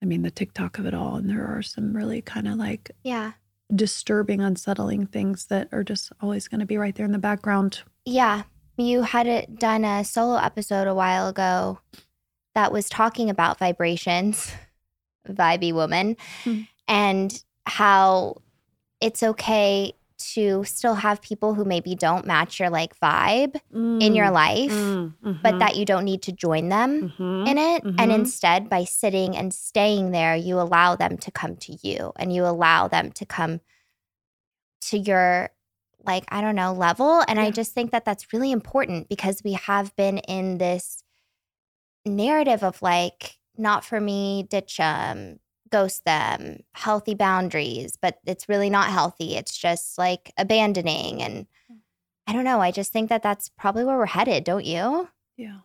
I 0.00 0.06
mean, 0.06 0.22
the 0.22 0.30
TikTok 0.30 0.78
of 0.78 0.86
it 0.86 0.94
all. 0.94 1.16
And 1.16 1.28
there 1.28 1.44
are 1.44 1.60
some 1.60 1.92
really 1.92 2.22
kind 2.22 2.46
of 2.46 2.54
like 2.54 2.92
Yeah. 3.02 3.32
disturbing, 3.74 4.40
unsettling 4.40 5.06
things 5.06 5.46
that 5.46 5.68
are 5.72 5.82
just 5.82 6.12
always 6.20 6.46
going 6.46 6.60
to 6.60 6.66
be 6.66 6.76
right 6.76 6.94
there 6.94 7.04
in 7.04 7.10
the 7.10 7.18
background. 7.18 7.82
Yeah. 8.04 8.44
You 8.78 9.02
had 9.02 9.58
done 9.58 9.84
a 9.84 10.04
solo 10.04 10.36
episode 10.36 10.86
a 10.86 10.94
while 10.94 11.26
ago 11.28 11.80
that 12.54 12.70
was 12.72 12.88
talking 12.88 13.28
about 13.28 13.58
vibrations, 13.58 14.52
vibey 15.28 15.72
woman, 15.72 16.16
Hmm. 16.44 16.60
and 16.86 17.44
how 17.66 18.36
it's 19.00 19.22
okay 19.24 19.94
to 20.34 20.62
still 20.64 20.94
have 20.94 21.20
people 21.20 21.54
who 21.54 21.64
maybe 21.64 21.94
don't 21.96 22.24
match 22.24 22.60
your 22.60 22.70
like 22.70 22.98
vibe 23.00 23.60
in 24.00 24.14
your 24.14 24.30
life, 24.30 24.72
Mm, 24.72 25.42
but 25.42 25.58
that 25.58 25.76
you 25.76 25.84
don't 25.84 26.04
need 26.04 26.22
to 26.22 26.32
join 26.32 26.68
them 26.68 27.10
Mhm. 27.16 27.48
in 27.48 27.58
it. 27.58 27.82
And 27.84 27.98
mhm. 27.98 28.14
instead, 28.14 28.68
by 28.68 28.84
sitting 28.84 29.36
and 29.36 29.52
staying 29.52 30.12
there, 30.12 30.34
you 30.36 30.60
allow 30.60 30.94
them 30.96 31.18
to 31.18 31.30
come 31.32 31.56
to 31.56 31.76
you 31.86 32.12
and 32.16 32.32
you 32.32 32.44
allow 32.46 32.86
them 32.88 33.10
to 33.12 33.26
come 33.26 33.60
to 34.82 34.98
your, 34.98 35.50
like, 36.04 36.24
I 36.28 36.40
don't 36.40 36.54
know, 36.54 36.72
level. 36.72 37.22
And 37.26 37.38
I 37.38 37.50
just 37.50 37.72
think 37.72 37.90
that 37.90 38.04
that's 38.04 38.32
really 38.32 38.52
important 38.52 39.08
because 39.08 39.42
we 39.44 39.52
have 39.54 39.94
been 39.96 40.18
in 40.18 40.58
this 40.58 41.02
narrative 42.06 42.62
of 42.62 42.80
like, 42.82 43.36
not 43.56 43.84
for 43.84 44.00
me, 44.00 44.46
ditch 44.48 44.76
them, 44.76 45.40
ghost 45.70 46.04
them, 46.04 46.60
healthy 46.72 47.14
boundaries, 47.14 47.98
but 48.00 48.18
it's 48.24 48.48
really 48.48 48.70
not 48.70 48.88
healthy. 48.90 49.36
It's 49.36 49.56
just 49.56 49.98
like 49.98 50.32
abandoning. 50.38 51.22
And 51.22 51.46
mm. 51.70 51.78
I 52.26 52.32
don't 52.32 52.44
know. 52.44 52.60
I 52.60 52.70
just 52.70 52.92
think 52.92 53.08
that 53.08 53.22
that's 53.22 53.48
probably 53.50 53.84
where 53.84 53.98
we're 53.98 54.06
headed, 54.06 54.44
don't 54.44 54.64
you? 54.64 55.08
yeah. 55.36 55.58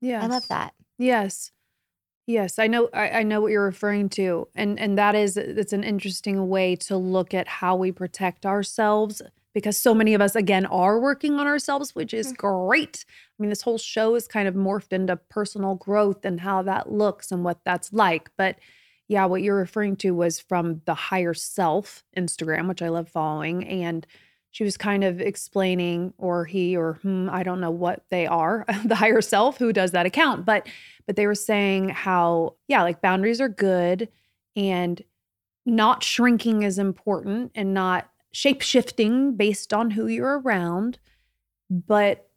Yeah 0.00 0.22
I 0.22 0.26
love 0.26 0.46
that. 0.48 0.74
Yes. 0.98 1.52
Yes, 2.26 2.58
I 2.58 2.66
know 2.66 2.88
I, 2.92 3.10
I 3.10 3.22
know 3.22 3.40
what 3.40 3.52
you're 3.52 3.64
referring 3.64 4.08
to. 4.10 4.48
And 4.54 4.80
and 4.80 4.98
that 4.98 5.14
is 5.14 5.36
it's 5.36 5.72
an 5.72 5.84
interesting 5.84 6.48
way 6.48 6.74
to 6.76 6.96
look 6.96 7.32
at 7.32 7.46
how 7.46 7.76
we 7.76 7.92
protect 7.92 8.44
ourselves 8.44 9.22
because 9.56 9.78
so 9.78 9.94
many 9.94 10.12
of 10.12 10.20
us 10.20 10.36
again 10.36 10.66
are 10.66 11.00
working 11.00 11.40
on 11.40 11.46
ourselves, 11.46 11.94
which 11.94 12.12
is 12.12 12.30
great. 12.34 13.06
I 13.08 13.42
mean, 13.42 13.48
this 13.48 13.62
whole 13.62 13.78
show 13.78 14.14
is 14.14 14.28
kind 14.28 14.46
of 14.46 14.54
morphed 14.54 14.92
into 14.92 15.16
personal 15.16 15.76
growth 15.76 16.26
and 16.26 16.38
how 16.38 16.60
that 16.64 16.92
looks 16.92 17.32
and 17.32 17.42
what 17.42 17.60
that's 17.64 17.90
like. 17.90 18.28
But 18.36 18.58
yeah, 19.08 19.24
what 19.24 19.40
you're 19.40 19.56
referring 19.56 19.96
to 19.96 20.10
was 20.10 20.38
from 20.38 20.82
the 20.84 20.92
higher 20.92 21.32
self 21.32 22.04
Instagram, 22.14 22.68
which 22.68 22.82
I 22.82 22.90
love 22.90 23.08
following. 23.08 23.66
And 23.66 24.06
she 24.50 24.62
was 24.62 24.76
kind 24.76 25.02
of 25.02 25.22
explaining, 25.22 26.12
or 26.18 26.44
he, 26.44 26.76
or 26.76 26.98
hmm, 27.00 27.30
I 27.32 27.42
don't 27.42 27.62
know 27.62 27.70
what 27.70 28.04
they 28.10 28.26
are, 28.26 28.66
the 28.84 28.94
higher 28.94 29.22
self 29.22 29.56
who 29.56 29.72
does 29.72 29.92
that 29.92 30.04
account. 30.04 30.44
But 30.44 30.68
but 31.06 31.16
they 31.16 31.26
were 31.26 31.34
saying 31.34 31.88
how, 31.88 32.56
yeah, 32.68 32.82
like 32.82 33.00
boundaries 33.00 33.40
are 33.40 33.48
good 33.48 34.10
and 34.54 35.02
not 35.64 36.02
shrinking 36.02 36.62
is 36.62 36.78
important 36.78 37.52
and 37.54 37.72
not 37.72 38.10
shape 38.32 38.62
shifting 38.62 39.36
based 39.36 39.72
on 39.72 39.90
who 39.90 40.06
you're 40.06 40.40
around, 40.40 40.98
but 41.70 42.28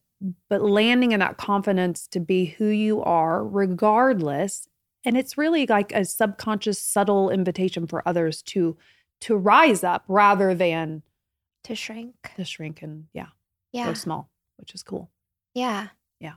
but 0.50 0.62
landing 0.62 1.14
in 1.14 1.20
that 1.22 1.38
confidence 1.38 2.06
to 2.08 2.20
be 2.20 2.46
who 2.46 2.66
you 2.68 3.02
are 3.04 3.46
regardless 3.46 4.68
and 5.06 5.16
it's 5.16 5.38
really 5.38 5.66
like 5.66 5.94
a 5.94 6.04
subconscious 6.04 6.78
subtle 6.78 7.30
invitation 7.30 7.88
for 7.88 8.06
others 8.06 8.42
to 8.42 8.76
to 9.22 9.38
rise 9.38 9.82
up 9.82 10.04
rather 10.10 10.54
than 10.54 11.02
To 11.64 11.76
shrink. 11.76 12.16
to 12.36 12.44
shrink 12.44 12.82
and 12.82 13.06
yeah, 13.14 13.28
Yeah. 13.72 13.86
go 13.86 13.94
small 13.94 14.30
which 14.58 14.74
is 14.76 14.84
cool 14.84 15.10
Yeah. 15.54 15.88
yeah 16.20 16.34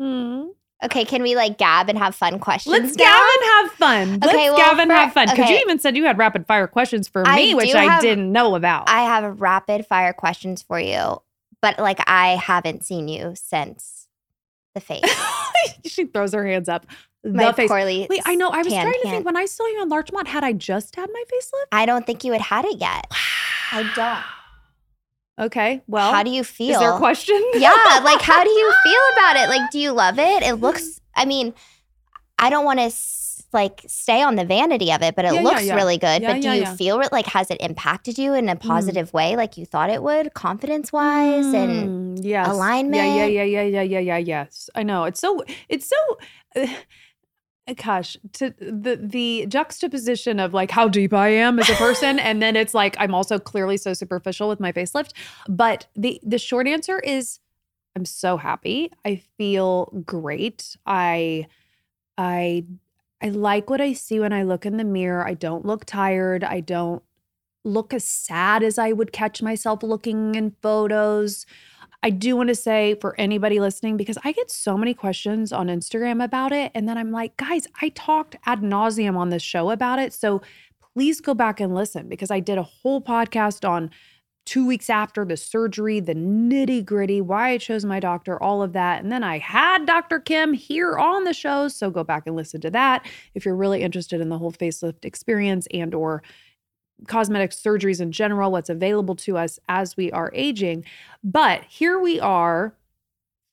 mm. 0.00 0.48
Okay, 0.84 1.04
can 1.04 1.22
we 1.22 1.34
like 1.36 1.58
gab 1.58 1.88
and 1.88 1.98
have 1.98 2.14
fun 2.14 2.38
questions? 2.38 2.72
let's 2.72 2.96
now? 2.96 3.04
and 3.06 3.44
have 3.44 3.70
fun 3.72 4.08
Okay, 4.08 4.18
let's 4.26 4.34
Okay, 4.34 4.50
well, 4.50 4.56
gavin 4.58 4.88
for- 4.88 4.94
have 4.94 5.12
fun 5.12 5.28
because 5.30 5.48
you 5.50 5.56
even 5.56 5.78
said 5.78 5.96
you 5.96 6.04
had 6.04 6.18
rapid 6.18 6.46
fire 6.46 6.66
questions 6.66 7.08
for 7.08 7.26
I 7.26 7.36
me 7.36 7.54
which 7.54 7.74
i 7.74 7.84
have- 7.84 8.02
didn't 8.02 8.30
know 8.32 8.54
about 8.54 8.88
I 8.88 9.02
have 9.02 9.40
rapid 9.40 9.86
fire 9.86 10.12
questions 10.12 10.62
for 10.62 10.78
you, 10.78 11.20
but 11.62 11.78
like 11.78 12.00
I 12.06 12.36
haven't 12.36 12.84
seen 12.84 13.08
you 13.08 13.32
since 13.34 14.08
the 14.74 14.80
face. 14.80 15.02
she 15.86 16.04
throws 16.06 16.32
her 16.34 16.46
hands 16.46 16.68
up 16.68 16.84
the 17.22 17.30
My 17.30 17.52
face 17.52 17.68
poorly. 17.70 18.06
wait 18.10 18.20
i 18.26 18.34
know 18.34 18.50
i 18.50 18.58
was 18.58 18.66
trying 18.66 18.92
to 18.92 18.98
think 19.08 19.24
when 19.24 19.36
i 19.36 19.46
saw 19.46 19.64
you 19.68 19.80
on 19.80 19.88
larchmont 19.88 20.28
had 20.28 20.44
i 20.44 20.52
just 20.52 20.94
had 20.96 21.08
my 21.10 21.22
facelift 21.32 21.68
I 21.72 21.86
don't 21.86 22.06
think 22.06 22.22
you 22.22 22.32
had 22.32 22.42
had 22.42 22.64
it 22.66 22.78
yet. 22.78 23.06
I 23.72 23.82
don't. 23.96 24.22
Okay 25.38 25.82
well 25.86 26.12
how 26.12 26.22
do 26.22 26.30
you 26.30 26.44
feel? 26.44 26.70
is 26.72 26.78
there 26.78 26.92
a 26.92 26.98
question 26.98 27.42
yeah, 27.54 27.72
like 28.04 28.20
how 28.20 28.42
do 28.44 28.50
you 28.50 28.72
feel 28.84 29.00
about 29.16 29.36
it? 29.36 29.48
Like, 29.48 29.70
do 29.70 29.78
you 29.78 29.92
love 29.92 30.18
it? 30.18 30.42
It 30.42 30.54
looks. 30.54 31.00
I 31.14 31.24
mean, 31.24 31.54
I 32.38 32.50
don't 32.50 32.64
want 32.64 32.80
to 32.80 32.90
like 33.52 33.82
stay 33.86 34.22
on 34.22 34.34
the 34.34 34.44
vanity 34.44 34.92
of 34.92 35.02
it, 35.02 35.14
but 35.14 35.24
it 35.24 35.32
Yeah, 35.32 35.40
yeah, 35.40 35.48
looks 35.48 35.64
yeah. 35.64 35.74
really 35.76 35.98
good. 35.98 36.22
Yeah, 36.22 36.32
but 36.32 36.42
do 36.42 36.48
yeah, 36.48 36.54
you 36.54 36.60
yeah. 36.62 36.72
Mm. 36.72 36.76
feel 36.76 37.00
it? 37.00 37.12
Like, 37.12 37.26
has 37.26 37.50
it 37.50 37.60
impacted 37.60 38.18
you 38.18 38.34
in 38.34 38.48
a 38.48 38.56
positive 38.56 39.12
way, 39.12 39.36
like 39.36 39.56
you 39.56 39.64
thought 39.64 39.90
it 39.90 40.02
would, 40.02 40.34
confidence 40.34 40.92
wise? 40.92 41.52
And 41.54 42.18
Mm, 42.18 42.24
yes. 42.24 42.48
Yeah, 42.92 43.04
yeah, 43.04 43.26
yeah, 43.26 43.42
yeah, 43.44 43.62
yeah, 43.62 43.82
yeah, 43.82 43.98
yeah. 44.00 44.16
Yes, 44.18 44.68
I 44.74 44.82
know. 44.82 45.04
It's 45.04 45.20
so. 45.20 45.44
It's 45.68 45.88
so. 45.88 46.18
Uh, 46.56 46.66
gosh, 47.72 48.18
to 48.34 48.50
the 48.58 49.00
the 49.02 49.46
juxtaposition 49.48 50.38
of 50.38 50.52
like 50.52 50.70
how 50.70 50.86
deep 50.86 51.14
I 51.14 51.28
am 51.28 51.58
as 51.58 51.70
a 51.70 51.74
person, 51.74 52.18
and 52.18 52.42
then 52.42 52.56
it's 52.56 52.74
like 52.74 52.94
I'm 52.98 53.14
also 53.14 53.38
clearly 53.38 53.78
so 53.78 53.94
superficial 53.94 54.50
with 54.50 54.60
my 54.60 54.70
facelift. 54.70 55.12
But 55.48 55.86
the 55.96 56.20
the 56.22 56.38
short 56.38 56.66
answer 56.66 56.98
is, 56.98 57.40
I'm 57.96 58.04
so 58.04 58.36
happy. 58.36 58.90
I 59.04 59.22
feel 59.38 59.86
great. 60.04 60.76
I, 60.84 61.46
I, 62.18 62.64
I 63.22 63.28
like 63.28 63.70
what 63.70 63.80
I 63.80 63.92
see 63.92 64.18
when 64.18 64.32
I 64.32 64.42
look 64.42 64.66
in 64.66 64.76
the 64.76 64.84
mirror. 64.84 65.26
I 65.26 65.34
don't 65.34 65.64
look 65.64 65.84
tired. 65.84 66.42
I 66.42 66.60
don't 66.60 67.02
look 67.64 67.94
as 67.94 68.04
sad 68.04 68.62
as 68.62 68.78
I 68.78 68.92
would 68.92 69.12
catch 69.12 69.42
myself 69.42 69.82
looking 69.82 70.34
in 70.34 70.56
photos. 70.60 71.46
I 72.04 72.10
do 72.10 72.36
want 72.36 72.50
to 72.50 72.54
say 72.54 72.96
for 73.00 73.18
anybody 73.18 73.60
listening, 73.60 73.96
because 73.96 74.18
I 74.24 74.32
get 74.32 74.50
so 74.50 74.76
many 74.76 74.92
questions 74.92 75.54
on 75.54 75.68
Instagram 75.68 76.22
about 76.22 76.52
it. 76.52 76.70
And 76.74 76.86
then 76.86 76.98
I'm 76.98 77.10
like, 77.10 77.34
guys, 77.38 77.66
I 77.80 77.88
talked 77.88 78.36
ad 78.44 78.60
nauseum 78.60 79.16
on 79.16 79.30
this 79.30 79.42
show 79.42 79.70
about 79.70 79.98
it. 79.98 80.12
So 80.12 80.42
please 80.92 81.22
go 81.22 81.32
back 81.32 81.60
and 81.60 81.74
listen 81.74 82.06
because 82.10 82.30
I 82.30 82.40
did 82.40 82.58
a 82.58 82.62
whole 82.62 83.00
podcast 83.00 83.66
on 83.66 83.90
two 84.44 84.66
weeks 84.66 84.90
after 84.90 85.24
the 85.24 85.38
surgery, 85.38 85.98
the 85.98 86.14
nitty 86.14 86.84
gritty, 86.84 87.22
why 87.22 87.52
I 87.52 87.56
chose 87.56 87.86
my 87.86 88.00
doctor, 88.00 88.40
all 88.42 88.62
of 88.62 88.74
that. 88.74 89.02
And 89.02 89.10
then 89.10 89.24
I 89.24 89.38
had 89.38 89.86
Dr. 89.86 90.20
Kim 90.20 90.52
here 90.52 90.98
on 90.98 91.24
the 91.24 91.32
show. 91.32 91.68
So 91.68 91.88
go 91.88 92.04
back 92.04 92.24
and 92.26 92.36
listen 92.36 92.60
to 92.60 92.70
that 92.72 93.06
if 93.32 93.46
you're 93.46 93.56
really 93.56 93.80
interested 93.80 94.20
in 94.20 94.28
the 94.28 94.36
whole 94.36 94.52
facelift 94.52 95.06
experience 95.06 95.66
and 95.72 95.94
or 95.94 96.22
cosmetic 97.06 97.50
surgeries 97.50 98.00
in 98.00 98.12
general, 98.12 98.50
what's 98.50 98.70
available 98.70 99.14
to 99.16 99.36
us 99.36 99.58
as 99.68 99.96
we 99.96 100.10
are 100.12 100.30
aging. 100.34 100.84
But 101.22 101.64
here 101.64 101.98
we 101.98 102.20
are, 102.20 102.74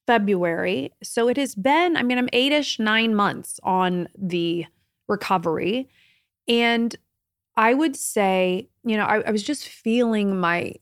February. 0.08 0.92
So 1.04 1.28
it 1.28 1.38
has 1.38 1.56
been, 1.56 1.96
I 1.96 2.04
mean, 2.04 2.18
I'm 2.18 2.30
eight 2.34 2.52
ish, 2.52 2.80
nine 2.80 3.16
months 3.16 3.60
on 3.64 4.08
the 4.18 4.66
recovery. 5.08 5.90
And 6.48 6.96
I 7.56 7.74
would 7.74 7.96
say, 7.96 8.70
you 8.84 8.98
know, 8.98 9.06
I, 9.06 9.22
I 9.22 9.32
was 9.32 9.44
just 9.44 9.68
feeling 9.68 10.40
my 10.40 10.74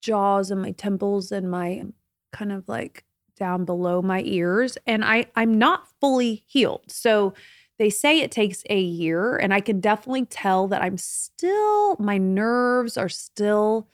jaws 0.00 0.50
and 0.50 0.62
my 0.62 0.70
temples 0.72 1.30
and 1.32 1.50
my 1.50 1.84
kind 2.32 2.52
of 2.52 2.68
like 2.68 3.04
down 3.36 3.64
below 3.64 4.00
my 4.02 4.22
ears. 4.24 4.78
And 4.86 5.04
I, 5.04 5.26
I'm 5.36 5.58
not 5.58 5.88
fully 6.00 6.44
healed. 6.46 6.84
So 6.88 7.34
they 7.80 7.88
say 7.88 8.20
it 8.20 8.30
takes 8.30 8.62
a 8.68 8.78
year, 8.78 9.38
and 9.38 9.54
I 9.54 9.60
can 9.60 9.80
definitely 9.80 10.26
tell 10.26 10.68
that 10.68 10.82
I'm 10.82 10.98
still, 10.98 11.96
my 11.98 12.18
nerves 12.18 12.98
are 12.98 13.08
still 13.08 13.88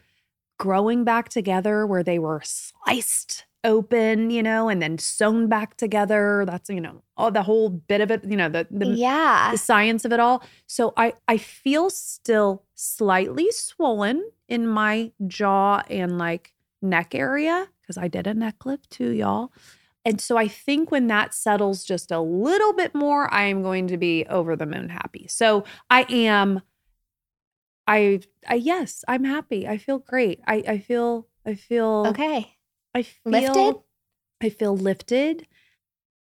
growing 0.58 1.04
back 1.04 1.28
together 1.28 1.86
where 1.86 2.02
they 2.02 2.18
were 2.18 2.42
sliced 2.42 3.44
open, 3.62 4.30
you 4.30 4.42
know, 4.42 4.68
and 4.68 4.82
then 4.82 4.98
sewn 4.98 5.48
back 5.48 5.76
together. 5.76 6.42
That's, 6.48 6.68
you 6.68 6.80
know, 6.80 7.04
all 7.16 7.30
the 7.30 7.44
whole 7.44 7.68
bit 7.68 8.00
of 8.00 8.10
it, 8.10 8.24
you 8.24 8.36
know, 8.36 8.48
the, 8.48 8.66
the, 8.72 8.88
yeah. 8.88 9.52
the 9.52 9.58
science 9.58 10.04
of 10.04 10.12
it 10.12 10.18
all. 10.18 10.42
So 10.66 10.92
I, 10.96 11.12
I 11.28 11.36
feel 11.36 11.88
still 11.88 12.64
slightly 12.74 13.52
swollen 13.52 14.28
in 14.48 14.66
my 14.66 15.12
jaw 15.28 15.84
and 15.88 16.18
like 16.18 16.54
neck 16.82 17.14
area 17.14 17.68
because 17.82 17.96
I 17.96 18.08
did 18.08 18.26
a 18.26 18.34
neck 18.34 18.66
lift 18.66 18.90
too, 18.90 19.10
y'all. 19.10 19.52
And 20.06 20.20
so 20.20 20.36
I 20.36 20.46
think 20.46 20.92
when 20.92 21.08
that 21.08 21.34
settles 21.34 21.82
just 21.82 22.12
a 22.12 22.20
little 22.20 22.72
bit 22.72 22.94
more, 22.94 23.32
I 23.34 23.42
am 23.42 23.62
going 23.64 23.88
to 23.88 23.96
be 23.96 24.24
over 24.30 24.54
the 24.54 24.64
moon 24.64 24.88
happy. 24.88 25.26
So 25.28 25.64
I 25.90 26.06
am 26.08 26.62
I 27.88 28.20
I 28.48 28.54
yes, 28.54 29.04
I'm 29.08 29.24
happy. 29.24 29.66
I 29.66 29.78
feel 29.78 29.98
great. 29.98 30.40
I 30.46 30.62
I 30.66 30.78
feel 30.78 31.26
I 31.44 31.54
feel 31.54 32.04
Okay. 32.08 32.54
I 32.94 33.02
feel 33.02 33.32
Lifted? 33.32 33.74
I 34.42 34.48
feel 34.50 34.76
lifted. 34.76 35.46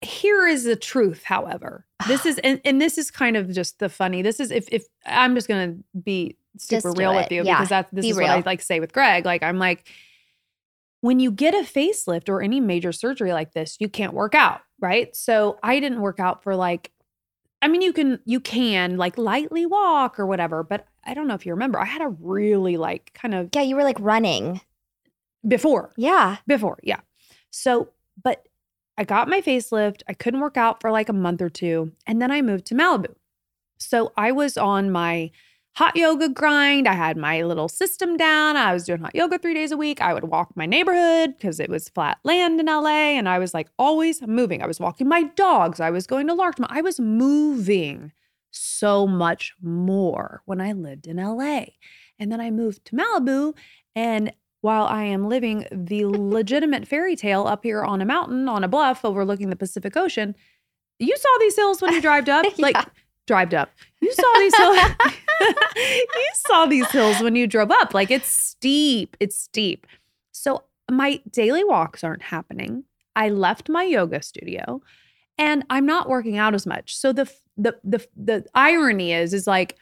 Here 0.01 0.47
is 0.47 0.63
the 0.63 0.75
truth, 0.75 1.23
however. 1.23 1.85
This 2.07 2.25
is 2.25 2.37
and, 2.43 2.61
and 2.63 2.81
this 2.81 2.97
is 2.97 3.11
kind 3.11 3.35
of 3.35 3.51
just 3.51 3.79
the 3.79 3.89
funny. 3.89 4.21
This 4.21 4.39
is 4.39 4.49
if 4.49 4.65
if 4.71 4.85
I'm 5.05 5.35
just 5.35 5.49
gonna 5.49 5.75
be 6.01 6.37
super 6.57 6.91
real 6.91 7.15
with 7.15 7.31
you 7.31 7.43
Yeah. 7.43 7.55
because 7.55 7.69
that's 7.69 7.91
this 7.91 8.03
Be 8.03 8.09
is 8.11 8.15
what 8.15 8.29
I 8.29 8.43
like 8.45 8.61
say 8.61 8.79
with 8.79 8.93
Greg. 8.93 9.25
Like 9.25 9.43
I'm 9.43 9.59
like, 9.59 9.89
when 11.03 11.19
you 11.19 11.31
get 11.31 11.53
a 11.53 11.67
facelift 11.67 12.29
or 12.29 12.41
any 12.41 12.61
major 12.61 12.93
surgery 12.93 13.33
like 13.33 13.51
this, 13.51 13.75
you 13.81 13.89
can't 13.89 14.13
work 14.13 14.33
out, 14.33 14.61
right? 14.79 15.13
So 15.13 15.59
I 15.61 15.81
didn't 15.81 15.99
work 15.99 16.17
out 16.17 16.43
for 16.43 16.55
like, 16.55 16.91
I 17.61 17.67
mean, 17.67 17.81
you 17.81 17.91
can 17.91 18.19
you 18.25 18.39
can 18.39 18.95
like 18.95 19.17
lightly 19.17 19.65
walk 19.65 20.17
or 20.17 20.25
whatever, 20.25 20.63
but 20.63 20.87
I 21.05 21.13
don't 21.13 21.27
know 21.27 21.33
if 21.33 21.45
you 21.45 21.51
remember, 21.51 21.77
I 21.77 21.85
had 21.85 22.01
a 22.01 22.07
really 22.07 22.77
like 22.77 23.11
kind 23.13 23.35
of 23.35 23.49
Yeah, 23.53 23.63
you 23.63 23.75
were 23.75 23.83
like 23.83 23.99
running. 23.99 24.61
before 25.47 25.91
Yeah. 25.97 26.37
before, 26.47 26.79
yeah. 26.83 27.01
So, 27.51 27.89
but 28.23 28.47
I 28.97 29.03
got 29.03 29.27
my 29.27 29.41
facelift. 29.41 30.03
I 30.07 30.13
couldn't 30.13 30.39
work 30.39 30.55
out 30.57 30.79
for 30.81 30.91
like 30.91 31.09
a 31.09 31.13
month 31.13 31.41
or 31.41 31.49
two. 31.49 31.91
And 32.07 32.21
then 32.21 32.31
I 32.31 32.41
moved 32.41 32.65
to 32.67 32.75
Malibu. 32.75 33.13
So 33.79 34.13
I 34.15 34.31
was 34.31 34.57
on 34.57 34.91
my 34.91 35.31
hot 35.75 35.95
yoga 35.95 36.29
grind. 36.29 36.87
I 36.87 36.93
had 36.93 37.17
my 37.17 37.41
little 37.43 37.67
system 37.67 38.15
down. 38.15 38.55
I 38.57 38.73
was 38.73 38.83
doing 38.85 39.01
hot 39.01 39.15
yoga 39.15 39.39
three 39.39 39.53
days 39.55 39.71
a 39.71 39.77
week. 39.77 40.01
I 40.01 40.13
would 40.13 40.25
walk 40.25 40.55
my 40.55 40.65
neighborhood 40.65 41.35
because 41.37 41.59
it 41.59 41.69
was 41.69 41.89
flat 41.89 42.19
land 42.23 42.59
in 42.59 42.67
LA. 42.67 43.17
And 43.17 43.27
I 43.27 43.39
was 43.39 43.53
like 43.53 43.69
always 43.79 44.21
moving. 44.21 44.61
I 44.61 44.67
was 44.67 44.79
walking 44.79 45.07
my 45.07 45.23
dogs. 45.23 45.79
I 45.79 45.89
was 45.89 46.05
going 46.05 46.27
to 46.27 46.33
Larchmont. 46.33 46.71
I 46.71 46.81
was 46.81 46.99
moving 46.99 48.11
so 48.51 49.07
much 49.07 49.53
more 49.61 50.43
when 50.45 50.61
I 50.61 50.73
lived 50.73 51.07
in 51.07 51.17
LA. 51.17 51.65
And 52.19 52.31
then 52.31 52.39
I 52.39 52.51
moved 52.51 52.85
to 52.85 52.95
Malibu. 52.95 53.55
And 53.95 54.31
while 54.61 54.85
I 54.85 55.03
am 55.05 55.27
living 55.27 55.65
the 55.71 56.05
legitimate 56.05 56.87
fairy 56.87 57.15
tale 57.15 57.47
up 57.47 57.63
here 57.63 57.83
on 57.83 57.99
a 57.99 58.05
mountain, 58.05 58.47
on 58.47 58.63
a 58.63 58.67
bluff 58.67 59.03
overlooking 59.03 59.49
the 59.49 59.55
Pacific 59.55 59.97
Ocean, 59.97 60.35
you 60.99 61.17
saw 61.17 61.29
these 61.39 61.55
hills 61.55 61.81
when 61.81 61.93
you 61.93 62.01
drived 62.01 62.29
up. 62.29 62.45
Like, 62.59 62.75
Yeah. 62.75 62.85
drived 63.25 63.55
up. 63.55 63.71
You 64.01 64.13
saw 64.13 64.33
these 64.37 64.55
hills. 64.55 64.77
you 65.75 66.29
saw 66.47 66.65
these 66.65 66.89
hills 66.91 67.21
when 67.21 67.35
you 67.35 67.47
drove 67.47 67.71
up. 67.71 67.93
Like, 67.93 68.11
it's 68.11 68.27
steep. 68.27 69.15
It's 69.19 69.37
steep. 69.37 69.87
So, 70.31 70.63
my 70.91 71.21
daily 71.31 71.63
walks 71.63 72.03
aren't 72.03 72.23
happening. 72.23 72.83
I 73.15 73.29
left 73.29 73.69
my 73.69 73.83
yoga 73.83 74.21
studio 74.21 74.81
and 75.37 75.63
I'm 75.69 75.85
not 75.85 76.09
working 76.09 76.37
out 76.37 76.53
as 76.53 76.65
much. 76.67 76.95
So 76.97 77.13
the 77.13 77.31
the 77.57 77.77
the 77.83 78.05
the 78.17 78.45
irony 78.53 79.13
is 79.13 79.33
is 79.33 79.47
like 79.47 79.77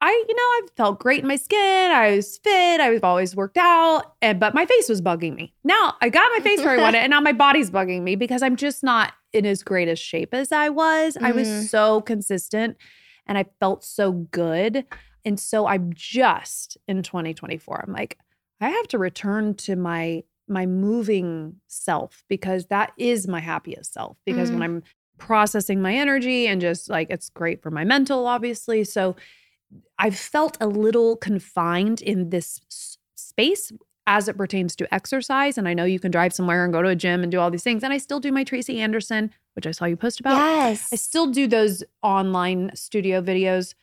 I 0.00 0.10
you 0.28 0.34
know 0.34 0.42
I 0.42 0.60
felt 0.76 0.98
great 1.00 1.20
in 1.22 1.28
my 1.28 1.36
skin. 1.36 1.90
I 1.92 2.16
was 2.16 2.36
fit. 2.38 2.80
I 2.80 2.90
was 2.90 3.00
always 3.02 3.34
worked 3.34 3.56
out, 3.56 4.14
and 4.20 4.38
but 4.38 4.54
my 4.54 4.66
face 4.66 4.88
was 4.88 5.00
bugging 5.00 5.34
me. 5.34 5.54
Now 5.64 5.94
I 6.02 6.10
got 6.10 6.30
my 6.36 6.40
face 6.42 6.58
where 6.60 6.78
I 6.78 6.82
wanted, 6.82 6.98
and 6.98 7.10
now 7.10 7.20
my 7.20 7.32
body's 7.32 7.70
bugging 7.70 8.02
me 8.02 8.14
because 8.16 8.42
I'm 8.42 8.56
just 8.56 8.82
not 8.84 9.12
in 9.32 9.46
as 9.46 9.62
great 9.62 9.88
a 9.88 9.96
shape 9.96 10.34
as 10.34 10.52
I 10.52 10.68
was. 10.68 11.16
I 11.22 11.30
Mhm. 11.32 11.34
was 11.36 11.70
so 11.70 12.02
consistent, 12.02 12.76
and 13.26 13.38
I 13.38 13.44
felt 13.60 13.84
so 13.84 14.12
good, 14.12 14.84
and 15.24 15.38
so 15.38 15.66
I'm 15.66 15.92
just 15.94 16.76
in 16.86 17.02
2024. 17.02 17.84
I'm 17.86 17.92
like 17.92 18.18
I 18.60 18.70
have 18.70 18.88
to 18.88 18.98
return 18.98 19.54
to 19.54 19.76
my 19.76 20.24
my 20.48 20.66
moving 20.66 21.56
self 21.68 22.24
because 22.28 22.66
that 22.66 22.92
is 22.98 23.26
my 23.26 23.40
happiest 23.40 23.94
self 23.94 24.16
because 24.26 24.50
when 24.50 24.60
mm. 24.60 24.64
I'm 24.64 24.82
processing 25.16 25.80
my 25.80 25.94
energy 25.94 26.46
and 26.46 26.60
just 26.60 26.90
like 26.90 27.08
it's 27.08 27.30
great 27.30 27.62
for 27.62 27.70
my 27.70 27.84
mental 27.84 28.26
obviously 28.26 28.84
so 28.84 29.16
I've 29.98 30.18
felt 30.18 30.58
a 30.60 30.66
little 30.66 31.16
confined 31.16 32.02
in 32.02 32.30
this 32.30 32.60
space 33.14 33.72
as 34.06 34.28
it 34.28 34.36
pertains 34.36 34.76
to 34.76 34.94
exercise 34.94 35.56
and 35.56 35.66
I 35.66 35.72
know 35.72 35.84
you 35.84 36.00
can 36.00 36.10
drive 36.10 36.34
somewhere 36.34 36.64
and 36.64 36.74
go 36.74 36.82
to 36.82 36.88
a 36.88 36.96
gym 36.96 37.22
and 37.22 37.32
do 37.32 37.40
all 37.40 37.50
these 37.50 37.62
things 37.62 37.82
and 37.82 37.92
I 37.92 37.98
still 37.98 38.20
do 38.20 38.32
my 38.32 38.44
Tracy 38.44 38.80
Anderson 38.80 39.30
which 39.54 39.66
I 39.66 39.70
saw 39.70 39.84
you 39.86 39.96
post 39.96 40.20
about 40.20 40.36
yes. 40.36 40.88
I 40.92 40.96
still 40.96 41.26
do 41.26 41.46
those 41.46 41.82
online 42.02 42.70
studio 42.74 43.22
videos 43.22 43.74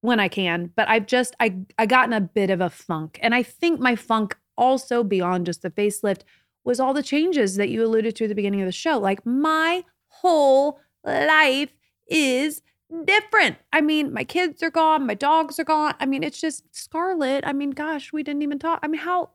when 0.00 0.18
I 0.20 0.28
can, 0.28 0.70
but 0.74 0.88
I've 0.88 1.06
just 1.06 1.34
I 1.40 1.56
I 1.78 1.86
gotten 1.86 2.12
a 2.12 2.20
bit 2.20 2.50
of 2.50 2.60
a 2.60 2.70
funk. 2.70 3.18
And 3.22 3.34
I 3.34 3.42
think 3.42 3.80
my 3.80 3.96
funk 3.96 4.36
also 4.56 5.02
beyond 5.02 5.46
just 5.46 5.62
the 5.62 5.70
facelift 5.70 6.22
was 6.64 6.78
all 6.78 6.94
the 6.94 7.02
changes 7.02 7.56
that 7.56 7.70
you 7.70 7.84
alluded 7.84 8.14
to 8.16 8.24
at 8.24 8.28
the 8.28 8.34
beginning 8.34 8.60
of 8.60 8.66
the 8.66 8.72
show. 8.72 8.98
Like 8.98 9.24
my 9.26 9.84
whole 10.08 10.78
life 11.04 11.70
is 12.06 12.62
different. 13.04 13.56
I 13.72 13.80
mean, 13.80 14.12
my 14.12 14.24
kids 14.24 14.62
are 14.62 14.70
gone, 14.70 15.06
my 15.06 15.14
dogs 15.14 15.58
are 15.58 15.64
gone. 15.64 15.94
I 15.98 16.06
mean, 16.06 16.22
it's 16.22 16.40
just 16.40 16.64
Scarlett. 16.74 17.46
I 17.46 17.52
mean, 17.52 17.70
gosh, 17.70 18.12
we 18.12 18.22
didn't 18.22 18.42
even 18.42 18.58
talk. 18.58 18.80
I 18.82 18.88
mean, 18.88 19.00
how 19.00 19.30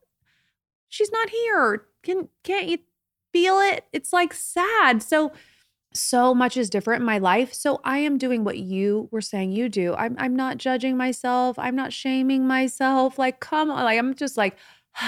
she's 0.89 1.11
not 1.11 1.29
here. 1.29 1.85
Can 2.03 2.29
can't 2.43 2.67
you 2.67 2.79
feel 3.31 3.59
it? 3.59 3.85
It's 3.91 4.13
like 4.13 4.33
sad. 4.33 5.01
So 5.01 5.31
so 5.97 6.33
much 6.33 6.57
is 6.57 6.69
different 6.69 7.01
in 7.01 7.05
my 7.05 7.17
life. 7.17 7.53
So 7.53 7.81
I 7.83 7.99
am 7.99 8.17
doing 8.17 8.43
what 8.43 8.57
you 8.57 9.09
were 9.11 9.21
saying 9.21 9.51
you 9.51 9.69
do. 9.69 9.93
I'm 9.95 10.15
I'm 10.19 10.35
not 10.35 10.57
judging 10.57 10.97
myself. 10.97 11.57
I'm 11.59 11.75
not 11.75 11.93
shaming 11.93 12.47
myself. 12.47 13.17
Like, 13.17 13.39
come 13.39 13.69
on. 13.69 13.83
Like, 13.83 13.99
I'm 13.99 14.13
just 14.13 14.37
like, 14.37 14.57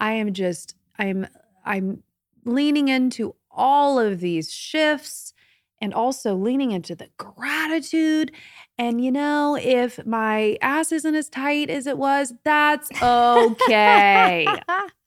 I 0.00 0.12
am 0.12 0.32
just, 0.32 0.74
I'm, 0.98 1.26
I'm 1.64 2.02
leaning 2.44 2.88
into 2.88 3.34
all 3.50 3.98
of 3.98 4.20
these 4.20 4.52
shifts 4.52 5.34
and 5.80 5.94
also 5.94 6.34
leaning 6.34 6.72
into 6.72 6.94
the 6.94 7.08
gratitude. 7.18 8.32
And 8.78 9.02
you 9.04 9.12
know, 9.12 9.58
if 9.60 10.04
my 10.06 10.56
ass 10.62 10.92
isn't 10.92 11.14
as 11.14 11.28
tight 11.28 11.70
as 11.70 11.86
it 11.86 11.98
was, 11.98 12.32
that's 12.44 12.90
okay. 13.02 14.46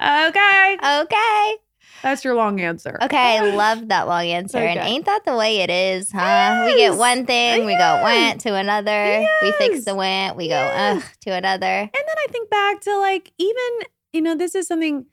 okay. 0.02 0.78
okay. 1.02 1.58
That's 2.04 2.24
your 2.26 2.36
long 2.36 2.60
answer. 2.60 2.98
Okay, 3.02 3.38
I 3.38 3.40
love 3.40 3.88
that 3.88 4.08
long 4.08 4.26
answer. 4.26 4.58
And 4.60 4.80
ain't 4.80 5.06
that 5.06 5.24
the 5.26 5.36
way 5.38 5.62
it 5.62 5.70
is, 5.70 6.12
huh? 6.12 6.62
We 6.66 6.76
get 6.76 6.98
one 6.98 7.26
thing, 7.26 7.66
we 7.66 7.76
go 7.76 7.96
Yes. 7.96 8.04
went 8.04 8.42
to 8.42 8.56
another. 8.56 9.26
We 9.42 9.52
fix 9.54 9.86
the 9.86 9.96
went, 9.96 10.36
we 10.36 10.50
go 10.50 10.56
ugh 10.56 11.02
to 11.22 11.32
another. 11.32 11.66
And 11.66 11.90
then 11.94 12.16
I 12.18 12.28
think 12.30 12.50
back 12.50 12.82
to 12.82 12.98
like, 12.98 13.32
even, 13.38 13.88
you 14.12 14.22
know, 14.22 14.36
this 14.36 14.54
is 14.54 14.68
something, 14.68 15.06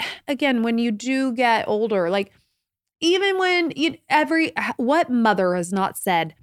again, 0.28 0.62
when 0.62 0.78
you 0.78 0.90
do 0.90 1.32
get 1.32 1.68
older, 1.68 2.08
like, 2.10 2.32
even 3.00 3.38
when 3.38 3.70
you, 3.76 3.96
every, 4.08 4.52
what 4.76 5.08
mother 5.10 5.54
has 5.54 5.72
not 5.72 5.96
said, 5.96 6.34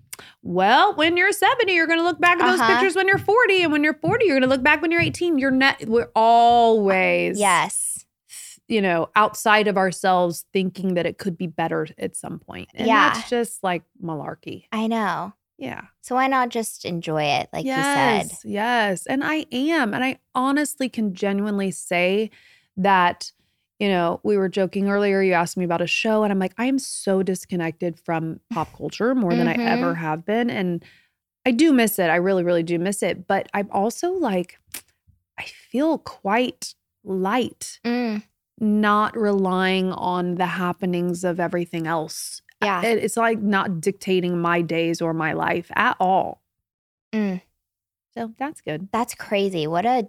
well, 0.41 0.93
when 0.95 1.17
you're 1.17 1.33
70, 1.33 1.73
you're 1.73 1.87
going 1.87 1.99
to 1.99 2.05
look 2.05 2.21
back 2.21 2.39
at 2.39 2.45
those 2.49 2.59
Uh-huh. 2.61 2.73
pictures 2.73 2.95
when 2.95 3.07
you're 3.09 3.17
40. 3.17 3.63
And 3.63 3.71
when 3.73 3.83
you're 3.83 3.95
40, 3.95 4.23
you're 4.25 4.35
going 4.39 4.49
to 4.49 4.55
look 4.55 4.63
back 4.63 4.81
when 4.81 4.89
you're 4.91 5.01
18. 5.01 5.37
You're 5.37 5.51
not, 5.51 5.83
we're 5.85 6.09
always, 6.15 7.37
Yes. 7.39 7.84
You 8.67 8.81
know, 8.81 9.09
outside 9.15 9.67
of 9.67 9.77
ourselves 9.77 10.45
thinking 10.53 10.95
that 10.95 11.05
it 11.05 11.17
could 11.17 11.37
be 11.37 11.47
better 11.47 11.87
at 11.97 12.15
some 12.15 12.39
point. 12.39 12.69
And 12.73 12.87
Yeah. 12.87 13.09
that's 13.13 13.29
just 13.29 13.63
like 13.63 13.83
malarkey. 14.03 14.65
I 14.71 14.87
know. 14.87 15.33
Yeah. 15.57 15.81
So 16.01 16.15
why 16.15 16.27
not 16.27 16.49
just 16.49 16.83
enjoy 16.83 17.23
it, 17.23 17.49
like 17.53 17.65
yes, 17.65 17.77
you 17.77 17.83
said? 18.33 18.51
Yes. 18.51 19.05
And 19.05 19.23
I 19.23 19.45
am. 19.51 19.93
And 19.93 20.03
I 20.03 20.17
honestly 20.33 20.89
can 20.89 21.13
genuinely 21.13 21.71
say 21.71 22.29
that, 22.77 23.31
you 23.79 23.87
know, 23.87 24.19
we 24.23 24.35
were 24.37 24.49
joking 24.49 24.89
earlier. 24.89 25.21
You 25.21 25.33
asked 25.33 25.55
me 25.57 25.63
about 25.63 25.81
a 25.81 25.87
show, 25.87 26.23
and 26.23 26.31
I'm 26.33 26.39
like, 26.39 26.53
I 26.57 26.65
am 26.65 26.77
so 26.79 27.23
disconnected 27.23 27.99
from 27.99 28.39
pop 28.49 28.75
culture 28.75 29.15
more 29.15 29.33
than 29.35 29.47
I 29.47 29.55
Mhm. 29.55 29.65
ever 29.65 29.95
have 29.95 30.25
been. 30.25 30.49
And 30.49 30.83
I 31.45 31.51
do 31.51 31.71
miss 31.71 31.99
it. 31.99 32.09
I 32.09 32.15
really, 32.15 32.43
really 32.43 32.63
do 32.63 32.77
miss 32.79 33.01
it. 33.03 33.27
But 33.27 33.47
I'm 33.53 33.69
also 33.71 34.11
like, 34.11 34.59
I 35.37 35.43
feel 35.43 35.97
quite 35.99 36.73
light, 37.03 37.79
Mm, 37.85 38.23
not 38.59 39.17
relying 39.17 39.91
on 39.91 40.35
the 40.35 40.45
happenings 40.45 41.23
of 41.23 41.39
everything 41.39 41.87
else. 41.87 42.41
yeah. 42.61 42.81
It- 42.83 43.03
It's 43.03 43.17
like 43.17 43.39
not 43.39 43.81
dictating 43.81 44.39
my 44.39 44.61
days 44.61 45.01
or 45.01 45.13
my 45.13 45.33
life 45.33 45.69
at 45.75 45.97
all. 45.99 46.41
Mm. 47.13 47.41
So 48.13 48.33
that's 48.37 48.61
good. 48.61 48.87
That's 48.91 49.13
crazy. 49.15 49.67
What 49.67 49.85
a 49.85 50.07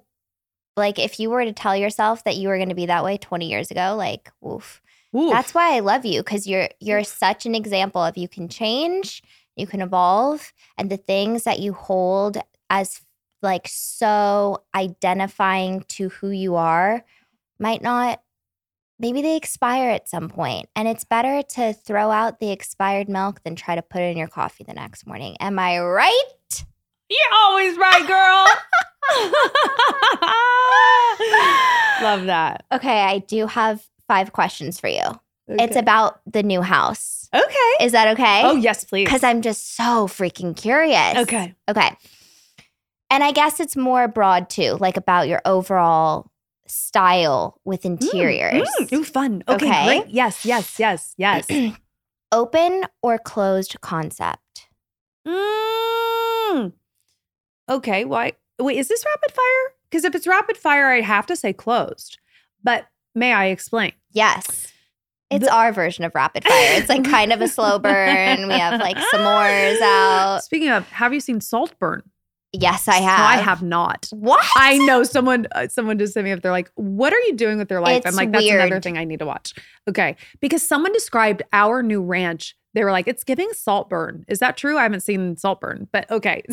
like 0.77 0.99
if 0.99 1.19
you 1.19 1.31
were 1.31 1.45
to 1.45 1.53
tell 1.53 1.75
yourself 1.77 2.23
that 2.25 2.37
you 2.37 2.49
were 2.49 2.57
going 2.59 2.69
to 2.69 2.75
be 2.75 2.87
that 2.87 3.03
way 3.03 3.17
20 3.17 3.49
years 3.49 3.71
ago, 3.71 3.95
like 3.97 4.31
woof. 4.41 4.81
Oof. 5.17 5.33
That's 5.33 5.55
why 5.55 5.75
I 5.75 5.81
love 5.81 6.05
you 6.05 6.23
cuz 6.23 6.47
you're 6.47 6.69
you're 6.81 7.03
such 7.05 7.47
an 7.47 7.55
example 7.55 8.03
of 8.03 8.17
you 8.17 8.29
can 8.29 8.49
change 8.49 9.23
You 9.57 9.67
can 9.67 9.81
evolve. 9.81 10.53
And 10.79 10.91
the 10.91 10.99
things 10.99 11.45
that 11.45 11.59
you 11.61 11.73
hold 11.73 12.37
as 12.71 13.01
like 13.43 13.67
so 13.69 14.63
identifying 14.75 15.81
to 15.89 16.11
who 16.11 16.29
you 16.31 16.55
are 16.57 17.05
might 17.59 17.83
not 17.83 18.21
maybe 18.99 19.23
they 19.23 19.37
expire 19.37 19.91
at 19.91 20.09
some 20.09 20.29
point 20.29 20.69
and 20.75 20.89
it's 20.89 21.05
better 21.05 21.43
to 21.43 21.73
throw 21.73 22.11
out 22.11 22.41
the 22.41 22.51
expired 22.51 23.09
milk 23.09 23.43
than 23.45 23.55
try 23.55 23.75
to 23.75 23.83
put 23.83 24.01
it 24.01 24.11
in 24.11 24.17
your 24.17 24.29
coffee 24.29 24.65
the 24.65 24.73
next 24.75 25.07
morning 25.07 25.37
am 25.41 25.59
i 25.59 25.79
right 25.79 26.65
You're 27.09 27.35
always 27.35 27.77
right, 27.79 28.07
girl. 28.07 28.47
Love 32.03 32.27
that. 32.27 32.65
okay 32.73 33.01
i 33.03 33.19
do 33.21 33.47
have 33.47 33.83
five 34.09 34.33
questions 34.33 34.79
for 34.79 34.89
you 34.89 35.01
it's 35.49 35.77
about 35.77 36.21
the 36.27 36.43
new 36.43 36.61
house 36.61 37.29
okay. 37.35 37.73
is 37.85 37.93
that 37.93 38.09
okay 38.09 38.43
Oh 38.45 38.57
yes, 38.57 38.85
please. 38.85 39.05
because 39.05 39.25
i'm 39.25 39.43
just 39.43 39.77
so 39.77 40.07
freaking 40.07 40.57
curious 40.57 41.17
Okay. 41.19 41.55
okay 41.69 41.97
and 43.11 43.25
i 43.25 43.33
guess 43.33 43.61
it's 43.61 43.77
more 43.77 44.09
broad 44.09 44.51
too 44.51 44.77
like 44.81 44.97
about 44.97 45.29
your 45.29 45.41
overall 45.47 46.31
style 46.71 47.61
with 47.65 47.85
interiors 47.85 48.69
Mm, 48.81 48.93
ooh, 48.93 49.05
fun. 49.05 49.43
Okay, 49.49 49.67
Okay. 49.69 49.85
great. 50.03 50.09
Yes, 50.15 50.45
yes, 50.45 50.79
yes, 50.79 51.15
yes. 51.17 51.47
open 52.33 52.85
or 53.03 53.19
closed 53.19 53.81
concept 53.81 54.69
mm. 55.27 56.73
Okay, 57.69 58.05
why? 58.05 58.33
Wait, 58.61 58.77
is 58.79 58.89
this 58.89 59.05
rapid 59.05 59.35
fire? 59.35 59.73
Because 59.91 60.05
if 60.05 60.15
it's 60.15 60.27
rapid 60.27 60.57
fire, 60.57 60.87
I'd 60.93 61.05
have 61.05 61.27
to 61.27 61.37
say 61.37 61.53
closed. 61.53 62.19
But 62.63 62.87
may 63.15 63.33
I 63.33 63.47
explain? 63.47 63.93
Yes. 64.13 64.69
It's 65.31 65.45
The- 65.45 65.53
our 65.53 65.73
version 65.73 66.05
of 66.05 66.15
rapid 66.15 66.45
fire. 66.45 66.55
It's 66.79 66.89
like 66.89 67.05
kind 67.05 67.33
of 67.33 67.41
a 67.41 67.49
slow 67.49 67.79
burn. 67.81 68.47
We 68.49 68.55
have 68.55 68.81
like 68.81 68.97
s'mores 68.97 69.81
out. 69.83 70.45
Speaking 70.45 70.71
of, 70.71 70.89
have 70.91 71.13
you 71.13 71.19
seen 71.21 71.41
Saltburn? 71.41 72.03
Yes, 72.61 72.89
I 72.89 72.97
have. 72.97 73.21
I 73.21 73.37
have 73.37 73.63
not. 73.63 74.09
What? 74.13 74.45
I 74.55 74.79
know 74.79 75.03
someone. 75.03 75.47
Uh, 75.53 75.69
someone 75.69 75.99
just 75.99 76.15
sent 76.15 76.25
me 76.25 76.33
up. 76.33 76.43
They're 76.43 76.53
like, 76.53 76.71
"What 76.75 77.13
are 77.13 77.21
you 77.21 77.35
doing 77.35 77.59
with 77.59 77.71
your 77.71 77.81
life?" 77.81 78.03
I'm 78.07 78.15
like, 78.15 78.33
"That's 78.33 78.47
another 78.49 78.81
thing 78.81 78.97
I 78.99 79.05
need 79.05 79.19
to 79.19 79.27
watch." 79.27 79.55
Okay, 79.89 80.17
because 80.41 80.67
someone 80.67 80.93
described 80.93 81.43
our 81.53 81.83
new 81.83 82.03
ranch. 82.03 82.57
They 82.75 82.85
were 82.85 82.93
like, 82.93 83.07
"It's 83.09 83.25
giving 83.25 83.51
Saltburn." 83.53 84.25
Is 84.29 84.39
that 84.39 84.57
true? 84.57 84.79
I 84.79 84.83
haven't 84.85 85.01
seen 85.01 85.37
Saltburn, 85.37 85.89
but 85.93 86.11
okay. 86.11 86.43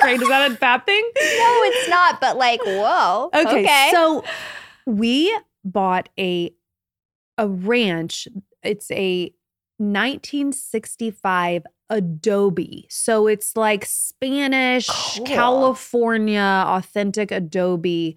Great. 0.00 0.20
Is 0.20 0.28
that 0.28 0.50
a 0.50 0.54
bad 0.54 0.84
thing? 0.86 1.02
no, 1.16 1.60
it's 1.64 1.88
not, 1.88 2.20
but 2.20 2.36
like, 2.36 2.60
whoa. 2.64 3.30
Okay, 3.34 3.60
Okay. 3.62 3.88
so 3.92 4.24
we 4.86 5.36
bought 5.64 6.08
a 6.18 6.52
a 7.38 7.48
ranch. 7.48 8.28
It's 8.62 8.90
a 8.90 9.32
1965 9.82 11.64
Adobe. 11.90 12.86
So 12.88 13.26
it's 13.26 13.56
like 13.56 13.84
Spanish, 13.84 14.88
Cool. 14.88 15.26
California, 15.26 16.64
authentic 16.66 17.30
Adobe 17.30 18.16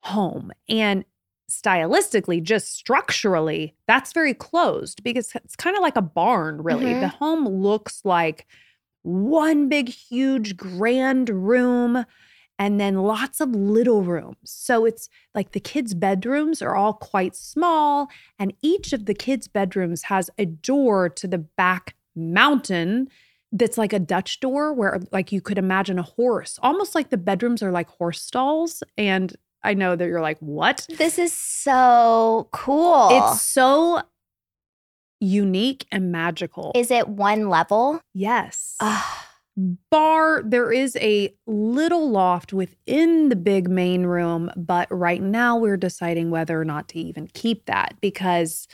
home. 0.00 0.50
And 0.68 1.04
stylistically, 1.50 2.42
just 2.42 2.74
structurally, 2.74 3.74
that's 3.86 4.12
very 4.12 4.34
closed 4.34 5.02
because 5.02 5.32
it's 5.34 5.56
kind 5.56 5.76
of 5.76 5.82
like 5.82 5.96
a 5.96 6.02
barn, 6.02 6.62
really. 6.62 6.86
Mhm. 6.86 7.00
The 7.00 7.08
home 7.08 7.46
looks 7.46 8.00
like 8.04 8.46
one 9.02 9.68
big, 9.68 9.88
huge, 9.88 10.56
grand 10.56 11.28
room 11.28 12.04
and 12.58 12.80
then 12.80 12.96
lots 12.96 13.40
of 13.40 13.50
little 13.50 14.02
rooms. 14.02 14.36
So 14.44 14.84
it's 14.84 15.08
like 15.34 15.52
the 15.52 15.60
kids' 15.60 15.94
bedrooms 15.94 16.62
are 16.62 16.74
all 16.74 16.94
quite 16.94 17.36
small, 17.36 18.08
and 18.38 18.52
each 18.62 18.92
of 18.92 19.06
the 19.06 19.14
kids' 19.14 19.48
bedrooms 19.48 20.04
has 20.04 20.30
a 20.38 20.46
door 20.46 21.08
to 21.10 21.28
the 21.28 21.38
back 21.38 21.96
mountain 22.14 23.08
that's 23.52 23.78
like 23.78 23.92
a 23.92 23.98
Dutch 23.98 24.40
door 24.40 24.72
where 24.72 25.00
like 25.12 25.32
you 25.32 25.40
could 25.40 25.58
imagine 25.58 25.98
a 25.98 26.02
horse, 26.02 26.58
almost 26.62 26.94
like 26.94 27.10
the 27.10 27.16
bedrooms 27.16 27.62
are 27.62 27.70
like 27.70 27.88
horse 27.88 28.20
stalls. 28.20 28.82
And 28.96 29.34
I 29.62 29.74
know 29.74 29.96
that 29.96 30.06
you're 30.06 30.20
like, 30.20 30.38
what? 30.40 30.86
this 30.96 31.18
is 31.18 31.32
so 31.32 32.48
cool. 32.52 33.08
It's 33.10 33.42
so 33.42 34.02
unique 35.20 35.86
and 35.90 36.12
magical. 36.12 36.72
is 36.74 36.90
it 36.90 37.08
one 37.08 37.48
level? 37.48 38.00
yes. 38.14 38.76
Ugh. 38.80 39.25
Bar 39.90 40.42
there 40.44 40.70
is 40.70 40.96
a 40.96 41.34
little 41.46 42.10
loft 42.10 42.52
within 42.52 43.30
the 43.30 43.36
big 43.36 43.70
main 43.70 44.04
room 44.04 44.50
but 44.54 44.86
right 44.90 45.22
now 45.22 45.56
we're 45.56 45.78
deciding 45.78 46.30
whether 46.30 46.60
or 46.60 46.64
not 46.64 46.88
to 46.88 46.98
even 46.98 47.26
keep 47.28 47.64
that 47.64 47.94
because 48.02 48.68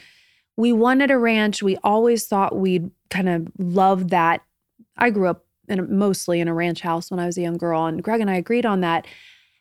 we 0.57 0.73
wanted 0.73 1.11
a 1.11 1.19
ranch. 1.19 1.63
We 1.63 1.77
always 1.79 2.27
thought 2.27 2.57
we'd 2.57 2.91
kind 3.11 3.29
of 3.29 3.49
love 3.59 4.09
that. 4.09 4.43
I 4.97 5.11
grew 5.11 5.29
up 5.29 5.47
in 5.69 5.79
a, 5.79 5.83
mostly 5.83 6.41
in 6.41 6.49
a 6.49 6.55
ranch 6.55 6.81
house 6.81 7.11
when 7.11 7.21
i 7.21 7.27
was 7.27 7.39
a 7.39 7.41
young 7.41 7.57
girl 7.57 7.87
and 7.87 8.03
greg 8.03 8.21
and 8.21 8.31
i 8.31 8.35
agreed 8.35 8.67
on 8.67 8.81
that. 8.81 9.07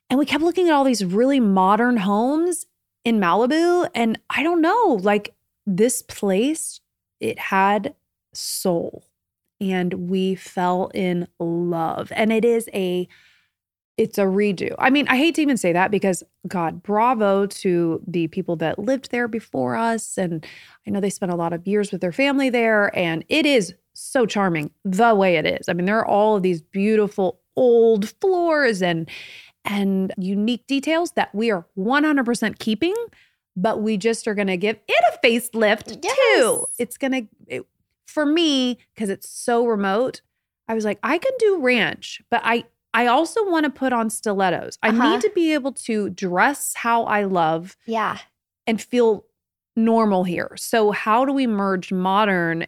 And 0.10 0.20
we 0.20 0.26
kept 0.26 0.44
looking 0.44 0.68
at 0.68 0.74
all 0.74 0.84
these 0.84 1.06
really 1.06 1.40
modern 1.40 1.98
homes 1.98 2.66
in 3.04 3.20
malibu 3.20 3.90
and 3.96 4.20
i 4.30 4.44
don't 4.44 4.62
know 4.62 5.00
like 5.02 5.34
this 5.66 6.04
place 6.04 6.82
it 7.20 7.40
had 7.40 7.96
soul 8.34 9.06
and 9.62 10.10
we 10.10 10.34
fell 10.36 10.90
in 10.94 11.28
love. 11.40 12.12
And 12.14 12.34
it 12.34 12.44
is 12.44 12.68
a 12.74 13.08
it's 13.98 14.18
a 14.18 14.24
redo. 14.24 14.74
I 14.80 14.90
mean 14.90 15.08
i 15.08 15.16
hate 15.16 15.36
to 15.36 15.42
even 15.42 15.58
say 15.58 15.72
that 15.74 15.92
because 15.92 16.24
god 16.48 16.82
bravo 16.82 17.46
to 17.46 18.02
the 18.08 18.28
people 18.28 18.56
that 18.58 18.80
lived 18.80 19.12
there 19.12 19.28
before 19.28 19.76
us. 19.76 20.18
And 20.18 20.46
i 20.86 20.90
know 20.90 21.00
they 21.00 21.10
spent 21.12 21.32
a 21.32 21.36
lot 21.36 21.54
of 21.54 21.68
years 21.68 21.92
with 21.92 22.02
their 22.02 22.12
family 22.12 22.50
there 22.50 22.98
and 22.98 23.24
it 23.30 23.46
is 23.46 23.76
so 23.94 24.26
charming 24.26 24.72
the 24.84 25.14
way 25.14 25.36
it 25.36 25.46
is. 25.46 25.70
I 25.70 25.74
mean 25.74 25.86
there 25.86 26.00
are 26.00 26.08
all 26.08 26.36
of 26.36 26.44
these 26.44 26.62
beautiful 26.62 27.40
old 27.56 28.10
floors 28.20 28.82
and 28.82 29.08
and 29.64 30.12
unique 30.18 30.66
details 30.66 31.12
that 31.12 31.36
we 31.36 31.52
are 31.52 31.68
100% 31.78 32.58
keeping 32.58 32.96
but 33.56 33.82
we 33.82 33.98
just 33.98 34.28
are 34.28 34.34
going 34.34 34.48
to 34.48 34.58
give 34.58 34.78
it 34.88 35.04
a 35.14 35.28
facelift 35.28 36.02
too. 36.02 36.66
It's 36.80 36.98
going 36.98 37.28
to 37.48 37.66
for 38.12 38.26
me 38.26 38.78
because 38.94 39.10
it's 39.10 39.30
so 39.30 39.66
remote 39.66 40.22
i 40.68 40.74
was 40.74 40.86
like 40.86 41.00
i 41.04 41.18
can 41.18 41.32
do 41.40 41.60
ranch 41.62 42.22
but 42.30 42.42
i 42.44 42.64
i 42.94 43.08
also 43.08 43.50
want 43.50 43.64
to 43.64 43.70
put 43.70 43.94
on 43.94 44.10
stilettos 44.10 44.78
i 44.84 44.90
Uh-huh. 44.90 45.10
need 45.12 45.22
to 45.22 45.32
be 45.34 45.54
able 45.54 45.72
to 45.72 46.10
dress 46.10 46.74
how 46.76 47.04
i 47.06 47.24
love 47.24 47.76
Yeah. 47.86 48.18
and 48.68 48.82
feel 48.82 49.26
normal 49.76 50.24
here 50.26 50.52
so 50.58 50.92
how 50.92 51.24
do 51.26 51.32
we 51.34 51.48
merge 51.48 51.92
modern 51.92 52.68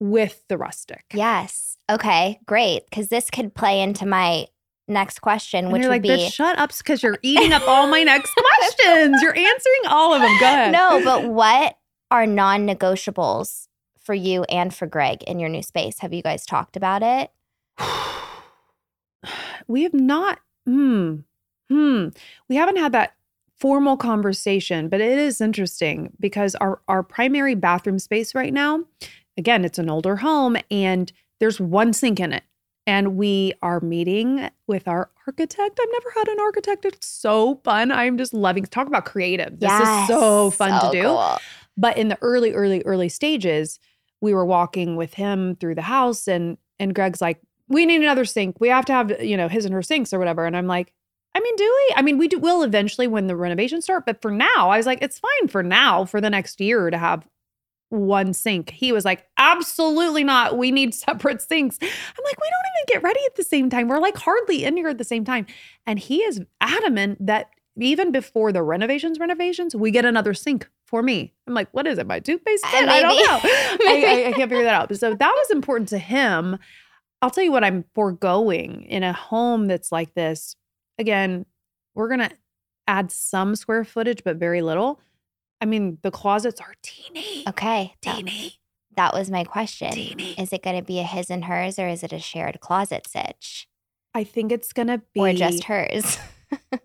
with 0.00 0.42
the 0.48 0.58
rustic 0.58 1.04
Yes. 1.14 1.76
Okay. 1.88 2.40
Great. 2.46 2.82
Because 2.90 3.08
this 3.08 3.30
could 3.30 3.54
play 3.54 3.80
into 3.80 4.04
my 4.06 4.46
next 4.88 5.20
question, 5.20 5.66
and 5.66 5.72
which 5.72 5.82
you're 5.82 5.90
would 5.92 6.04
like 6.04 6.18
be 6.18 6.28
shut 6.28 6.58
up 6.58 6.70
because 6.76 7.02
you're 7.02 7.18
eating 7.22 7.52
up 7.52 7.66
all 7.68 7.86
my 7.86 8.02
next 8.02 8.32
questions 8.34 9.22
you're 9.22 9.36
answering 9.36 9.80
all 9.88 10.12
of 10.12 10.20
them 10.20 10.36
go 10.40 10.46
ahead 10.46 10.72
no, 10.72 11.00
but 11.04 11.28
what 11.28 11.78
are 12.10 12.26
non 12.26 12.66
negotiables 12.66 13.65
for 14.06 14.14
you 14.14 14.44
and 14.44 14.74
for 14.74 14.86
Greg 14.86 15.22
in 15.24 15.38
your 15.38 15.50
new 15.50 15.62
space? 15.62 15.98
Have 15.98 16.14
you 16.14 16.22
guys 16.22 16.46
talked 16.46 16.76
about 16.76 17.02
it? 17.02 17.30
we 19.66 19.82
have 19.82 19.94
not 19.94 20.40
hmm 20.64 21.16
hmm. 21.68 22.08
We 22.48 22.56
haven't 22.56 22.76
had 22.76 22.92
that 22.92 23.14
formal 23.58 23.96
conversation 23.96 24.88
but 24.88 25.00
it 25.00 25.18
is 25.18 25.40
interesting 25.40 26.12
because 26.20 26.54
our 26.56 26.80
our 26.88 27.02
primary 27.02 27.54
bathroom 27.54 27.98
space 27.98 28.34
right 28.34 28.52
now 28.52 28.84
again 29.38 29.64
it's 29.64 29.78
an 29.78 29.88
older 29.88 30.16
home 30.16 30.56
and 30.70 31.10
there's 31.38 31.60
one 31.60 31.92
sink 31.92 32.20
in 32.20 32.32
it. 32.32 32.44
And 32.88 33.16
we 33.16 33.52
are 33.62 33.80
meeting 33.80 34.48
with 34.68 34.86
our 34.86 35.10
architect. 35.26 35.80
I've 35.80 35.88
never 35.92 36.10
had 36.14 36.28
an 36.28 36.38
architect. 36.40 36.84
It's 36.84 37.06
so 37.06 37.60
fun. 37.64 37.90
I'm 37.90 38.16
just 38.16 38.32
loving 38.32 38.64
talk 38.64 38.86
about 38.86 39.04
creative. 39.04 39.58
This 39.58 39.72
is 39.72 40.06
so 40.06 40.50
fun 40.50 40.80
so 40.80 40.90
to 40.90 40.96
do. 40.96 41.02
cool. 41.02 41.36
but 41.76 41.96
in 41.96 42.08
the 42.08 42.18
early 42.22 42.52
early 42.52 42.82
early 42.82 43.08
stages 43.08 43.80
we 44.20 44.34
were 44.34 44.46
walking 44.46 44.96
with 44.96 45.14
him 45.14 45.56
through 45.56 45.74
the 45.74 45.82
house 45.82 46.26
and 46.28 46.58
and 46.78 46.94
greg's 46.94 47.20
like 47.20 47.40
we 47.68 47.84
need 47.84 48.00
another 48.00 48.24
sink. 48.24 48.60
We 48.60 48.68
have 48.68 48.84
to 48.86 48.92
have 48.92 49.22
you 49.22 49.36
know 49.36 49.48
his 49.48 49.64
and 49.64 49.74
her 49.74 49.82
sinks 49.82 50.12
or 50.12 50.18
whatever. 50.18 50.44
And 50.44 50.56
i'm 50.56 50.66
like 50.66 50.92
i 51.34 51.40
mean 51.40 51.56
do 51.56 51.64
we? 51.64 51.94
I 51.96 52.02
mean 52.02 52.18
we 52.18 52.28
do, 52.28 52.38
will 52.38 52.62
eventually 52.62 53.06
when 53.06 53.26
the 53.26 53.36
renovations 53.36 53.84
start 53.84 54.06
but 54.06 54.22
for 54.22 54.30
now 54.30 54.70
i 54.70 54.76
was 54.76 54.86
like 54.86 55.02
it's 55.02 55.18
fine 55.18 55.48
for 55.48 55.62
now 55.62 56.04
for 56.04 56.20
the 56.20 56.30
next 56.30 56.60
year 56.60 56.90
to 56.90 56.98
have 56.98 57.26
one 57.90 58.32
sink. 58.32 58.70
He 58.70 58.90
was 58.90 59.04
like 59.04 59.26
absolutely 59.38 60.24
not. 60.24 60.58
We 60.58 60.70
need 60.70 60.94
separate 61.06 61.40
sinks. 61.42 61.78
I'm 61.80 62.24
like 62.24 62.40
we 62.40 62.48
don't 62.48 62.72
even 62.76 62.94
get 62.94 63.02
ready 63.02 63.20
at 63.26 63.36
the 63.36 63.44
same 63.44 63.70
time. 63.70 63.88
We're 63.88 64.00
like 64.00 64.16
hardly 64.16 64.64
in 64.64 64.76
here 64.76 64.88
at 64.88 64.98
the 64.98 65.04
same 65.04 65.24
time. 65.24 65.46
And 65.86 65.98
he 65.98 66.22
is 66.22 66.40
adamant 66.60 67.24
that 67.24 67.50
even 67.78 68.10
before 68.10 68.52
the 68.52 68.62
renovations 68.62 69.18
renovations 69.18 69.76
we 69.76 69.90
get 69.90 70.04
another 70.04 70.32
sink 70.34 70.68
for 70.86 71.02
me 71.02 71.32
i'm 71.46 71.54
like 71.54 71.68
what 71.72 71.86
is 71.86 71.98
it 71.98 72.06
my 72.06 72.20
toothpaste 72.20 72.64
Uh, 72.64 72.68
i 72.88 73.00
don't 73.00 73.16
know 73.16 73.40
I, 73.88 74.04
I, 74.06 74.28
I 74.28 74.32
can't 74.32 74.50
figure 74.50 74.64
that 74.64 74.74
out 74.74 74.96
so 74.96 75.14
that 75.14 75.32
was 75.32 75.50
important 75.50 75.88
to 75.90 75.98
him 75.98 76.58
i'll 77.22 77.30
tell 77.30 77.44
you 77.44 77.52
what 77.52 77.64
i'm 77.64 77.84
foregoing 77.94 78.82
in 78.82 79.02
a 79.02 79.12
home 79.12 79.66
that's 79.66 79.90
like 79.92 80.14
this 80.14 80.56
again 80.98 81.44
we're 81.94 82.08
gonna 82.08 82.30
add 82.86 83.10
some 83.10 83.56
square 83.56 83.84
footage 83.84 84.22
but 84.24 84.36
very 84.36 84.62
little 84.62 85.00
i 85.60 85.64
mean 85.64 85.98
the 86.02 86.10
closets 86.10 86.60
are 86.60 86.74
teeny 86.82 87.44
Okay. 87.48 87.94
Teeny 88.00 88.54
that 88.96 89.12
was 89.12 89.30
my 89.30 89.44
question. 89.44 89.90
Teeny. 89.92 90.32
Is 90.40 90.54
it 90.54 90.62
going 90.62 90.76
to 90.76 90.82
be 90.82 91.00
a 91.00 91.02
his 91.02 91.28
and 91.28 91.44
hers 91.44 91.78
or 91.78 91.86
is 91.86 92.02
it 92.02 92.14
a 92.14 92.18
shared 92.18 92.60
closet 92.60 93.06
sitch? 93.06 93.68
I 94.14 94.24
think 94.24 94.50
it's 94.50 94.72
gonna 94.72 95.02
be 95.12 95.20
Or 95.20 95.32
just 95.34 95.64
hers? 95.64 96.18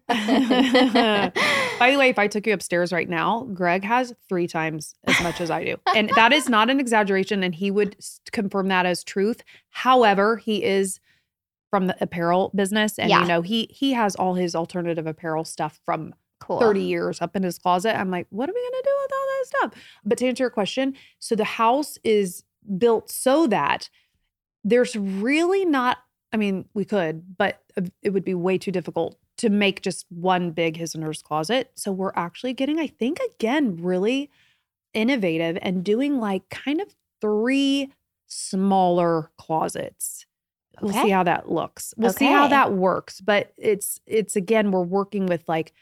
By 0.07 1.91
the 1.91 1.97
way, 1.97 2.09
if 2.09 2.19
I 2.19 2.27
took 2.27 2.45
you 2.47 2.53
upstairs 2.53 2.91
right 2.91 3.09
now, 3.09 3.47
Greg 3.53 3.83
has 3.83 4.13
three 4.29 4.47
times 4.47 4.93
as 5.05 5.21
much 5.21 5.41
as 5.41 5.49
I 5.49 5.63
do. 5.63 5.77
And 5.95 6.09
that 6.15 6.33
is 6.33 6.49
not 6.49 6.69
an 6.69 6.79
exaggeration. 6.79 7.43
And 7.43 7.55
he 7.55 7.71
would 7.71 7.95
confirm 8.31 8.67
that 8.67 8.85
as 8.85 9.03
truth. 9.03 9.43
However, 9.69 10.37
he 10.37 10.63
is 10.63 10.99
from 11.69 11.87
the 11.87 11.95
apparel 12.01 12.51
business. 12.55 12.99
And 12.99 13.09
Yeah. 13.09 13.21
you 13.21 13.27
know, 13.27 13.41
he 13.41 13.67
he 13.71 13.93
has 13.93 14.15
all 14.15 14.35
his 14.35 14.55
alternative 14.55 15.07
apparel 15.07 15.45
stuff 15.45 15.79
from 15.85 16.13
cool. 16.39 16.59
30 16.59 16.81
years 16.81 17.21
up 17.21 17.35
in 17.35 17.43
his 17.43 17.57
closet. 17.57 17.97
I'm 17.97 18.11
like, 18.11 18.27
what 18.29 18.49
are 18.49 18.53
we 18.53 18.61
gonna 18.71 18.83
do 18.83 18.97
with 19.03 19.11
all 19.13 19.25
that 19.27 19.45
stuff? 19.47 19.83
But 20.03 20.17
to 20.19 20.27
answer 20.27 20.43
your 20.43 20.49
question, 20.49 20.95
so 21.19 21.35
the 21.35 21.43
house 21.45 21.97
is 22.03 22.43
built 22.77 23.09
so 23.09 23.47
that 23.47 23.89
there's 24.63 24.95
really 24.95 25.65
not, 25.65 25.97
I 26.31 26.37
mean, 26.37 26.65
we 26.73 26.85
could, 26.85 27.37
but 27.37 27.61
uh, 27.77 27.81
it 28.03 28.11
would 28.11 28.23
be 28.25 28.35
way 28.35 28.57
too 28.57 28.71
difficult 28.71 29.17
to 29.41 29.49
make 29.49 29.81
just 29.81 30.05
one 30.09 30.51
big 30.51 30.77
his 30.77 30.93
and 30.93 31.03
hers 31.03 31.23
closet. 31.23 31.71
So 31.73 31.91
we're 31.91 32.13
actually 32.15 32.53
getting, 32.53 32.79
I 32.79 32.85
think, 32.85 33.19
again, 33.33 33.75
really 33.81 34.29
innovative 34.93 35.57
and 35.63 35.83
doing 35.83 36.19
like 36.19 36.47
kind 36.51 36.79
of 36.79 36.93
three 37.21 37.91
smaller 38.27 39.31
closets. 39.39 40.27
We'll 40.79 40.93
see 40.93 41.09
how 41.09 41.23
that 41.23 41.51
looks. 41.51 41.95
We'll 41.97 42.13
see 42.13 42.25
how 42.25 42.47
that 42.49 42.73
works. 42.73 43.19
But 43.19 43.51
it's 43.57 43.99
it's 44.05 44.35
again, 44.35 44.69
we're 44.69 44.83
working 44.83 45.25
with 45.25 45.43
like 45.47 45.73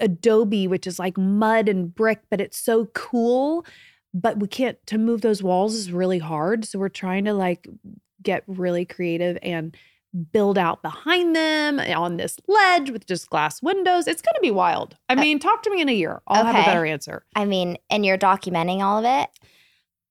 adobe, 0.00 0.66
which 0.66 0.86
is 0.86 0.98
like 0.98 1.18
mud 1.18 1.68
and 1.68 1.94
brick, 1.94 2.22
but 2.30 2.40
it's 2.40 2.58
so 2.58 2.86
cool. 2.94 3.66
But 4.14 4.40
we 4.40 4.48
can't 4.48 4.78
to 4.86 4.96
move 4.96 5.20
those 5.20 5.42
walls 5.42 5.74
is 5.74 5.92
really 5.92 6.20
hard. 6.20 6.64
So 6.64 6.78
we're 6.78 6.88
trying 6.88 7.26
to 7.26 7.34
like 7.34 7.68
get 8.22 8.44
really 8.46 8.86
creative 8.86 9.36
and 9.42 9.76
build 10.32 10.56
out 10.58 10.82
behind 10.82 11.36
them 11.36 11.78
on 11.80 12.16
this 12.16 12.36
ledge 12.48 12.90
with 12.90 13.06
just 13.06 13.28
glass 13.30 13.62
windows. 13.62 14.06
It's 14.06 14.22
gonna 14.22 14.40
be 14.40 14.50
wild. 14.50 14.96
I 15.08 15.14
mean, 15.14 15.38
talk 15.38 15.62
to 15.64 15.70
me 15.70 15.80
in 15.80 15.88
a 15.88 15.92
year. 15.94 16.22
I'll 16.26 16.44
have 16.44 16.54
a 16.54 16.64
better 16.64 16.86
answer. 16.86 17.24
I 17.36 17.44
mean, 17.44 17.76
and 17.90 18.04
you're 18.04 18.18
documenting 18.18 18.80
all 18.80 18.98
of 18.98 19.04
it? 19.04 19.28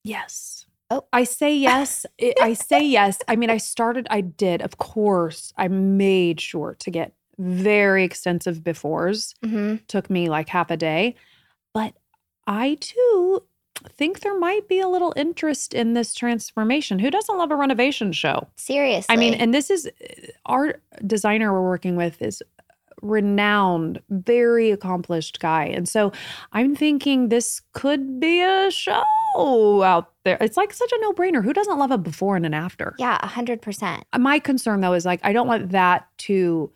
Yes. 0.03 0.65
Oh. 0.89 1.05
I 1.11 1.23
say 1.23 1.55
yes. 1.57 2.05
I 2.41 2.53
say 2.53 2.85
yes. 2.85 3.19
I 3.27 3.35
mean, 3.35 3.49
I 3.49 3.57
started, 3.57 4.07
I 4.09 4.21
did, 4.21 4.61
of 4.61 4.77
course, 4.77 5.51
I 5.57 5.67
made 5.67 6.39
sure 6.39 6.75
to 6.79 6.91
get 6.91 7.13
very 7.39 8.03
extensive 8.03 8.59
befores. 8.59 9.33
hmm 9.43 9.75
Took 9.87 10.09
me 10.09 10.29
like 10.29 10.49
half 10.49 10.71
a 10.71 10.77
day. 10.77 11.15
But 11.73 11.93
I 12.47 12.77
too 12.79 13.43
think 13.89 14.21
there 14.21 14.37
might 14.37 14.67
be 14.67 14.79
a 14.79 14.87
little 14.87 15.13
interest 15.15 15.73
in 15.73 15.93
this 15.93 16.13
transformation. 16.13 16.99
Who 16.99 17.11
doesn't 17.11 17.37
love 17.37 17.51
a 17.51 17.55
renovation 17.55 18.11
show? 18.11 18.47
Seriously. 18.55 19.13
I 19.13 19.17
mean, 19.17 19.33
and 19.33 19.53
this 19.53 19.69
is 19.69 19.89
our 20.45 20.81
designer 21.05 21.53
we're 21.53 21.67
working 21.67 21.95
with 21.95 22.21
is 22.21 22.41
renowned, 23.01 24.01
very 24.09 24.71
accomplished 24.71 25.39
guy. 25.39 25.65
And 25.65 25.87
so 25.87 26.11
I'm 26.53 26.75
thinking 26.75 27.29
this 27.29 27.61
could 27.73 28.19
be 28.19 28.41
a 28.41 28.71
show 28.71 29.03
out 29.83 30.13
there. 30.23 30.37
It's 30.41 30.57
like 30.57 30.73
such 30.73 30.91
a 30.91 30.97
no-brainer. 31.01 31.43
Who 31.43 31.53
doesn't 31.53 31.77
love 31.77 31.91
a 31.91 31.97
before 31.97 32.35
and 32.35 32.45
an 32.45 32.55
after? 32.55 32.95
yeah, 32.97 33.19
100%. 33.19 34.01
My 34.17 34.39
concern 34.39 34.81
though 34.81 34.93
is 34.93 35.05
like 35.05 35.19
I 35.23 35.31
don't 35.31 35.47
want 35.47 35.69
that 35.69 36.07
to 36.19 36.71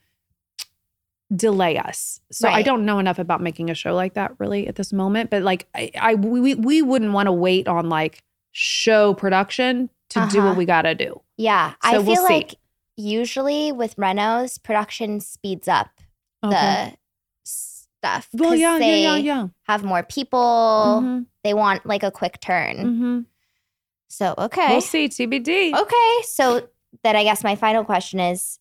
delay 1.36 1.77
us. 1.77 2.19
So 2.32 2.49
I 2.49 2.61
don't 2.61 2.86
know 2.86 2.99
enough 2.99 3.17
about 3.19 3.41
making 3.41 3.69
a 3.69 3.73
show 3.75 3.95
like 3.95 4.15
that 4.15 4.34
really 4.39 4.67
at 4.67 4.75
this 4.75 4.91
moment, 4.91 5.29
but 5.29 5.43
like 5.43 5.67
I, 5.75 5.91
I 5.99 6.15
we 6.15 6.55
we 6.55 6.82
wouldn't 6.82 7.13
want 7.13 7.27
to 7.27 7.32
wait 7.32 7.67
on 7.67 7.88
like 7.89 8.23
show 8.51 9.13
production 9.13 9.89
to 10.09 10.19
do 10.29 10.39
Uh-huh. 10.39 10.49
what 10.49 10.57
we 10.57 10.65
got 10.65 10.82
to 10.82 10.93
do. 10.95 11.21
Yeah. 11.38 11.73
I 11.82 11.93
feel 11.93 12.03
we'll 12.03 12.15
see. 12.27 12.34
like 12.34 12.55
usually 12.97 13.71
with 13.71 13.95
renos, 13.95 14.61
production 14.61 15.19
speeds 15.21 15.67
up 15.69 15.89
the 16.43 16.93
stuff. 17.45 18.27
Well, 18.34 18.55
yeah, 18.55 18.73
yeah, 18.73 18.79
they 18.79 19.03
yeah, 19.03 19.15
yeah. 19.15 19.47
have 19.67 19.84
more 19.84 20.03
people. 20.03 20.99
Mhm, 21.03 21.25
They 21.43 21.53
want 21.53 21.86
like 21.86 22.03
a 22.03 22.11
quick 22.11 22.39
turn. 22.41 22.75
mhm. 22.77 23.25
So, 24.09 24.34
okay. 24.38 24.67
We'll 24.69 24.82
see. 24.82 25.07
TBD. 25.07 25.73
Okay. 25.73 26.21
So 26.23 26.67
then 27.03 27.15
I 27.15 27.23
guess 27.23 27.43
my 27.43 27.55
final 27.55 27.86
question 27.86 28.19
is 28.19 28.59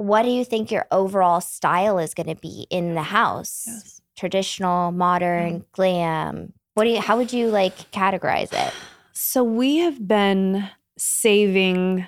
what 0.00 0.22
do 0.22 0.30
you 0.30 0.46
think 0.46 0.70
your 0.70 0.86
overall 0.90 1.42
style 1.42 1.98
is 1.98 2.14
going 2.14 2.26
to 2.26 2.34
be 2.34 2.66
in 2.70 2.94
the 2.94 3.02
house? 3.02 3.64
Yes. 3.66 4.00
Traditional, 4.16 4.92
modern, 4.92 5.52
mm-hmm. 5.52 5.64
glam. 5.72 6.52
What 6.72 6.84
do 6.84 6.90
you 6.90 7.00
how 7.00 7.18
would 7.18 7.34
you 7.34 7.48
like 7.48 7.76
categorize 7.90 8.52
it? 8.52 8.72
So 9.12 9.44
we 9.44 9.76
have 9.78 10.08
been 10.08 10.70
saving 10.96 12.06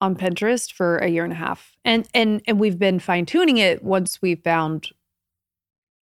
on 0.00 0.14
Pinterest 0.14 0.72
for 0.72 0.98
a 0.98 1.08
year 1.08 1.24
and 1.24 1.32
a 1.32 1.36
half. 1.36 1.76
And 1.84 2.06
and 2.14 2.40
and 2.46 2.60
we've 2.60 2.78
been 2.78 3.00
fine-tuning 3.00 3.56
it 3.56 3.82
once 3.82 4.22
we 4.22 4.36
found 4.36 4.90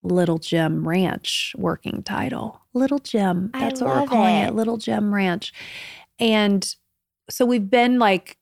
Little 0.02 0.38
Gem 0.38 0.86
Ranch 0.86 1.54
working 1.56 2.02
title. 2.02 2.60
Little 2.74 2.98
Gem. 2.98 3.50
That's 3.54 3.80
what 3.80 3.96
we're 3.96 4.06
calling 4.06 4.36
it. 4.36 4.48
it. 4.48 4.54
Little 4.54 4.76
Gem 4.76 5.14
Ranch. 5.14 5.54
And 6.18 6.74
so 7.30 7.46
we've 7.46 7.70
been 7.70 7.98
like 7.98 8.36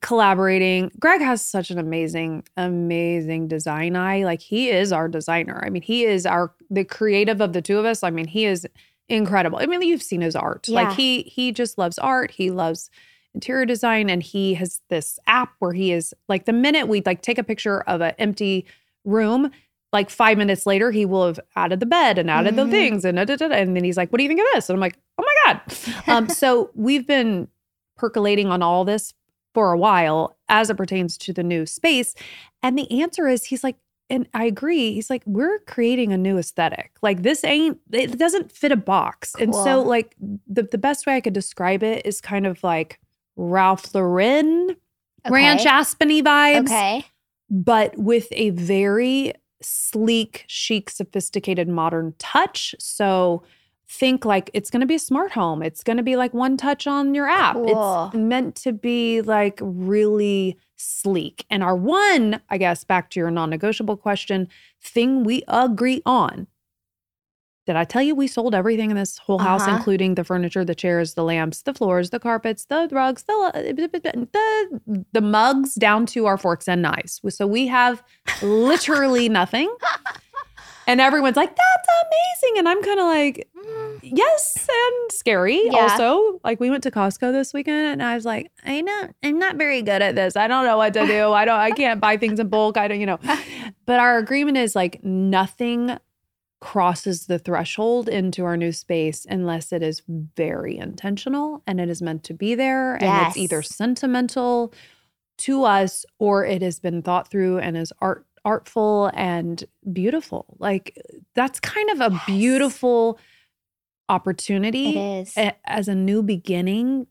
collaborating. 0.00 0.90
Greg 0.98 1.20
has 1.20 1.44
such 1.44 1.70
an 1.70 1.78
amazing, 1.78 2.44
amazing 2.56 3.48
design 3.48 3.96
eye. 3.96 4.24
Like 4.24 4.40
he 4.40 4.68
is 4.70 4.92
our 4.92 5.08
designer. 5.08 5.62
I 5.64 5.70
mean, 5.70 5.82
he 5.82 6.04
is 6.04 6.26
our 6.26 6.52
the 6.70 6.84
creative 6.84 7.40
of 7.40 7.52
the 7.52 7.62
two 7.62 7.78
of 7.78 7.84
us. 7.84 8.02
I 8.02 8.10
mean, 8.10 8.26
he 8.26 8.44
is 8.44 8.66
incredible. 9.08 9.58
I 9.58 9.66
mean, 9.66 9.82
you've 9.82 10.02
seen 10.02 10.20
his 10.20 10.36
art. 10.36 10.68
Yeah. 10.68 10.82
Like 10.82 10.96
he 10.96 11.22
he 11.22 11.52
just 11.52 11.78
loves 11.78 11.98
art. 11.98 12.30
He 12.30 12.50
loves 12.50 12.90
interior 13.34 13.64
design 13.64 14.10
and 14.10 14.22
he 14.22 14.54
has 14.54 14.80
this 14.88 15.18
app 15.26 15.52
where 15.60 15.72
he 15.72 15.92
is 15.92 16.12
like 16.28 16.46
the 16.46 16.52
minute 16.52 16.88
we 16.88 17.00
like 17.06 17.22
take 17.22 17.38
a 17.38 17.44
picture 17.44 17.82
of 17.82 18.00
an 18.00 18.12
empty 18.18 18.66
room 19.04 19.50
like 19.92 20.10
five 20.10 20.36
minutes 20.36 20.66
later 20.66 20.90
he 20.90 21.06
will 21.06 21.24
have 21.26 21.38
added 21.54 21.78
the 21.78 21.86
bed 21.86 22.18
and 22.18 22.28
added 22.28 22.56
the 22.56 22.64
Mhm. 22.64 22.70
things 22.72 23.04
and 23.04 23.16
da, 23.18 23.24
da, 23.24 23.36
da. 23.36 23.46
and 23.54 23.76
then 23.76 23.84
he's 23.84 23.96
like 23.96 24.10
what 24.12 24.16
do 24.18 24.24
you 24.24 24.28
think 24.28 24.40
of 24.40 24.46
this 24.54 24.68
and 24.68 24.74
i'm 24.76 24.80
like 24.80 24.98
oh 25.16 25.22
my 25.24 25.34
god 25.52 25.60
um 26.08 26.28
so 26.28 26.70
we've 26.74 27.06
been 27.06 27.46
percolating 27.96 28.48
on 28.48 28.62
all 28.62 28.84
this 28.84 29.14
for 29.54 29.72
a 29.72 29.78
while 29.78 30.36
as 30.48 30.70
it 30.70 30.76
pertains 30.76 31.18
to 31.18 31.32
the 31.32 31.42
new 31.42 31.66
space 31.66 32.14
and 32.62 32.78
the 32.78 33.02
answer 33.02 33.26
is 33.28 33.44
he's 33.44 33.64
like 33.64 33.76
and 34.10 34.28
I 34.34 34.44
agree. 34.44 34.92
He's 34.92 35.08
like, 35.08 35.22
we're 35.24 35.60
creating 35.60 36.12
a 36.12 36.18
new 36.18 36.36
aesthetic. 36.36 36.96
Like 37.00 37.22
this 37.22 37.44
ain't, 37.44 37.78
it 37.92 38.18
doesn't 38.18 38.50
fit 38.50 38.72
a 38.72 38.76
box. 38.76 39.36
And 39.38 39.54
so, 39.54 39.80
like, 39.82 40.16
the, 40.48 40.64
the 40.64 40.78
best 40.78 41.06
way 41.06 41.14
I 41.14 41.20
could 41.20 41.32
describe 41.32 41.84
it 41.84 42.04
is 42.04 42.20
kind 42.20 42.44
of 42.44 42.62
like 42.64 42.98
Ralph 43.36 43.94
Lauren, 43.94 44.76
Ranch 45.28 45.60
Okay. 45.60 45.70
Aspeny 45.70 46.22
vibes, 46.22 46.64
Okay. 46.64 47.06
but 47.48 47.96
with 47.96 48.26
a 48.32 48.50
very 48.50 49.32
sleek, 49.62 50.44
chic, 50.48 50.90
sophisticated, 50.90 51.68
modern 51.68 52.14
touch. 52.18 52.74
So 52.80 53.44
think 53.92 54.24
like 54.24 54.50
it's 54.54 54.70
going 54.70 54.80
to 54.80 54.86
be 54.86 54.94
a 54.94 55.00
smart 55.00 55.32
home. 55.32 55.62
It's 55.62 55.82
going 55.82 55.96
to 55.96 56.02
be 56.04 56.14
like 56.14 56.32
one 56.32 56.56
touch 56.56 56.86
on 56.86 57.12
your 57.12 57.28
app. 57.28 57.56
Cool. 57.56 58.06
It's 58.06 58.16
meant 58.16 58.54
to 58.56 58.72
be 58.72 59.20
like 59.20 59.58
really 59.60 60.56
sleek. 60.76 61.44
And 61.50 61.62
our 61.64 61.74
one, 61.74 62.40
I 62.48 62.56
guess, 62.56 62.84
back 62.84 63.10
to 63.10 63.20
your 63.20 63.32
non 63.32 63.50
negotiable 63.50 63.96
question, 63.96 64.48
thing 64.80 65.24
we 65.24 65.42
agree 65.48 66.02
on. 66.06 66.46
Did 67.66 67.76
I 67.76 67.84
tell 67.84 68.00
you 68.02 68.14
we 68.14 68.26
sold 68.26 68.54
everything 68.54 68.90
in 68.90 68.96
this 68.96 69.18
whole 69.18 69.38
house, 69.38 69.62
Uh-huh. 69.62 69.76
including 69.76 70.14
the 70.14 70.24
furniture, 70.24 70.64
the 70.64 70.74
chairs, 70.74 71.14
the 71.14 71.22
lamps, 71.24 71.62
the 71.62 71.74
floors, 71.74 72.10
the 72.10 72.18
carpets, 72.18 72.64
the 72.66 72.88
rugs, 72.90 73.24
the 73.24 73.74
the, 74.06 75.04
the 75.12 75.20
mugs, 75.20 75.74
down 75.74 76.06
to 76.06 76.26
our 76.26 76.38
forks 76.38 76.68
and 76.68 76.80
knives. 76.80 77.20
So 77.28 77.46
we 77.46 77.66
have 77.66 78.02
literally 78.42 79.28
nothing. 79.28 79.68
And 80.90 81.00
everyone's 81.00 81.36
like, 81.36 81.54
that's 81.54 81.88
amazing. 82.42 82.58
And 82.58 82.68
I'm 82.68 82.82
kind 82.82 82.98
of 82.98 83.06
like, 83.06 83.48
yes, 84.02 84.56
and 84.68 85.12
scary 85.12 85.60
Yeah. 85.66 85.82
also. 85.92 86.40
Like 86.42 86.58
we 86.58 86.68
went 86.68 86.82
to 86.82 86.90
Costco 86.90 87.30
this 87.32 87.54
weekend 87.54 87.92
and 87.92 88.02
I 88.02 88.16
was 88.16 88.24
like, 88.24 88.50
I 88.64 88.80
know 88.80 89.08
I'm 89.22 89.38
not 89.38 89.54
very 89.56 89.82
good 89.82 90.02
at 90.02 90.16
this. 90.16 90.34
I 90.34 90.48
don't 90.48 90.64
know 90.64 90.76
what 90.76 90.92
to 90.94 91.06
do. 91.06 91.32
I 91.32 91.44
don't 91.44 91.60
I 91.60 91.70
can't 91.70 92.00
buy 92.00 92.16
things 92.16 92.40
in 92.40 92.48
bulk. 92.48 92.76
I 92.76 92.88
don't, 92.88 92.98
you 93.00 93.06
know. 93.06 93.20
But 93.86 94.00
our 94.00 94.18
agreement 94.18 94.56
is 94.56 94.74
like 94.76 95.02
nothing 95.04 95.96
crosses 96.60 97.26
the 97.26 97.38
threshold 97.38 98.08
into 98.08 98.44
our 98.44 98.56
new 98.56 98.70
space 98.72 99.26
unless 99.30 99.72
it 99.72 99.82
is 99.82 100.02
very 100.08 100.76
intentional 100.76 101.62
and 101.66 101.80
it 101.80 101.88
is 101.88 102.02
meant 102.02 102.22
to 102.24 102.34
be 102.34 102.54
there 102.54 102.94
and 102.96 103.26
it's 103.28 103.36
either 103.36 103.62
sentimental 103.62 104.72
to 105.38 105.64
us 105.64 106.04
or 106.18 106.44
it 106.44 106.60
has 106.62 106.78
been 106.78 107.00
thought 107.00 107.30
through 107.30 107.58
and 107.58 107.76
is 107.76 107.92
art 108.00 108.26
artful 108.44 109.10
and 109.14 109.64
beautiful. 109.92 110.56
Like 110.58 110.96
that's 111.34 111.60
kind 111.60 111.90
of 111.90 112.00
a 112.00 112.10
Yes. 112.12 112.22
beautiful 112.26 113.18
opportunity 114.08 114.96
It 114.96 115.20
is. 115.20 115.36
a- 115.36 115.54
as 115.70 115.88
a 115.88 115.94
new 115.94 116.22
beginning 116.22 117.06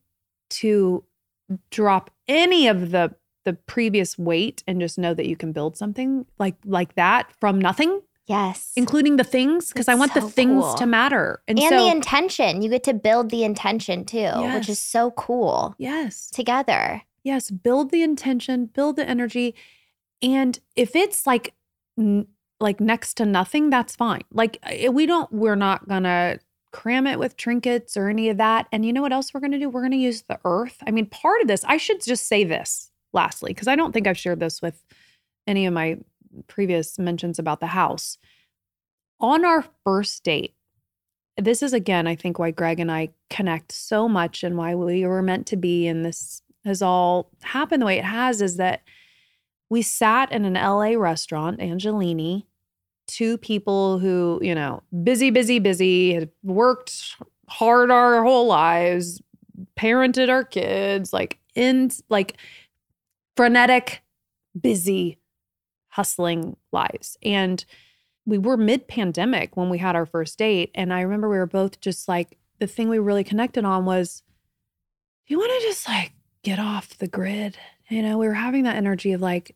to 0.50 1.04
drop 1.72 2.12
any 2.28 2.68
of 2.68 2.92
the 2.92 3.16
the 3.46 3.54
previous 3.54 4.18
weight 4.20 4.64
and 4.68 4.80
just 4.82 5.00
know 5.00 5.14
that 5.14 5.26
you 5.26 5.36
can 5.36 5.52
build 5.54 5.78
something 5.78 6.26
like 6.38 6.56
like 6.66 6.94
that 6.96 7.32
from 7.40 7.58
nothing 7.60 8.02
Yes. 8.28 8.74
including 8.76 9.16
the 9.18 9.24
things 9.24 9.70
because 9.70 9.88
I 9.88 9.96
want 9.96 10.14
so 10.14 10.20
the 10.20 10.30
things 10.30 10.64
cool. 10.64 10.74
to 10.76 10.86
matter. 10.86 11.42
And, 11.48 11.58
And 11.58 11.70
so, 11.70 11.84
the 11.84 11.90
intention. 11.92 12.62
You 12.62 12.70
get 12.70 12.84
to 12.84 12.94
build 12.94 13.32
the 13.32 13.44
intention 13.44 14.06
too, 14.06 14.30
which 14.54 14.70
is 14.70 14.78
so 14.78 15.10
cool 15.12 15.74
yes, 15.80 16.30
together. 16.30 17.02
yes, 17.24 17.50
build 17.50 17.90
the 17.90 18.04
intention, 18.04 18.68
build 18.68 18.98
the 18.98 19.10
energy, 19.10 19.56
and 20.22 20.60
if 20.76 20.96
it's 20.96 21.26
like 21.26 21.54
n- 21.98 22.28
like 22.60 22.80
next 22.80 23.16
to 23.16 23.26
nothing, 23.26 23.70
that's 23.70 23.96
fine. 23.96 24.24
Like 24.32 24.58
eh, 24.64 24.90
we 24.90 25.06
don't, 25.06 25.32
we're 25.32 25.56
not 25.56 25.88
gonna 25.88 26.40
cram 26.72 27.08
it 27.08 27.20
with 27.20 27.38
trinkets 27.38 27.96
or 27.98 28.10
any 28.10 28.30
of 28.30 28.38
that. 28.38 28.68
And 28.72 28.86
you 28.86 28.94
know 28.94 29.02
what 29.02 29.14
else 29.14 29.34
we're 29.34 29.40
gonna 29.40 29.60
do? 29.60 29.70
We're 29.70 29.82
gonna 29.82 29.96
use 29.96 30.24
the 30.24 30.40
earth. 30.46 30.78
I 30.86 30.92
mean, 30.92 31.06
part 31.06 31.42
of 31.42 31.48
this, 31.48 31.64
I 31.66 31.78
should 31.78 32.04
just 32.04 32.28
say 32.28 32.44
this 32.44 32.92
lastly 33.14 33.54
because 33.54 33.68
I 33.68 33.76
don't 33.76 33.92
think 33.92 34.08
I've 34.08 34.18
shared 34.18 34.40
this 34.40 34.62
with 34.62 34.84
any 35.48 35.66
of 35.66 35.74
my 35.74 35.98
previous 36.48 37.00
mentions 37.00 37.40
about 37.40 37.60
the 37.60 37.68
house. 37.68 38.18
On 39.20 39.44
our 39.44 39.66
first 39.84 40.24
date, 40.24 40.54
this 41.38 41.64
is 41.64 41.74
again, 41.74 42.08
I 42.08 42.16
think, 42.16 42.38
why 42.38 42.52
Greg 42.52 42.80
and 42.80 42.92
I 42.92 43.10
connect 43.30 43.72
so 43.72 44.10
much 44.10 44.44
and 44.44 44.58
why 44.58 44.76
we 44.76 45.06
were 45.06 45.22
meant 45.22 45.48
to 45.48 45.56
be. 45.56 45.88
And 45.88 46.06
this 46.06 46.42
has 46.66 46.82
all 46.82 47.32
happened 47.42 47.82
the 47.82 47.86
way 47.86 47.98
it 47.98 48.06
has 48.06 48.42
is 48.42 48.58
that 48.58 48.82
we 49.70 49.82
sat 49.82 50.32
in 50.32 50.46
an 50.46 50.56
LA 50.56 50.96
restaurant, 50.98 51.60
Angelini, 51.60 52.46
two 53.08 53.38
people 53.38 54.00
who, 54.00 54.40
you 54.42 54.54
know, 54.56 54.84
busy, 55.04 55.30
busy, 55.30 55.60
busy, 55.60 56.14
had 56.14 56.30
worked 56.44 57.16
hard 57.48 57.92
our 57.92 58.24
whole 58.24 58.48
lives, 58.48 59.22
parented 59.76 60.30
our 60.30 60.44
kids, 60.44 61.14
like 61.14 61.40
in 61.56 61.92
like 62.10 62.38
frenetic, 63.36 64.02
busy, 64.60 65.18
hustling 65.90 66.56
lives. 66.72 67.18
And 67.24 67.64
we 68.26 68.38
were 68.38 68.58
mid 68.58 68.88
pandemic 68.88 69.58
when 69.58 69.70
we 69.70 69.80
had 69.80 69.96
our 69.96 70.06
first 70.06 70.38
date. 70.38 70.72
And 70.76 70.94
I 70.94 71.02
remember 71.02 71.30
we 71.30 71.38
were 71.38 71.46
both 71.46 71.80
just 71.82 72.08
like, 72.08 72.38
the 72.60 72.68
thing 72.68 72.90
we 72.90 73.00
really 73.00 73.24
connected 73.24 73.66
on 73.66 73.86
was, 73.86 74.22
you 75.28 75.38
want 75.38 75.52
to 75.62 75.68
just 75.68 75.88
like 75.88 76.12
get 76.44 76.60
off 76.60 76.98
the 76.98 77.08
grid? 77.08 77.58
You 77.88 78.04
know, 78.04 78.18
we 78.18 78.28
were 78.28 78.34
having 78.34 78.64
that 78.64 78.76
energy 78.76 79.14
of 79.14 79.22
like, 79.22 79.56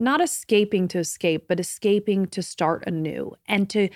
not 0.00 0.20
escaping 0.20 0.88
to 0.88 0.98
escape, 0.98 1.46
but 1.48 1.60
escaping 1.60 2.26
to 2.28 2.42
start 2.42 2.84
anew 2.86 3.34
and 3.46 3.68
to 3.70 3.88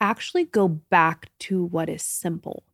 actually 0.00 0.44
go 0.44 0.68
back 0.68 1.30
to 1.40 1.64
what 1.64 1.88
is 1.88 2.02
simple. 2.02 2.64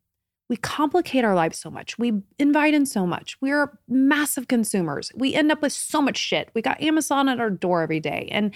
We 0.47 0.57
complicate 0.57 1.25
our 1.25 1.33
lives 1.33 1.57
so 1.57 1.71
much. 1.71 1.97
We 1.97 2.21
invite 2.37 2.75
in 2.75 2.85
so 2.85 3.07
much. 3.07 3.35
We 3.41 3.51
are 3.51 3.79
massive 3.87 4.47
consumers. 4.47 5.11
We 5.15 5.33
end 5.33 5.51
up 5.51 5.61
with 5.63 5.73
so 5.73 6.01
much 6.01 6.17
shit. 6.17 6.51
We 6.53 6.61
got 6.61 6.81
Amazon 6.81 7.29
at 7.29 7.39
our 7.39 7.49
door 7.49 7.81
every 7.81 7.99
day. 7.99 8.29
And 8.31 8.53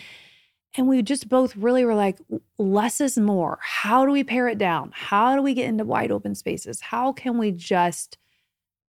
and 0.78 0.88
we 0.88 1.02
just 1.02 1.28
both 1.28 1.56
really 1.56 1.84
were 1.84 1.96
like, 1.96 2.20
less 2.60 3.02
is 3.02 3.18
more. 3.18 3.58
How 3.60 4.06
do 4.06 4.12
we 4.12 4.24
pare 4.24 4.48
it 4.48 4.60
down? 4.60 4.92
How 4.94 5.36
do 5.36 5.42
we 5.42 5.56
get 5.56 5.68
into 5.68 5.84
wide 5.84 6.12
open 6.12 6.36
spaces? 6.36 6.80
How 6.80 7.12
can 7.12 7.40
we 7.40 7.52
just 7.52 8.20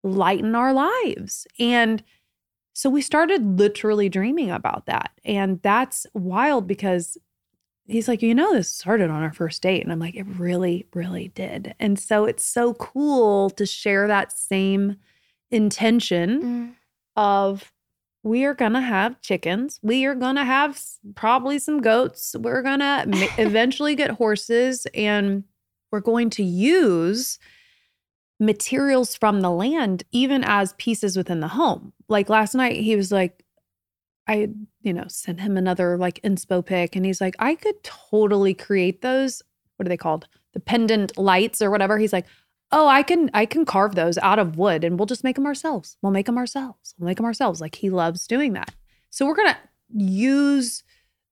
lighten 0.03 0.55
our 0.55 0.73
lives? 0.73 1.47
And 1.57 2.03
so 2.79 2.89
we 2.89 3.01
started 3.01 3.59
literally 3.59 4.07
dreaming 4.07 4.49
about 4.49 4.85
that. 4.85 5.11
And 5.25 5.61
that's 5.61 6.07
wild 6.13 6.65
because 6.65 7.17
he's 7.87 8.07
like, 8.07 8.21
you 8.21 8.33
know, 8.33 8.53
this 8.53 8.71
started 8.71 9.09
on 9.09 9.21
our 9.21 9.33
first 9.33 9.61
date. 9.61 9.83
And 9.83 9.91
I'm 9.91 9.99
like, 9.99 10.15
it 10.15 10.23
really, 10.37 10.87
really 10.93 11.27
did. 11.35 11.75
And 11.77 11.99
so 11.99 12.23
it's 12.23 12.45
so 12.45 12.75
cool 12.75 13.49
to 13.49 13.65
share 13.65 14.07
that 14.07 14.31
same 14.31 14.95
intention 15.51 16.41
Mm. 16.41 16.75
of 17.17 17.73
we 18.23 18.45
are 18.45 18.53
going 18.53 18.71
to 18.71 18.79
have 18.79 19.19
chickens. 19.19 19.81
We 19.83 20.05
are 20.05 20.15
going 20.15 20.37
to 20.37 20.45
have 20.45 20.81
probably 21.15 21.59
some 21.59 21.81
goats. 21.81 22.33
We're 22.39 22.61
going 22.61 22.79
to 22.79 23.29
eventually 23.37 23.93
get 23.93 24.11
horses 24.11 24.87
and 24.93 25.43
we're 25.91 25.99
going 25.99 26.29
to 26.29 26.43
use 26.43 27.39
materials 28.39 29.15
from 29.15 29.41
the 29.41 29.51
land 29.51 30.03
even 30.11 30.43
as 30.43 30.73
pieces 30.73 31.17
within 31.17 31.39
the 31.39 31.49
home. 31.49 31.93
Like 32.07 32.29
last 32.29 32.55
night 32.55 32.77
he 32.77 32.95
was 32.95 33.11
like 33.11 33.43
I 34.27 34.49
you 34.81 34.93
know 34.93 35.05
sent 35.07 35.41
him 35.41 35.57
another 35.57 35.97
like 35.97 36.21
inspo 36.21 36.65
pic 36.65 36.95
and 36.95 37.05
he's 37.05 37.21
like 37.21 37.35
I 37.39 37.55
could 37.55 37.83
totally 37.83 38.53
create 38.53 39.01
those 39.01 39.41
what 39.77 39.85
are 39.85 39.89
they 39.89 39.97
called? 39.97 40.27
The 40.53 40.59
pendant 40.59 41.17
lights 41.17 41.61
or 41.61 41.71
whatever. 41.71 41.97
He's 41.97 42.13
like 42.13 42.25
oh 42.71 42.87
i 42.87 43.01
can 43.01 43.31
i 43.33 43.47
can 43.47 43.65
carve 43.65 43.95
those 43.95 44.19
out 44.19 44.37
of 44.37 44.55
wood 44.55 44.83
and 44.83 44.99
we'll 44.99 45.07
just 45.07 45.23
make 45.23 45.35
them 45.35 45.47
ourselves 45.47 45.97
we'll 46.03 46.11
make 46.11 46.27
them 46.27 46.37
ourselves 46.37 46.93
we'll 46.99 47.07
make 47.07 47.17
them 47.17 47.25
ourselves 47.25 47.59
like 47.59 47.73
he 47.73 47.89
loves 47.89 48.27
doing 48.27 48.53
that 48.53 48.75
so 49.09 49.25
we're 49.25 49.35
to 49.35 49.57
use 49.95 50.83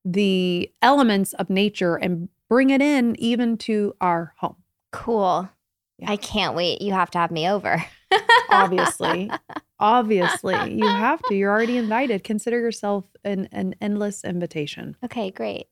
the 0.03 0.67
elements 0.81 1.33
of 1.33 1.47
nature 1.47 1.95
and 1.95 2.27
bring 2.49 2.71
it 2.71 2.81
in 2.81 3.15
even 3.19 3.55
to 3.55 3.93
our 4.01 4.33
home 4.37 4.55
Cool. 4.91 5.49
Yeah. 5.99 6.11
I 6.11 6.17
can't 6.17 6.55
wait. 6.55 6.81
You 6.81 6.93
have 6.93 7.11
to 7.11 7.17
have 7.17 7.31
me 7.31 7.49
over. 7.49 7.83
obviously 8.49 9.29
obviously 9.79 10.73
you 10.73 10.87
have 10.87 11.21
to 11.23 11.35
you're 11.35 11.51
already 11.51 11.77
invited 11.77 12.23
consider 12.23 12.59
yourself 12.59 13.05
an, 13.23 13.47
an 13.51 13.75
endless 13.81 14.23
invitation 14.23 14.95
Okay, 15.03 15.29
great. 15.29 15.67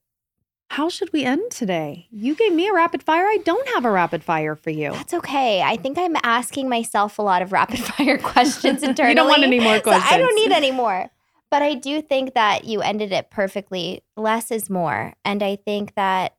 how 0.70 0.90
should 0.90 1.12
we 1.14 1.24
end 1.24 1.50
today 1.50 2.08
you 2.12 2.36
gave 2.36 2.54
me 2.54 2.68
a 2.68 2.74
rapid 2.74 3.02
fire 3.02 3.26
i 3.26 3.38
don't 3.46 3.68
have 3.70 3.86
a 3.86 3.90
rapid 3.92 4.24
fire 4.24 4.56
for 4.56 4.70
you 4.70 4.92
That's 4.92 5.14
okay. 5.14 5.62
I 5.62 5.78
think 5.78 5.98
I'm 5.98 6.16
asking 6.24 6.68
myself 6.70 7.18
a 7.20 7.22
lot 7.22 7.42
of 7.42 7.52
rapid 7.54 7.80
fire 7.96 8.18
questions 8.18 8.84
internally. 8.84 9.12
you 9.12 9.16
don't 9.16 9.30
want 9.30 9.44
any 9.44 9.60
more 9.60 9.78
So 9.78 9.84
questions 9.84 10.12
I 10.12 10.18
don't 10.18 10.36
need 10.36 10.52
any 10.52 10.72
more. 10.72 11.10
But 11.50 11.62
I 11.62 11.76
do 11.76 12.02
think 12.02 12.34
that 12.34 12.66
you 12.66 12.82
ended 12.82 13.14
it 13.14 13.30
perfectly. 13.30 14.04
Less 14.18 14.52
is 14.52 14.70
more. 14.70 15.14
And 15.24 15.42
I 15.42 15.56
think 15.56 15.96
that 15.96 16.35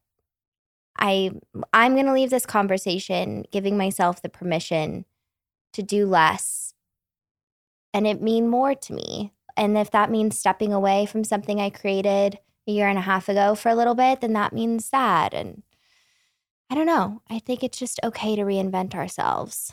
I 0.98 1.30
I'm 1.72 1.94
going 1.94 2.06
to 2.06 2.12
leave 2.12 2.30
this 2.30 2.46
conversation 2.46 3.44
giving 3.52 3.76
myself 3.76 4.22
the 4.22 4.28
permission 4.28 5.04
to 5.72 5.82
do 5.82 6.06
less 6.06 6.72
and 7.92 8.06
it 8.06 8.20
mean 8.22 8.48
more 8.48 8.74
to 8.74 8.92
me. 8.92 9.32
And 9.56 9.76
if 9.78 9.90
that 9.92 10.10
means 10.10 10.38
stepping 10.38 10.72
away 10.72 11.06
from 11.06 11.24
something 11.24 11.60
I 11.60 11.70
created 11.70 12.38
a 12.68 12.70
year 12.72 12.88
and 12.88 12.98
a 12.98 13.02
half 13.02 13.28
ago 13.28 13.54
for 13.54 13.68
a 13.70 13.74
little 13.74 13.94
bit, 13.94 14.20
then 14.20 14.32
that 14.34 14.52
means 14.52 14.90
that 14.90 15.32
and 15.32 15.62
I 16.68 16.74
don't 16.74 16.86
know. 16.86 17.22
I 17.30 17.38
think 17.38 17.62
it's 17.62 17.78
just 17.78 18.00
okay 18.02 18.34
to 18.36 18.42
reinvent 18.42 18.94
ourselves. 18.94 19.72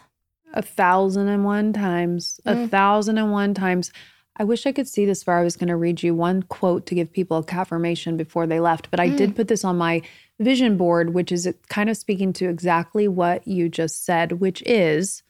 a 0.54 0.62
thousand 0.62 1.28
and 1.30 1.44
one 1.44 1.74
times, 1.74 2.40
a 2.46 2.54
Mm. 2.54 2.70
thousand 2.70 3.18
and 3.18 3.32
one 3.32 3.56
times. 3.56 3.92
I 4.38 4.44
wish 4.44 4.66
I 4.66 4.72
could 4.72 4.88
see 4.88 5.06
this 5.06 5.22
far. 5.24 5.40
I 5.40 5.44
was 5.44 5.56
going 5.56 5.68
to 5.68 5.76
read 5.76 6.02
you 6.02 6.16
one 6.16 6.42
quote 6.44 6.86
to 6.88 6.96
give 6.96 7.12
people 7.12 7.38
a 7.38 7.44
confirmation 7.44 8.18
before 8.18 8.48
they 8.48 8.60
left, 8.60 8.90
but 8.90 9.00
I 9.00 9.10
Mm. 9.10 9.18
did 9.18 9.36
put 9.36 9.48
this 9.48 9.64
on 9.64 9.78
my 9.78 10.02
vision 10.40 10.76
board, 10.76 11.14
which 11.14 11.32
is 11.32 11.48
kind 11.70 11.90
of 11.90 11.98
speaking 11.98 12.34
to 12.34 12.50
exactly 12.50 13.08
what 13.08 13.48
you 13.48 13.70
just 13.70 14.04
said, 14.06 14.34
which 14.34 14.64
is 14.66 15.22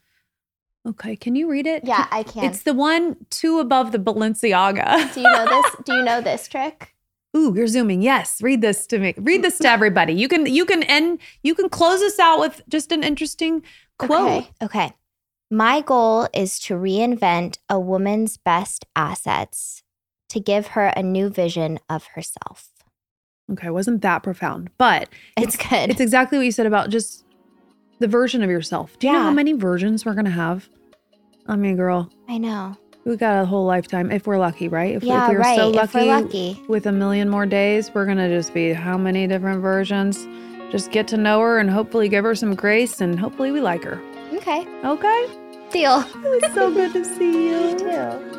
okay. 0.87 1.15
Can 1.17 1.35
you 1.35 1.49
read 1.49 1.67
it? 1.67 1.83
Yeah, 1.85 2.07
I 2.11 2.23
can. 2.23 2.45
It's 2.45 2.63
the 2.63 2.73
one 2.73 3.17
two 3.29 3.59
above 3.59 3.91
the 3.91 3.99
Balenciaga. 3.99 5.13
Do 5.13 5.19
you 5.21 5.29
know 5.29 5.45
this? 5.45 5.75
Do 5.85 5.93
you 5.95 6.03
know 6.03 6.21
this 6.29 6.47
trick? 6.47 6.95
Ooh, 7.35 7.51
you're 7.55 7.67
zooming. 7.67 8.01
Yes, 8.03 8.41
read 8.41 8.61
this 8.61 8.85
to 8.87 8.99
me. 8.99 9.15
Read 9.17 9.41
this 9.43 9.57
to 9.59 9.67
everybody. 9.69 10.13
You 10.13 10.27
can 10.29 10.45
you 10.45 10.65
can 10.65 10.83
end 10.83 11.19
you 11.41 11.55
can 11.55 11.67
close 11.67 12.01
us 12.01 12.19
out 12.19 12.39
with 12.39 12.61
just 12.69 12.91
an 12.91 13.03
interesting 13.03 13.63
quote. 13.97 14.43
Okay. 14.43 14.51
Okay. 14.61 14.93
My 15.51 15.81
goal 15.81 16.27
is 16.33 16.59
to 16.61 16.73
reinvent 16.75 17.57
a 17.69 17.79
woman's 17.79 18.37
best 18.37 18.85
assets 18.95 19.83
to 20.29 20.39
give 20.39 20.67
her 20.67 20.87
a 20.87 21.03
new 21.03 21.29
vision 21.29 21.79
of 21.89 22.05
herself. 22.15 22.69
Okay, 23.51 23.69
wasn't 23.69 24.01
that 24.01 24.23
profound, 24.23 24.69
but 24.77 25.09
It's, 25.37 25.57
good. 25.57 25.89
It's 25.91 25.99
exactly 25.99 26.37
what 26.37 26.45
you 26.45 26.51
said 26.51 26.65
about 26.65 26.89
just 26.89 27.23
the 27.99 28.07
version 28.07 28.41
of 28.41 28.49
yourself. 28.49 28.97
Do 28.99 29.07
you 29.07 29.13
know 29.13 29.19
how 29.19 29.31
many 29.31 29.53
versions 29.53 30.05
we're 30.05 30.15
gonna 30.15 30.29
have? 30.31 30.67
I 31.45 31.55
mean, 31.55 31.75
girl, 31.75 32.09
I 32.27 32.37
know. 32.37 32.75
we 33.05 33.15
got 33.17 33.41
a 33.43 33.45
whole 33.45 33.65
lifetime 33.65 34.11
if 34.11 34.25
we're 34.25 34.37
lucky, 34.37 34.69
right? 34.69 34.95
If, 34.95 35.03
Yeah, 35.03 35.25
if 35.25 35.33
we're 35.33 35.39
right. 35.39 35.57
so 35.57 35.69
if 35.77 35.93
we're 35.93 36.05
lucky, 36.05 36.53
lucky. 36.53 36.61
with 36.67 36.85
a 36.87 36.91
million 36.91 37.29
more 37.29 37.45
days, 37.45 37.93
we're 37.93 38.05
gonna 38.05 38.29
just 38.29 38.53
be 38.53 38.73
how 38.73 38.97
many 38.97 39.27
different 39.27 39.61
versions? 39.61 40.25
Just 40.71 40.89
get 40.91 41.07
to 41.09 41.17
know 41.17 41.39
her 41.41 41.59
and 41.59 41.69
hopefully 41.69 42.09
give 42.09 42.23
her 42.23 42.33
some 42.33 42.55
grace 42.55 43.01
and 43.01 43.19
hopefully 43.19 43.51
we 43.51 43.61
like 43.61 43.83
her. 43.83 44.01
Okay. 44.33 44.65
Okay? 44.83 45.27
Deal. 45.71 46.01
It 46.25 46.41
was 46.43 46.53
so 46.53 46.71
good 46.73 46.93
to 46.93 47.03
see 47.05 47.47
you. 47.49 47.77
too. 47.77 48.29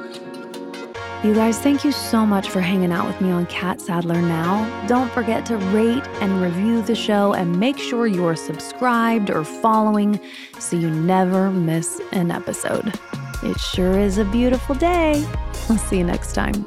You 1.27 1.33
guys, 1.35 1.59
thank 1.59 1.85
you 1.85 1.93
so 1.93 2.27
much 2.27 2.51
for 2.51 2.61
hanging 2.61 2.93
out 2.93 3.07
with 3.07 3.19
me 3.23 3.31
on 3.31 3.47
Catt 3.47 3.81
Sadler 3.81 4.21
Now. 4.21 4.87
Don't 4.87 5.11
forget 5.13 5.47
to 5.47 5.57
rate 5.57 6.07
and 6.21 6.43
review 6.43 6.83
the 6.83 6.95
show 6.95 7.33
and 7.33 7.59
make 7.59 7.79
sure 7.79 8.07
you're 8.07 8.37
subscribed 8.37 9.31
or 9.31 9.43
following 9.43 10.21
so 10.59 10.77
you 10.77 10.91
never 10.91 11.51
miss 11.51 11.99
an 12.13 12.31
episode. 12.31 12.93
It 13.43 13.59
sure 13.59 13.99
is 13.99 14.19
a 14.19 14.25
beautiful 14.27 14.75
day. 14.75 15.27
I'll 15.71 15.79
see 15.79 15.97
you 15.99 16.05
next 16.05 16.35
time. 16.35 16.67